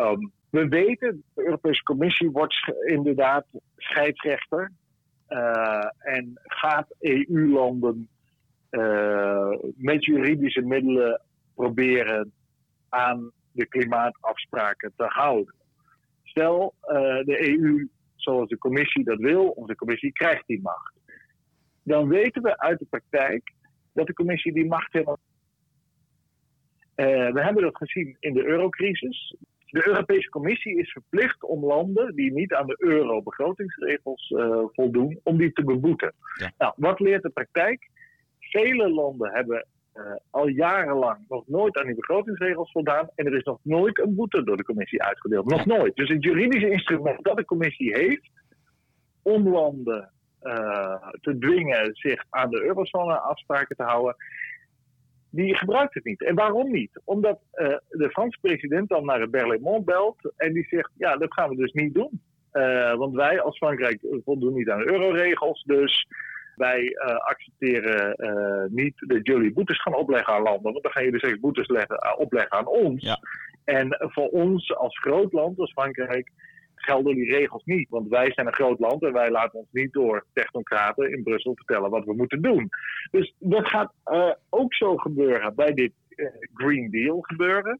Um, 0.00 0.32
we 0.50 0.68
weten, 0.68 1.22
de 1.34 1.44
Europese 1.44 1.82
Commissie 1.82 2.30
wordt 2.30 2.54
inderdaad 2.86 3.46
scheidsrechter 3.76 4.72
en 5.98 6.32
gaat 6.34 6.94
EU-landen 7.00 8.08
uh, 8.72 9.52
met 9.76 10.04
juridische 10.04 10.62
middelen 10.62 11.20
proberen 11.54 12.32
aan 12.88 13.32
de 13.52 13.66
klimaatafspraken 13.66 14.92
te 14.96 15.04
houden. 15.04 15.54
Stel, 16.22 16.74
uh, 16.82 16.90
de 17.24 17.48
EU, 17.48 17.88
zoals 18.14 18.48
de 18.48 18.58
commissie 18.58 19.04
dat 19.04 19.18
wil, 19.18 19.48
of 19.48 19.66
de 19.66 19.74
commissie 19.74 20.12
krijgt 20.12 20.46
die 20.46 20.60
macht. 20.62 20.94
Dan 21.82 22.08
weten 22.08 22.42
we 22.42 22.58
uit 22.58 22.78
de 22.78 22.86
praktijk 22.90 23.52
dat 23.92 24.06
de 24.06 24.12
commissie 24.12 24.52
die 24.52 24.66
macht 24.66 24.92
helemaal. 24.92 25.18
we 26.94 27.40
hebben 27.42 27.62
dat 27.62 27.76
gezien 27.76 28.16
in 28.20 28.32
de 28.32 28.44
eurocrisis. 28.44 29.36
De 29.72 29.86
Europese 29.86 30.28
Commissie 30.28 30.78
is 30.78 30.92
verplicht 30.92 31.42
om 31.42 31.64
landen 31.64 32.14
die 32.14 32.32
niet 32.32 32.54
aan 32.54 32.66
de 32.66 32.76
euro-begrotingsregels 32.78 34.30
uh, 34.30 34.62
voldoen, 34.72 35.20
om 35.22 35.36
die 35.36 35.52
te 35.52 35.64
beboeten. 35.64 36.14
Nou, 36.58 36.72
wat 36.76 37.00
leert 37.00 37.22
de 37.22 37.30
praktijk? 37.30 37.88
Vele 38.38 38.88
landen 38.90 39.30
hebben 39.30 39.66
uh, 39.94 40.04
al 40.30 40.46
jarenlang 40.46 41.24
nog 41.28 41.46
nooit 41.46 41.76
aan 41.76 41.86
die 41.86 41.94
begrotingsregels 41.94 42.70
voldaan. 42.72 43.08
En 43.14 43.26
er 43.26 43.36
is 43.36 43.42
nog 43.42 43.58
nooit 43.62 43.98
een 43.98 44.14
boete 44.14 44.44
door 44.44 44.56
de 44.56 44.64
commissie 44.64 45.02
uitgedeeld. 45.02 45.46
Nog 45.46 45.66
nooit. 45.66 45.96
Dus 45.96 46.08
het 46.08 46.24
juridische 46.24 46.70
instrument 46.70 47.24
dat 47.24 47.36
de 47.36 47.44
commissie 47.44 47.96
heeft 47.96 48.30
om 49.22 49.48
landen 49.48 50.10
uh, 50.42 51.08
te 51.20 51.38
dwingen 51.38 51.94
zich 51.94 52.24
aan 52.30 52.50
de 52.50 52.62
eurozone 52.62 53.18
afspraken 53.18 53.76
te 53.76 53.82
houden, 53.82 54.16
die 55.32 55.56
gebruikt 55.56 55.94
het 55.94 56.04
niet. 56.04 56.24
En 56.24 56.34
waarom 56.34 56.70
niet? 56.70 57.00
Omdat 57.04 57.38
de 57.88 58.10
Franse 58.10 58.38
president 58.40 58.88
dan 58.88 59.04
naar 59.04 59.20
het 59.20 59.30
Berlaymont 59.30 59.84
belt 59.84 60.32
en 60.36 60.52
die 60.52 60.66
zegt, 60.70 60.90
ja, 60.96 61.16
dat 61.16 61.32
gaan 61.32 61.48
we 61.48 61.56
dus 61.56 61.72
niet 61.72 61.94
doen. 61.94 62.20
want 62.96 63.14
wij 63.14 63.40
als 63.40 63.56
Frankrijk 63.56 63.98
voldoen 64.24 64.54
niet 64.54 64.70
aan 64.70 64.78
de 64.78 64.90
euroregels, 64.92 65.62
dus 65.62 66.06
wij 66.56 66.96
accepteren 67.18 68.16
niet 68.70 68.94
dat 68.96 69.26
jullie 69.26 69.52
boetes 69.52 69.82
gaan 69.82 69.94
opleggen 69.94 70.34
aan 70.34 70.42
landen, 70.42 70.72
want 70.72 70.82
dan 70.82 70.92
gaan 70.92 71.04
jullie 71.04 71.18
steeds 71.18 71.40
boetes 71.40 71.68
leggen, 71.68 72.18
opleggen 72.18 72.58
aan 72.58 72.66
ons. 72.66 73.04
Ja. 73.04 73.18
En 73.64 73.96
voor 73.98 74.28
ons 74.28 74.74
als 74.74 74.98
groot 74.98 75.32
land, 75.32 75.58
als 75.58 75.72
Frankrijk, 75.72 76.30
gelden 76.84 77.14
die 77.14 77.30
regels 77.30 77.64
niet. 77.64 77.88
Want 77.88 78.08
wij 78.08 78.32
zijn 78.32 78.46
een 78.46 78.54
groot 78.54 78.78
land 78.78 79.02
en 79.02 79.12
wij 79.12 79.30
laten 79.30 79.58
ons 79.58 79.68
niet 79.70 79.92
door 79.92 80.26
technocraten 80.32 81.12
in 81.12 81.22
Brussel 81.22 81.54
vertellen 81.54 81.90
wat 81.90 82.04
we 82.04 82.14
moeten 82.14 82.42
doen. 82.42 82.68
Dus 83.10 83.34
dat 83.38 83.68
gaat 83.68 83.92
uh, 84.06 84.32
ook 84.48 84.74
zo 84.74 84.96
gebeuren 84.96 85.54
bij 85.54 85.74
dit 85.74 85.92
uh, 86.08 86.26
Green 86.54 86.90
Deal 86.90 87.20
gebeuren. 87.20 87.78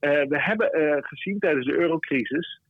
Uh, 0.00 0.10
we 0.10 0.42
hebben 0.42 0.70
gezien 1.04 1.38
tijdens 1.38 1.66
de 1.66 1.72
eurocrisis 1.72 2.60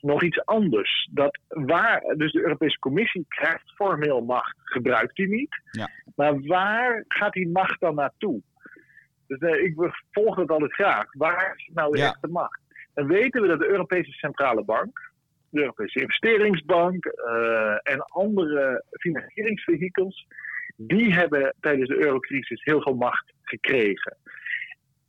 nog 0.00 0.22
iets 0.22 0.44
anders. 0.44 1.08
Dat 1.10 1.38
waar, 1.48 2.14
dus 2.16 2.32
de 2.32 2.42
Europese 2.42 2.78
Commissie 2.78 3.24
krijgt 3.28 3.72
formeel 3.74 4.20
macht, 4.20 4.56
gebruikt 4.62 5.16
die 5.16 5.28
niet. 5.28 5.62
Ja. 5.70 5.90
Maar 6.16 6.40
waar 6.40 7.04
gaat 7.08 7.32
die 7.32 7.48
macht 7.48 7.80
dan 7.80 7.94
naartoe? 7.94 8.42
Dus 9.26 9.58
ik 9.58 9.74
volg 10.10 10.36
het 10.36 10.50
altijd 10.50 10.72
graag. 10.72 11.04
Waar 11.12 11.52
is 11.56 11.70
nou 11.74 11.92
de 11.92 11.98
ja. 11.98 12.06
echte 12.06 12.28
macht? 12.28 12.60
Dan 12.94 13.06
weten 13.06 13.42
we 13.42 13.48
dat 13.48 13.58
de 13.58 13.68
Europese 13.68 14.12
Centrale 14.12 14.64
Bank, 14.64 15.12
de 15.50 15.60
Europese 15.60 16.00
Investeringsbank 16.00 17.06
uh, 17.06 17.74
en 17.82 18.02
andere 18.02 18.84
financieringsvehikels, 18.90 20.26
die 20.76 21.12
hebben 21.12 21.54
tijdens 21.60 21.88
de 21.88 22.04
eurocrisis 22.04 22.64
heel 22.64 22.82
veel 22.82 22.94
macht 22.94 23.32
gekregen. 23.42 24.16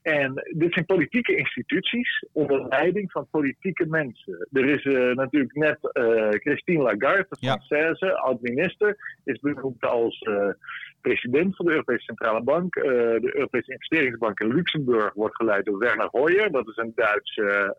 En 0.03 0.33
dit 0.55 0.73
zijn 0.73 0.85
politieke 0.85 1.35
instituties 1.35 2.25
onder 2.31 2.67
leiding 2.67 3.11
van 3.11 3.27
politieke 3.31 3.85
mensen. 3.85 4.47
Er 4.51 4.65
is 4.65 4.83
uh, 4.83 5.15
natuurlijk 5.15 5.55
net 5.55 5.77
uh, 5.81 6.29
Christine 6.29 6.83
Lagarde, 6.83 7.25
de 7.29 7.37
Française, 7.37 8.07
ja. 8.07 8.11
oud-minister, 8.11 8.97
is 9.23 9.39
benoemd 9.39 9.83
als 9.85 10.21
uh, 10.21 10.49
president 11.01 11.55
van 11.55 11.65
de 11.65 11.71
Europese 11.71 12.03
Centrale 12.03 12.43
Bank. 12.43 12.73
de 12.73 13.31
Europese 13.33 13.71
Investeringsbank 13.71 14.39
in 14.39 14.53
Luxemburg 14.53 15.13
wordt 15.13 15.35
geleid 15.35 15.65
door 15.65 15.77
Werner 15.77 16.07
Hoyer. 16.11 16.51
Dat 16.51 16.67
is 16.67 16.77
een 16.77 16.91
Duitse 16.95 17.75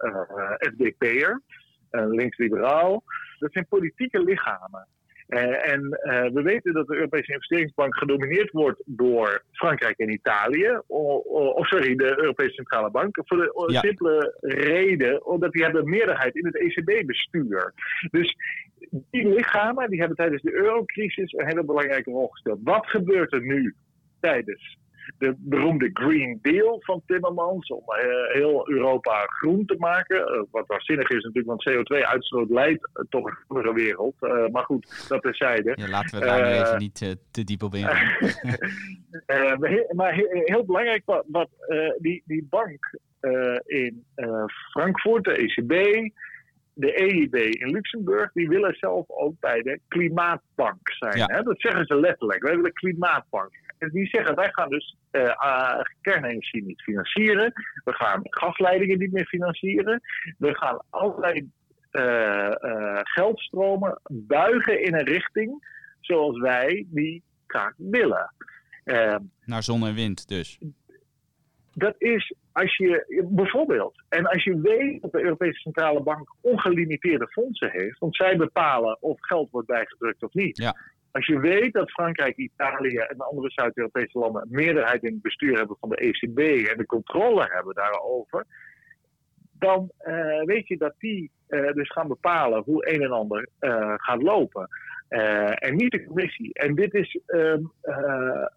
FDP'er, 0.58 1.42
links-liberaal. 1.90 3.02
Dat 3.38 3.52
zijn 3.52 3.66
politieke 3.68 4.22
lichamen. 4.22 4.86
Uh, 5.28 5.72
en 5.72 6.00
uh, 6.02 6.22
we 6.32 6.42
weten 6.42 6.72
dat 6.72 6.86
de 6.86 6.94
Europese 6.94 7.32
Investeringsbank 7.32 7.96
gedomineerd 7.96 8.50
wordt 8.50 8.82
door 8.86 9.44
Frankrijk 9.52 9.98
en 9.98 10.12
Italië. 10.12 10.80
Of, 10.86 11.24
of 11.24 11.66
sorry, 11.66 11.94
de 11.94 12.18
Europese 12.18 12.54
Centrale 12.54 12.90
Bank. 12.90 13.20
Voor 13.24 13.36
de 13.36 13.72
ja. 13.72 13.80
simpele 13.80 14.36
reden 14.40 15.26
omdat 15.26 15.52
die 15.52 15.62
hebben 15.62 15.88
meerderheid 15.88 16.34
in 16.34 16.46
het 16.46 16.58
ECB-bestuur. 16.58 17.74
Dus 18.10 18.36
die 19.10 19.28
lichamen 19.28 19.90
die 19.90 19.98
hebben 19.98 20.16
tijdens 20.16 20.42
de 20.42 20.52
eurocrisis 20.52 21.32
een 21.32 21.46
hele 21.46 21.64
belangrijke 21.64 22.10
rol 22.10 22.28
gespeeld. 22.28 22.60
Wat 22.62 22.86
gebeurt 22.86 23.32
er 23.32 23.42
nu 23.42 23.74
tijdens 24.20 24.78
de 25.18 25.34
beroemde 25.38 25.90
Green 25.92 26.38
Deal 26.42 26.76
van 26.80 27.02
Timmermans. 27.06 27.68
Om 27.68 27.82
uh, 27.88 28.32
heel 28.32 28.70
Europa 28.70 29.24
groen 29.26 29.66
te 29.66 29.76
maken. 29.78 30.16
Uh, 30.16 30.42
wat 30.50 30.66
waanzinnig 30.66 31.08
is 31.08 31.24
natuurlijk, 31.24 31.46
want 31.46 31.68
CO2-uitstoot 31.70 32.50
leidt 32.50 32.90
uh, 32.94 33.04
tot 33.08 33.26
een 33.26 33.36
andere 33.46 33.74
wereld. 33.74 34.14
maar 34.52 34.64
goed, 34.64 35.06
dat 35.08 35.22
terzijde. 35.22 35.72
Ja, 35.74 35.88
laten 35.88 36.18
we 36.18 36.24
daar 36.24 36.52
even 36.52 36.78
niet 36.78 37.16
te 37.30 37.44
diep 37.44 37.62
op 37.62 37.74
ingaan. 37.74 38.32
maar 39.96 40.12
heel, 40.14 40.28
heel, 40.30 40.64
belangrijk, 40.64 41.02
wat, 41.04 41.24
wat 41.26 41.48
die, 41.98 42.22
die 42.26 42.46
bank 42.50 42.98
in 43.66 44.04
Frankfurt, 44.70 45.24
de 45.24 45.32
ECB 45.32 45.72
de 46.74 46.92
EIB 46.92 47.34
in 47.34 47.70
Luxemburg, 47.70 48.32
die 48.32 48.48
willen 48.48 48.74
zelf 48.74 49.10
ook 49.10 49.34
bij 49.40 49.62
de 49.62 49.80
klimaatbank 49.88 50.92
zijn. 50.92 51.18
Ja. 51.18 51.26
Hè? 51.26 51.42
Dat 51.42 51.60
zeggen 51.60 51.86
ze 51.86 52.00
letterlijk. 52.00 52.42
Wij 52.42 52.56
willen 52.56 52.72
klimaatbank. 52.72 53.50
En 53.78 53.90
die 53.90 54.06
zeggen, 54.06 54.34
wij 54.34 54.48
gaan 54.52 54.68
dus 54.68 54.96
uh, 55.12 55.80
kernenergie 56.00 56.64
niet 56.64 56.82
financieren. 56.82 57.52
We 57.84 57.92
gaan 57.92 58.20
gasleidingen 58.22 58.98
niet 58.98 59.12
meer 59.12 59.26
financieren. 59.26 60.00
We 60.38 60.54
gaan 60.54 60.82
allerlei 60.90 61.50
uh, 61.92 62.50
geldstromen 63.02 64.00
buigen 64.10 64.82
in 64.84 64.94
een 64.94 65.04
richting 65.04 65.66
zoals 66.00 66.38
wij 66.38 66.86
die 66.88 67.22
graag 67.46 67.72
willen. 67.76 68.32
Naar 69.44 69.62
zon 69.62 69.86
en 69.86 69.94
wind 69.94 70.28
dus. 70.28 70.58
Dat 71.74 71.94
is 71.98 72.34
als 72.52 72.76
je 72.76 73.24
bijvoorbeeld, 73.28 74.02
en 74.08 74.26
als 74.26 74.44
je 74.44 74.60
weet 74.60 75.02
dat 75.02 75.12
de 75.12 75.22
Europese 75.22 75.58
Centrale 75.58 76.02
Bank 76.02 76.34
ongelimiteerde 76.40 77.28
fondsen 77.28 77.70
heeft, 77.70 77.98
want 77.98 78.16
zij 78.16 78.36
bepalen 78.36 79.02
of 79.02 79.20
geld 79.20 79.50
wordt 79.50 79.68
bijgedrukt 79.68 80.22
of 80.22 80.32
niet. 80.32 80.56
Ja. 80.56 80.76
Als 81.10 81.26
je 81.26 81.40
weet 81.40 81.72
dat 81.72 81.90
Frankrijk, 81.90 82.36
Italië 82.36 82.96
en 82.96 83.18
andere 83.18 83.50
Zuid-Europese 83.50 84.18
landen 84.18 84.42
een 84.42 84.48
meerderheid 84.50 85.02
in 85.02 85.12
het 85.12 85.22
bestuur 85.22 85.56
hebben 85.56 85.76
van 85.80 85.88
de 85.88 85.96
ECB 85.96 86.38
en 86.68 86.78
de 86.78 86.86
controle 86.86 87.48
hebben 87.50 87.74
daarover, 87.74 88.46
dan 89.58 89.90
uh, 90.06 90.42
weet 90.44 90.68
je 90.68 90.76
dat 90.76 90.94
die 90.98 91.30
uh, 91.48 91.72
dus 91.72 91.90
gaan 91.90 92.08
bepalen 92.08 92.62
hoe 92.62 92.88
een 92.88 93.02
en 93.02 93.10
ander 93.10 93.48
uh, 93.60 93.94
gaat 93.96 94.22
lopen. 94.22 94.68
En 95.54 95.76
niet 95.76 95.90
de 95.90 96.04
commissie. 96.04 96.52
En 96.52 96.74
dit 96.74 96.94
is 96.94 97.18
ehm, 97.26 97.62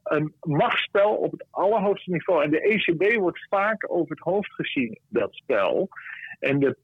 een 0.04 0.34
machtsspel 0.40 1.16
op 1.16 1.32
het 1.32 1.46
allerhoogste 1.50 2.12
niveau. 2.12 2.44
En 2.44 2.52
de 2.52 2.62
ECB 2.62 3.16
wordt 3.16 3.46
vaak 3.50 3.86
over 3.92 4.10
het 4.10 4.20
hoofd 4.20 4.54
gezien, 4.54 5.00
dat 5.10 5.34
spel. 5.34 5.90
En, 6.40 6.60
de, 6.60 6.76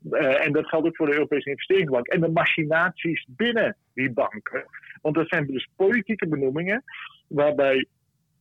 en 0.43 0.51
dat 0.51 0.67
geldt 0.67 0.87
ook 0.87 0.95
voor 0.95 1.05
de 1.05 1.13
Europese 1.13 1.49
Investeringsbank. 1.49 2.07
En 2.07 2.21
de 2.21 2.31
machinaties 2.31 3.25
binnen 3.29 3.75
die 3.93 4.11
banken. 4.11 4.65
Want 5.01 5.15
dat 5.15 5.27
zijn 5.27 5.47
dus 5.47 5.69
politieke 5.75 6.27
benoemingen 6.27 6.83
waarbij 7.27 7.87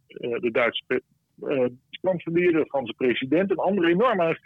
de 0.06 0.50
Duitse 0.50 1.02
uh, 1.42 1.66
de 1.98 2.66
Franse 2.68 2.94
president 2.96 3.50
en 3.50 3.56
andere 3.56 3.88
enorme 3.88 4.38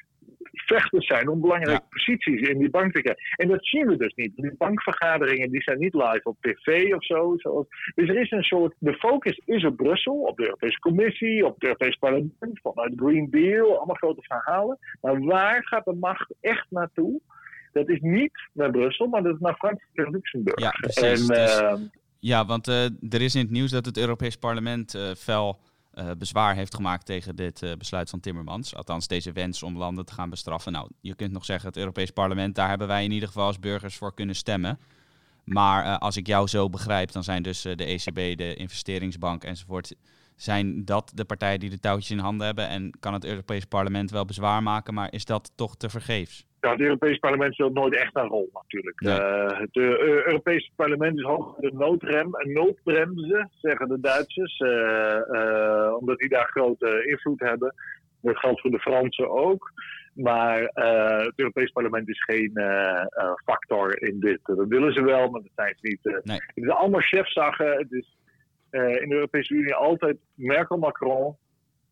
vechters 0.53 1.07
zijn 1.07 1.29
om 1.29 1.41
belangrijke 1.41 1.87
posities 1.91 2.49
in 2.49 2.59
die 2.59 2.71
bank 2.71 2.93
te 2.93 3.03
krijgen. 3.03 3.25
En 3.37 3.49
dat 3.49 3.67
zien 3.67 3.87
we 3.87 3.97
dus 3.97 4.15
niet. 4.15 4.37
Die 4.37 4.55
bankvergaderingen 4.57 5.51
die 5.51 5.63
zijn 5.63 5.79
niet 5.79 5.95
live 5.95 6.21
op 6.23 6.37
tv 6.41 6.95
of 6.95 7.05
zo. 7.05 7.35
Zoals, 7.37 7.67
dus 7.95 8.09
er 8.09 8.21
is 8.21 8.31
een 8.31 8.43
soort, 8.43 8.75
de 8.79 8.95
focus 8.95 9.41
is 9.45 9.65
op 9.65 9.77
Brussel, 9.77 10.15
op 10.15 10.37
de 10.37 10.45
Europese 10.45 10.79
Commissie, 10.79 11.47
op 11.47 11.55
het 11.55 11.63
Europees 11.63 11.97
Parlement, 11.97 12.61
vanuit 12.63 12.93
Green 12.97 13.31
Deal, 13.31 13.77
allemaal 13.77 13.97
grote 13.97 14.23
verhalen. 14.23 14.79
Maar 15.01 15.21
waar 15.21 15.67
gaat 15.67 15.85
de 15.85 15.95
macht 15.95 16.35
echt 16.41 16.67
naartoe? 16.71 17.21
Dat 17.73 17.89
is 17.89 18.01
niet 18.01 18.49
naar 18.53 18.71
Brussel, 18.71 19.07
maar 19.07 19.23
dat 19.23 19.35
is 19.35 19.41
naar 19.41 19.55
Frankrijk 19.55 19.91
en 19.95 20.11
Luxemburg. 20.11 20.61
Ja, 20.61 20.71
precies. 20.71 21.29
En, 21.29 21.35
dus, 21.35 21.61
uh, 21.61 21.75
ja, 22.19 22.47
want 22.47 22.69
uh, 22.69 22.85
er 22.85 23.23
is 23.23 23.35
in 23.35 23.41
het 23.41 23.51
nieuws 23.51 23.71
dat 23.71 23.87
het 23.87 23.99
Europees 23.99 24.37
Parlement 24.37 24.95
uh, 24.95 25.11
fel 25.11 25.59
uh, 25.99 26.11
bezwaar 26.19 26.55
heeft 26.55 26.75
gemaakt 26.75 27.07
tegen 27.07 27.37
dit 27.37 27.75
besluit 27.79 28.11
van 28.11 28.21
Timmermans. 28.21 28.75
Althans, 28.75 29.07
deze 29.07 29.33
wens 29.33 29.63
om 29.63 29.77
landen 29.77 30.05
te 30.05 30.13
gaan 30.13 30.31
bestraffen. 30.31 30.73
Nou, 30.73 30.91
je 31.01 31.15
kunt 31.15 31.33
nog 31.33 31.45
zeggen, 31.45 31.69
het 31.69 31.77
Europees 31.77 32.11
Parlement, 32.11 32.55
daar 32.55 32.69
hebben 32.69 32.87
wij 32.87 33.05
in 33.05 33.13
ieder 33.13 33.29
geval 33.29 33.47
als 33.47 33.59
burgers 33.59 33.97
voor 33.97 34.15
kunnen 34.15 34.37
stemmen. 34.37 34.79
Maar 35.45 35.99
als 35.99 36.17
ik 36.17 36.27
jou 36.27 36.47
zo 36.47 36.69
begrijp, 36.69 37.13
dan 37.13 37.25
zijn 37.25 37.43
dus 37.43 37.63
de 37.63 37.85
ECB, 37.85 38.39
de 38.39 38.55
investeringsbank 38.55 39.45
enzovoort, 39.45 39.95
zijn 40.37 40.85
dat 40.85 41.13
de 41.15 41.25
partijen 41.25 41.61
die 41.61 41.71
de 41.71 41.81
touwtjes 41.81 42.11
in 42.11 42.19
handen 42.19 42.47
hebben 42.47 42.69
en 42.69 42.91
kan 43.01 43.13
het 43.13 43.25
Europees 43.25 43.65
Parlement 43.65 44.11
wel 44.11 44.25
bezwaar 44.25 44.63
maken, 44.63 44.95
maar 44.95 45.13
is 45.13 45.25
dat 45.25 45.53
toch 45.57 45.77
te 45.77 45.89
vergeefs? 45.89 46.47
Ja, 46.61 46.73
het 46.73 46.81
Europese 46.81 47.19
parlement 47.19 47.55
speelt 47.55 47.75
nooit 47.75 47.95
echt 47.95 48.17
een 48.17 48.29
rol 48.29 48.51
natuurlijk. 48.53 49.01
Uh, 49.01 49.59
het 49.59 49.77
uh, 49.77 49.99
Europese 50.27 50.71
parlement 50.77 51.19
is 51.19 51.25
hoog 51.25 51.57
de 51.57 51.73
noodrem 51.73 52.35
en 52.35 52.53
noodbremsen, 52.53 53.51
zeggen 53.61 53.89
de 53.89 54.01
Duitsers. 54.01 54.61
Uh, 54.61 55.97
omdat 55.99 56.19
die 56.19 56.29
daar 56.29 56.49
grote 56.49 57.07
invloed 57.07 57.41
hebben. 57.41 57.75
Dat 58.21 58.39
geldt 58.39 58.61
voor 58.61 58.71
de 58.71 58.79
Fransen 58.79 59.31
ook. 59.31 59.73
Maar 60.15 60.61
het 60.61 61.33
Europese 61.37 61.73
parlement 61.73 62.09
is 62.09 62.25
geen 62.25 62.53
factor 63.45 64.03
in 64.03 64.21
dit. 64.21 64.41
Dat 64.43 64.69
willen 64.69 64.93
ze 64.93 65.05
wel, 65.05 65.31
maar 65.31 65.41
dat 65.41 65.51
zijn 65.55 65.75
ze 65.81 65.87
niet. 65.89 66.25
Nee. 66.25 66.39
Het 66.55 66.65
is 66.65 66.69
allemaal 66.69 67.01
chefzaggen. 67.01 67.79
Het 67.79 67.93
is 67.93 68.16
in 68.77 69.09
de 69.09 69.15
Europese 69.15 69.55
Unie 69.55 69.75
altijd 69.75 70.17
Merkel-Macron. 70.35 71.37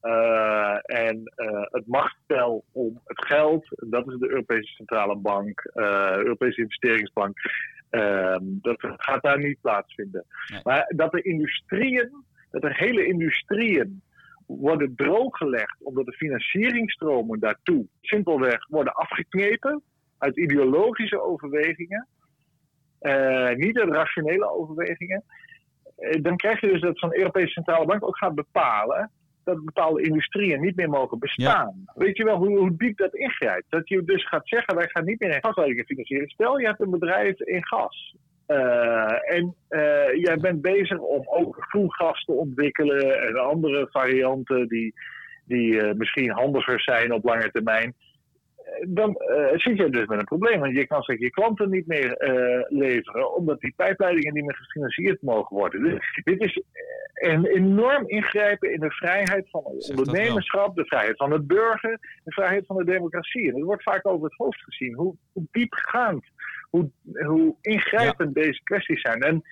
Uh, 0.02 0.76
en 0.82 1.32
uh, 1.36 1.62
het 1.62 1.86
machtsspel 1.86 2.64
om 2.72 3.00
het 3.04 3.26
geld, 3.26 3.66
dat 3.70 4.08
is 4.08 4.18
de 4.18 4.28
Europese 4.28 4.72
Centrale 4.72 5.16
Bank, 5.16 5.70
Europese 6.16 6.60
Investeringsbank, 6.60 7.36
ehm, 7.90 8.42
dat 8.42 8.76
gaat 8.78 9.22
daar 9.22 9.38
niet 9.38 9.60
plaatsvinden. 9.60 10.24
Maar 10.62 10.92
dat 10.96 11.14
er 11.14 11.24
industrieën, 11.24 12.24
dat 12.50 12.64
er 12.64 12.76
hele 12.76 13.06
industrieën 13.06 14.02
worden 14.46 14.94
drooggelegd 14.96 15.82
omdat 15.82 16.06
de 16.06 16.12
financieringsstromen 16.12 17.40
daartoe 17.40 17.86
simpelweg 18.00 18.66
worden 18.68 18.94
afgeknepen 18.94 19.82
uit 20.18 20.36
ideologische 20.36 21.22
overwegingen, 21.22 22.08
niet 23.56 23.78
uit 23.78 23.90
rationele 23.90 24.50
overwegingen. 24.50 25.24
Dan 26.22 26.36
krijg 26.36 26.60
je 26.60 26.66
dus 26.66 26.80
dat 26.80 26.98
zo'n 26.98 27.16
Europese 27.16 27.52
Centrale 27.52 27.86
Bank 27.86 28.06
ook 28.06 28.18
gaat 28.18 28.34
bepalen 28.34 29.10
dat 29.44 29.64
bepaalde 29.64 30.02
industrieën 30.02 30.60
niet 30.60 30.76
meer 30.76 30.88
mogen 30.88 31.18
bestaan. 31.18 31.84
Weet 31.94 32.16
je 32.16 32.24
wel 32.24 32.36
hoe, 32.36 32.58
hoe, 32.58 32.76
diep 32.76 32.96
dat 32.96 33.14
ingrijpt? 33.14 33.66
Dat 33.68 33.88
je 33.88 34.04
dus 34.04 34.28
gaat 34.28 34.48
zeggen, 34.48 34.76
wij 34.76 34.88
gaan 34.88 35.04
niet 35.04 35.20
meer 35.20 35.34
in 35.34 35.42
gasleidingen 35.42 35.84
financieren. 35.84 36.28
Stel, 36.28 36.58
je 36.58 36.66
hebt 36.66 36.80
een 36.80 36.90
bedrijf 36.90 37.40
in 37.40 37.66
gas. 37.66 38.16
Uh, 38.46 39.34
en 39.34 39.54
uh, 39.70 40.14
jij 40.14 40.36
bent 40.36 40.62
bezig 40.62 40.98
om 40.98 41.22
ook 41.24 41.56
groengas 41.58 42.24
te 42.24 42.32
ontwikkelen 42.32 43.26
en 43.26 43.36
andere 43.36 43.88
varianten 43.90 44.68
die, 44.68 44.94
die 45.44 45.72
uh, 45.72 45.92
misschien 45.92 46.30
handiger 46.30 46.80
zijn 46.80 47.12
op 47.12 47.24
lange 47.24 47.50
termijn 47.50 47.94
dan 48.88 49.08
uh, 49.10 49.58
zit 49.58 49.76
je 49.76 49.88
dus 49.88 50.06
met 50.06 50.18
een 50.18 50.24
probleem. 50.24 50.60
Want 50.60 50.76
je 50.76 50.86
kan 50.86 51.02
straks 51.02 51.20
je 51.20 51.30
klanten 51.30 51.70
niet 51.70 51.86
meer 51.86 52.22
uh, 52.22 52.64
leveren, 52.68 53.34
omdat 53.34 53.60
die 53.60 53.72
pijpleidingen 53.76 54.34
niet 54.34 54.44
meer 54.44 54.56
gefinancierd 54.56 55.22
mogen 55.22 55.56
worden. 55.56 55.82
Dus 55.82 56.20
dit 56.24 56.40
is 56.40 56.62
een 57.14 57.46
enorm 57.46 58.08
ingrijpen 58.08 58.72
in 58.72 58.80
de 58.80 58.90
vrijheid 58.90 59.50
van 59.50 59.62
het 59.64 59.90
ondernemerschap, 59.90 60.76
de 60.76 60.86
vrijheid 60.86 61.16
van 61.16 61.32
het 61.32 61.46
burger, 61.46 61.98
de 62.24 62.32
vrijheid 62.32 62.66
van 62.66 62.76
de 62.76 62.84
democratie. 62.84 63.48
En 63.48 63.54
het 63.54 63.64
wordt 63.64 63.82
vaak 63.82 64.06
over 64.06 64.24
het 64.24 64.36
hoofd 64.36 64.62
gezien. 64.62 64.94
Hoe, 64.94 65.16
hoe 65.32 65.46
diepgaand, 65.50 66.24
hoe, 66.70 66.90
hoe 67.26 67.56
ingrijpend 67.60 68.34
ja. 68.34 68.42
deze 68.42 68.62
kwesties 68.62 69.00
zijn. 69.00 69.20
En 69.20 69.42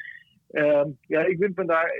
ja, 1.06 1.20
ik 1.24 1.36
vind 1.38 1.56
me 1.56 1.64
daar 1.64 1.90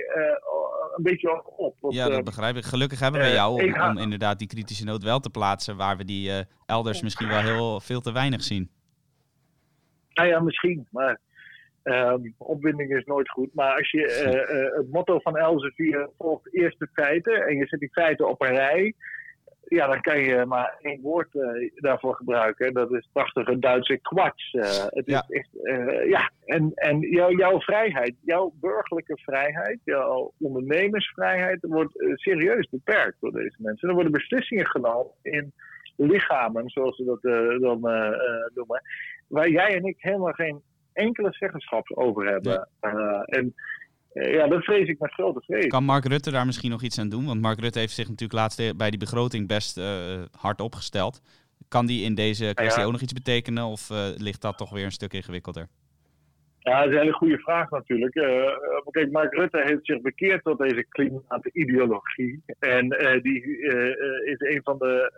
een 0.95 1.03
beetje 1.03 1.43
op. 1.57 1.75
ja, 1.89 2.09
dat 2.09 2.23
begrijp 2.23 2.55
ik. 2.55 2.63
Gelukkig 2.63 2.99
hebben 2.99 3.21
we 3.21 3.27
jou 3.27 3.63
om, 3.63 3.81
om, 3.81 3.97
inderdaad 3.97 4.39
die 4.39 4.47
kritische 4.47 4.85
noot 4.85 5.03
wel 5.03 5.19
te 5.19 5.29
plaatsen, 5.29 5.77
waar 5.77 5.97
we 5.97 6.05
die 6.05 6.31
elders 6.65 7.01
misschien 7.01 7.27
wel 7.27 7.41
heel 7.41 7.79
veel 7.79 8.01
te 8.01 8.11
weinig 8.11 8.43
zien. 8.43 8.69
Nou 10.13 10.27
ja, 10.27 10.39
misschien, 10.39 10.87
maar 10.91 11.19
um, 11.83 12.33
opwinding 12.37 12.95
is 12.95 13.05
nooit 13.05 13.29
goed. 13.29 13.53
Maar 13.53 13.77
als 13.77 13.91
je 13.91 13.99
uh, 13.99 14.55
uh, 14.57 14.77
het 14.77 14.91
motto 14.91 15.19
van 15.19 15.37
Elsevier 15.37 16.09
volgt 16.17 16.53
eerst 16.53 16.79
de 16.79 16.89
feiten 16.93 17.47
en 17.47 17.55
je 17.55 17.67
zet 17.67 17.79
die 17.79 17.91
feiten 17.91 18.29
op 18.29 18.41
een 18.41 18.55
rij, 18.55 18.93
ja, 19.73 19.87
dan 19.87 20.01
kan 20.01 20.19
je 20.19 20.45
maar 20.45 20.77
één 20.81 21.01
woord 21.01 21.33
uh, 21.33 21.71
daarvoor 21.75 22.15
gebruiken. 22.15 22.73
Dat 22.73 22.93
is 22.93 23.09
prachtige 23.11 23.59
Duitse 23.59 23.97
kwats. 24.01 24.53
Uh, 24.53 24.63
het 24.89 25.03
ja. 25.05 25.25
is 25.27 25.37
echt, 25.37 25.49
uh, 25.53 26.09
ja, 26.09 26.31
en, 26.45 26.71
en 26.73 26.99
jou, 26.99 27.37
jouw 27.37 27.59
vrijheid, 27.59 28.15
jouw 28.21 28.53
burgerlijke 28.59 29.17
vrijheid, 29.17 29.79
jouw 29.83 30.33
ondernemersvrijheid, 30.39 31.57
wordt 31.61 31.93
serieus 32.13 32.69
beperkt 32.69 33.17
door 33.19 33.31
deze 33.31 33.57
mensen. 33.57 33.89
Er 33.89 33.93
worden 33.93 34.11
beslissingen 34.11 34.67
genomen 34.67 35.11
in 35.21 35.53
lichamen, 35.95 36.69
zoals 36.69 36.95
ze 36.95 37.03
dat 37.03 37.21
dan 37.61 37.79
noemen, 38.53 38.81
waar 39.27 39.49
jij 39.49 39.75
en 39.75 39.83
ik 39.83 39.95
helemaal 39.97 40.33
geen 40.33 40.61
enkele 40.93 41.33
zeggenschap 41.33 41.91
over 41.91 42.25
hebben. 42.25 42.67
Ja. 42.81 43.23
en 43.25 43.45
eh, 43.45 43.63
ja, 44.13 44.47
dat 44.47 44.63
vrees 44.63 44.87
ik 44.87 44.99
met 44.99 45.11
grote 45.11 45.41
vrees. 45.41 45.67
Kan 45.67 45.83
Mark 45.83 46.05
Rutte 46.05 46.31
daar 46.31 46.45
misschien 46.45 46.69
nog 46.69 46.81
iets 46.81 46.99
aan 46.99 47.09
doen? 47.09 47.25
Want 47.25 47.41
Mark 47.41 47.59
Rutte 47.59 47.79
heeft 47.79 47.93
zich 47.93 48.07
natuurlijk 48.07 48.39
laatst 48.39 48.77
bij 48.77 48.89
die 48.89 48.99
begroting 48.99 49.47
best 49.47 49.77
uh, 49.77 50.21
hard 50.31 50.61
opgesteld. 50.61 51.21
Kan 51.67 51.85
die 51.85 52.03
in 52.03 52.15
deze 52.15 52.51
kwestie 52.53 52.79
ja. 52.79 52.85
ook 52.85 52.91
nog 52.91 53.01
iets 53.01 53.13
betekenen 53.13 53.65
of 53.65 53.89
uh, 53.89 53.97
ligt 54.17 54.41
dat 54.41 54.57
toch 54.57 54.69
weer 54.69 54.85
een 54.85 54.91
stuk 54.91 55.13
ingewikkelder? 55.13 55.67
Ja, 56.63 56.79
dat 56.79 56.87
is 56.87 56.93
een 56.93 57.01
hele 57.01 57.13
goede 57.13 57.37
vraag 57.37 57.69
natuurlijk. 57.69 58.15
Uh, 58.15 58.57
kijk, 58.91 59.11
Mark 59.11 59.33
Rutte 59.33 59.61
heeft 59.63 59.85
zich 59.85 60.01
bekeerd 60.01 60.43
tot 60.43 60.59
deze 60.59 60.85
klimaatideologie. 60.89 62.43
En 62.59 62.85
uh, 62.85 63.21
die 63.21 63.45
uh, 63.45 64.27
is 64.31 64.39
een 64.39 64.61
van 64.63 64.77
de 64.77 65.11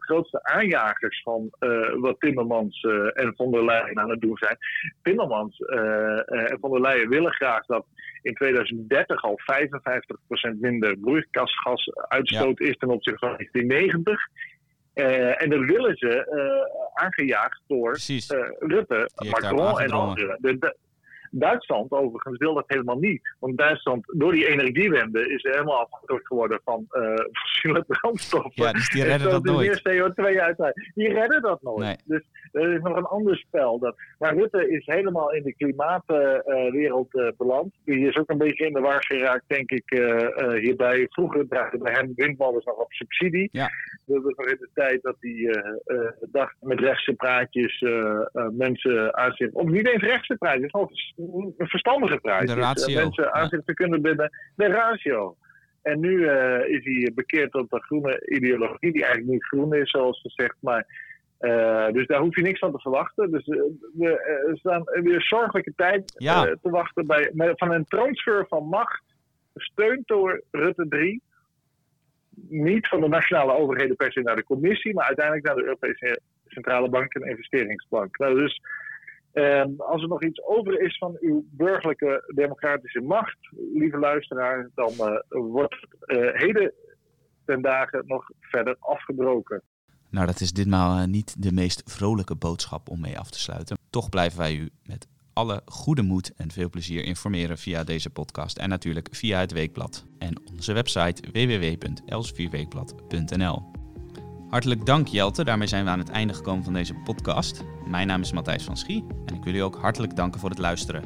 grootste 0.00 0.42
aanjagers 0.42 1.22
van 1.22 1.50
wat 2.00 2.20
Timmermans 2.20 2.86
en 3.14 3.32
von 3.36 3.50
der 3.50 3.64
Leyen 3.64 3.98
aan 3.98 4.10
het 4.10 4.20
doen 4.20 4.36
zijn. 4.36 4.56
Timmermans 5.02 5.58
en 6.26 6.58
von 6.60 6.70
der 6.70 6.80
Leyen 6.80 7.08
willen 7.08 7.32
graag 7.32 7.66
dat 7.66 7.86
in 8.22 8.34
2030 8.34 9.22
al 9.22 9.40
55% 10.54 10.58
minder 10.60 10.96
broeikasgasuitstoot 10.96 12.58
ja. 12.58 12.66
is 12.66 12.76
ten 12.76 12.90
opzichte 12.90 13.26
van 13.26 13.36
1990. 13.36 14.28
Uh, 14.94 15.42
en 15.42 15.50
dat 15.50 15.64
willen 15.64 15.96
ze 15.96 16.26
uh, 16.30 17.04
aangejaagd 17.04 17.62
door 17.66 17.98
uh, 18.08 18.18
Rutte, 18.58 19.10
Macron 19.30 19.80
en 19.80 19.90
anderen. 19.90 20.38
Duitsland 21.34 21.90
overigens 21.90 22.38
wil 22.38 22.54
dat 22.54 22.64
helemaal 22.66 22.98
niet. 22.98 23.34
Want 23.38 23.58
Duitsland, 23.58 24.04
door 24.06 24.32
die 24.32 24.46
energiewende, 24.46 25.28
is 25.34 25.44
er 25.44 25.52
helemaal 25.52 25.80
afhankelijk 25.80 26.26
geworden 26.26 26.60
van 26.64 26.86
fossiele 27.40 27.84
brandstoffen. 27.88 28.64
Ja, 28.64 28.72
dus 28.72 28.88
die 28.88 29.04
redden 29.04 29.30
dat 29.30 29.44
nooit. 29.44 29.82
CO2 29.88 30.40
uit. 30.40 30.90
Die 30.94 31.12
redden 31.12 31.42
dat 31.42 31.62
nooit. 31.62 31.84
Nee. 31.84 31.96
Dus 32.04 32.22
er 32.52 32.72
is 32.72 32.80
nog 32.80 32.96
een 32.96 33.04
ander 33.04 33.36
spel. 33.36 33.78
Dat, 33.78 33.96
maar 34.18 34.36
Rutte 34.36 34.70
is 34.70 34.86
helemaal 34.86 35.32
in 35.32 35.42
de 35.42 35.54
klimaatwereld 35.54 37.14
uh, 37.14 37.28
beland. 37.36 37.74
Die 37.84 38.08
is 38.08 38.16
ook 38.16 38.30
een 38.30 38.38
beetje 38.38 38.66
in 38.66 38.72
de 38.72 38.80
war 38.80 39.04
geraakt, 39.04 39.44
denk 39.46 39.70
ik, 39.70 39.90
hierbij. 40.60 41.06
Vroeger 41.10 41.48
draaide 41.48 41.78
bij 41.78 41.92
hem 41.92 42.12
windmolens 42.14 42.64
nog 42.64 42.76
op 42.76 42.92
subsidie. 42.92 43.48
Ja. 43.52 43.70
Dat 44.06 44.22
was 44.22 44.34
nog 44.34 44.46
in 44.46 44.56
de 44.60 44.68
tijd 44.74 45.02
dat 45.02 45.16
hij 45.20 45.64
dacht 46.30 46.56
met 46.60 46.80
rechtse 46.80 47.12
praatjes 47.12 47.84
mensen 48.50 49.16
aanzien. 49.16 49.50
Of 49.52 49.68
niet 49.68 49.88
eens 49.88 50.02
rechtse 50.02 50.36
praatjes, 50.36 50.70
een 51.56 51.68
verstandige 51.68 52.18
praatjes. 52.18 52.54
De 52.54 52.60
ratio. 52.60 52.94
mensen 52.94 53.32
aanzien 53.32 53.62
te 53.64 53.74
kunnen 53.74 54.02
binnen 54.02 54.30
de 54.56 54.66
ratio. 54.66 55.36
En 55.82 56.00
nu 56.00 56.10
uh, 56.10 56.68
is 56.68 56.84
hij 56.84 57.12
bekeerd 57.14 57.54
op 57.54 57.70
de 57.70 57.80
groene 57.80 58.22
ideologie, 58.28 58.92
die 58.92 59.04
eigenlijk 59.04 59.32
niet 59.32 59.44
groen 59.44 59.74
is, 59.74 59.90
zoals 59.90 60.20
gezegd. 60.20 60.56
Maar, 60.60 60.86
uh, 61.40 61.88
dus 61.88 62.06
daar 62.06 62.20
hoef 62.20 62.36
je 62.36 62.42
niks 62.42 62.58
van 62.58 62.72
te 62.72 62.78
verwachten. 62.78 63.30
Dus 63.30 63.46
uh, 63.46 63.62
we 63.92 64.50
staan 64.54 64.82
weer 64.84 65.22
zorgelijke 65.22 65.72
tijd 65.76 66.14
ja. 66.16 66.42
te 66.44 66.70
wachten 66.70 67.06
bij, 67.06 67.30
van 67.34 67.72
een 67.72 67.84
transfer 67.84 68.46
van 68.48 68.64
macht, 68.64 69.02
gesteund 69.54 70.06
door 70.06 70.42
Rutte 70.50 70.88
3. 70.88 71.22
Niet 72.48 72.88
van 72.88 73.00
de 73.00 73.08
nationale 73.08 73.52
overheden 73.52 73.96
per 73.96 74.12
se 74.12 74.20
naar 74.20 74.36
de 74.36 74.44
commissie, 74.44 74.94
maar 74.94 75.06
uiteindelijk 75.06 75.46
naar 75.46 75.56
de 75.56 75.62
Europese 75.62 76.20
Centrale 76.46 76.88
Bank 76.88 77.14
en 77.14 77.28
Investeringsbank. 77.28 78.18
Nou, 78.18 78.38
dus 78.38 78.60
Um, 79.34 79.80
als 79.80 80.02
er 80.02 80.08
nog 80.08 80.22
iets 80.22 80.44
over 80.44 80.80
is 80.80 80.98
van 80.98 81.16
uw 81.20 81.44
burgerlijke 81.50 82.32
democratische 82.34 83.00
macht, 83.00 83.38
lieve 83.74 83.98
luisteraar, 83.98 84.70
dan 84.74 84.92
uh, 84.98 85.16
wordt 85.28 85.86
uh, 86.06 86.28
heden 86.32 86.72
ten 87.44 87.62
dagen 87.62 88.02
nog 88.06 88.30
verder 88.40 88.76
afgebroken. 88.78 89.62
Nou, 90.10 90.26
dat 90.26 90.40
is 90.40 90.52
ditmaal 90.52 90.98
uh, 90.98 91.04
niet 91.04 91.42
de 91.42 91.52
meest 91.52 91.82
vrolijke 91.84 92.34
boodschap 92.34 92.88
om 92.88 93.00
mee 93.00 93.18
af 93.18 93.30
te 93.30 93.38
sluiten. 93.38 93.78
Toch 93.90 94.08
blijven 94.08 94.38
wij 94.38 94.54
u 94.54 94.70
met 94.84 95.08
alle 95.32 95.62
goede 95.64 96.02
moed 96.02 96.32
en 96.36 96.50
veel 96.50 96.70
plezier 96.70 97.04
informeren 97.04 97.58
via 97.58 97.84
deze 97.84 98.10
podcast 98.10 98.58
en 98.58 98.68
natuurlijk 98.68 99.08
via 99.10 99.40
het 99.40 99.52
Weekblad 99.52 100.06
en 100.18 100.42
onze 100.50 100.72
website 100.72 101.22
www.elsvierweekblad.nl. 101.32 103.81
Hartelijk 104.52 104.86
dank 104.86 105.08
Jelte, 105.08 105.44
daarmee 105.44 105.66
zijn 105.66 105.84
we 105.84 105.90
aan 105.90 105.98
het 105.98 106.08
einde 106.08 106.34
gekomen 106.34 106.64
van 106.64 106.72
deze 106.72 106.94
podcast. 106.94 107.64
Mijn 107.86 108.06
naam 108.06 108.20
is 108.20 108.32
Matthijs 108.32 108.64
van 108.64 108.76
Schie 108.76 109.04
en 109.26 109.34
ik 109.34 109.44
wil 109.44 109.54
u 109.54 109.58
ook 109.58 109.76
hartelijk 109.76 110.16
danken 110.16 110.40
voor 110.40 110.50
het 110.50 110.58
luisteren. 110.58 111.04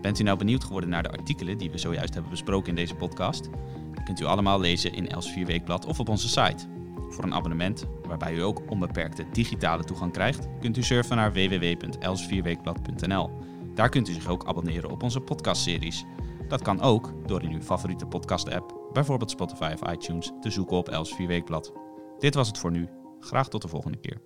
Bent 0.00 0.18
u 0.20 0.22
nou 0.22 0.38
benieuwd 0.38 0.64
geworden 0.64 0.90
naar 0.90 1.02
de 1.02 1.10
artikelen 1.10 1.58
die 1.58 1.70
we 1.70 1.78
zojuist 1.78 2.12
hebben 2.12 2.30
besproken 2.30 2.68
in 2.68 2.74
deze 2.74 2.94
podcast? 2.94 3.50
Die 3.94 4.04
kunt 4.04 4.20
u 4.20 4.24
allemaal 4.24 4.60
lezen 4.60 4.92
in 4.92 5.08
Els 5.08 5.34
Weekblad 5.34 5.86
of 5.86 6.00
op 6.00 6.08
onze 6.08 6.28
site. 6.28 6.66
Voor 7.08 7.24
een 7.24 7.34
abonnement, 7.34 7.84
waarbij 8.06 8.34
u 8.34 8.42
ook 8.42 8.62
onbeperkte 8.70 9.24
digitale 9.32 9.84
toegang 9.84 10.12
krijgt, 10.12 10.48
kunt 10.60 10.76
u 10.76 10.82
surfen 10.82 11.16
naar 11.16 11.32
www.elsvierweekblad.nl. 11.32 13.30
Daar 13.74 13.88
kunt 13.88 14.08
u 14.08 14.12
zich 14.12 14.28
ook 14.28 14.46
abonneren 14.46 14.90
op 14.90 15.02
onze 15.02 15.20
podcastseries. 15.20 16.04
Dat 16.48 16.62
kan 16.62 16.80
ook 16.80 17.12
door 17.26 17.42
in 17.42 17.52
uw 17.52 17.62
favoriete 17.62 18.06
podcast-app, 18.06 18.90
bijvoorbeeld 18.92 19.30
Spotify 19.30 19.74
of 19.80 19.92
iTunes, 19.92 20.32
te 20.40 20.50
zoeken 20.50 20.76
op 20.76 20.88
Els 20.88 21.16
Weekblad. 21.16 21.85
Dit 22.18 22.34
was 22.34 22.48
het 22.48 22.58
voor 22.58 22.70
nu. 22.70 22.88
Graag 23.20 23.48
tot 23.48 23.62
de 23.62 23.68
volgende 23.68 23.98
keer. 23.98 24.20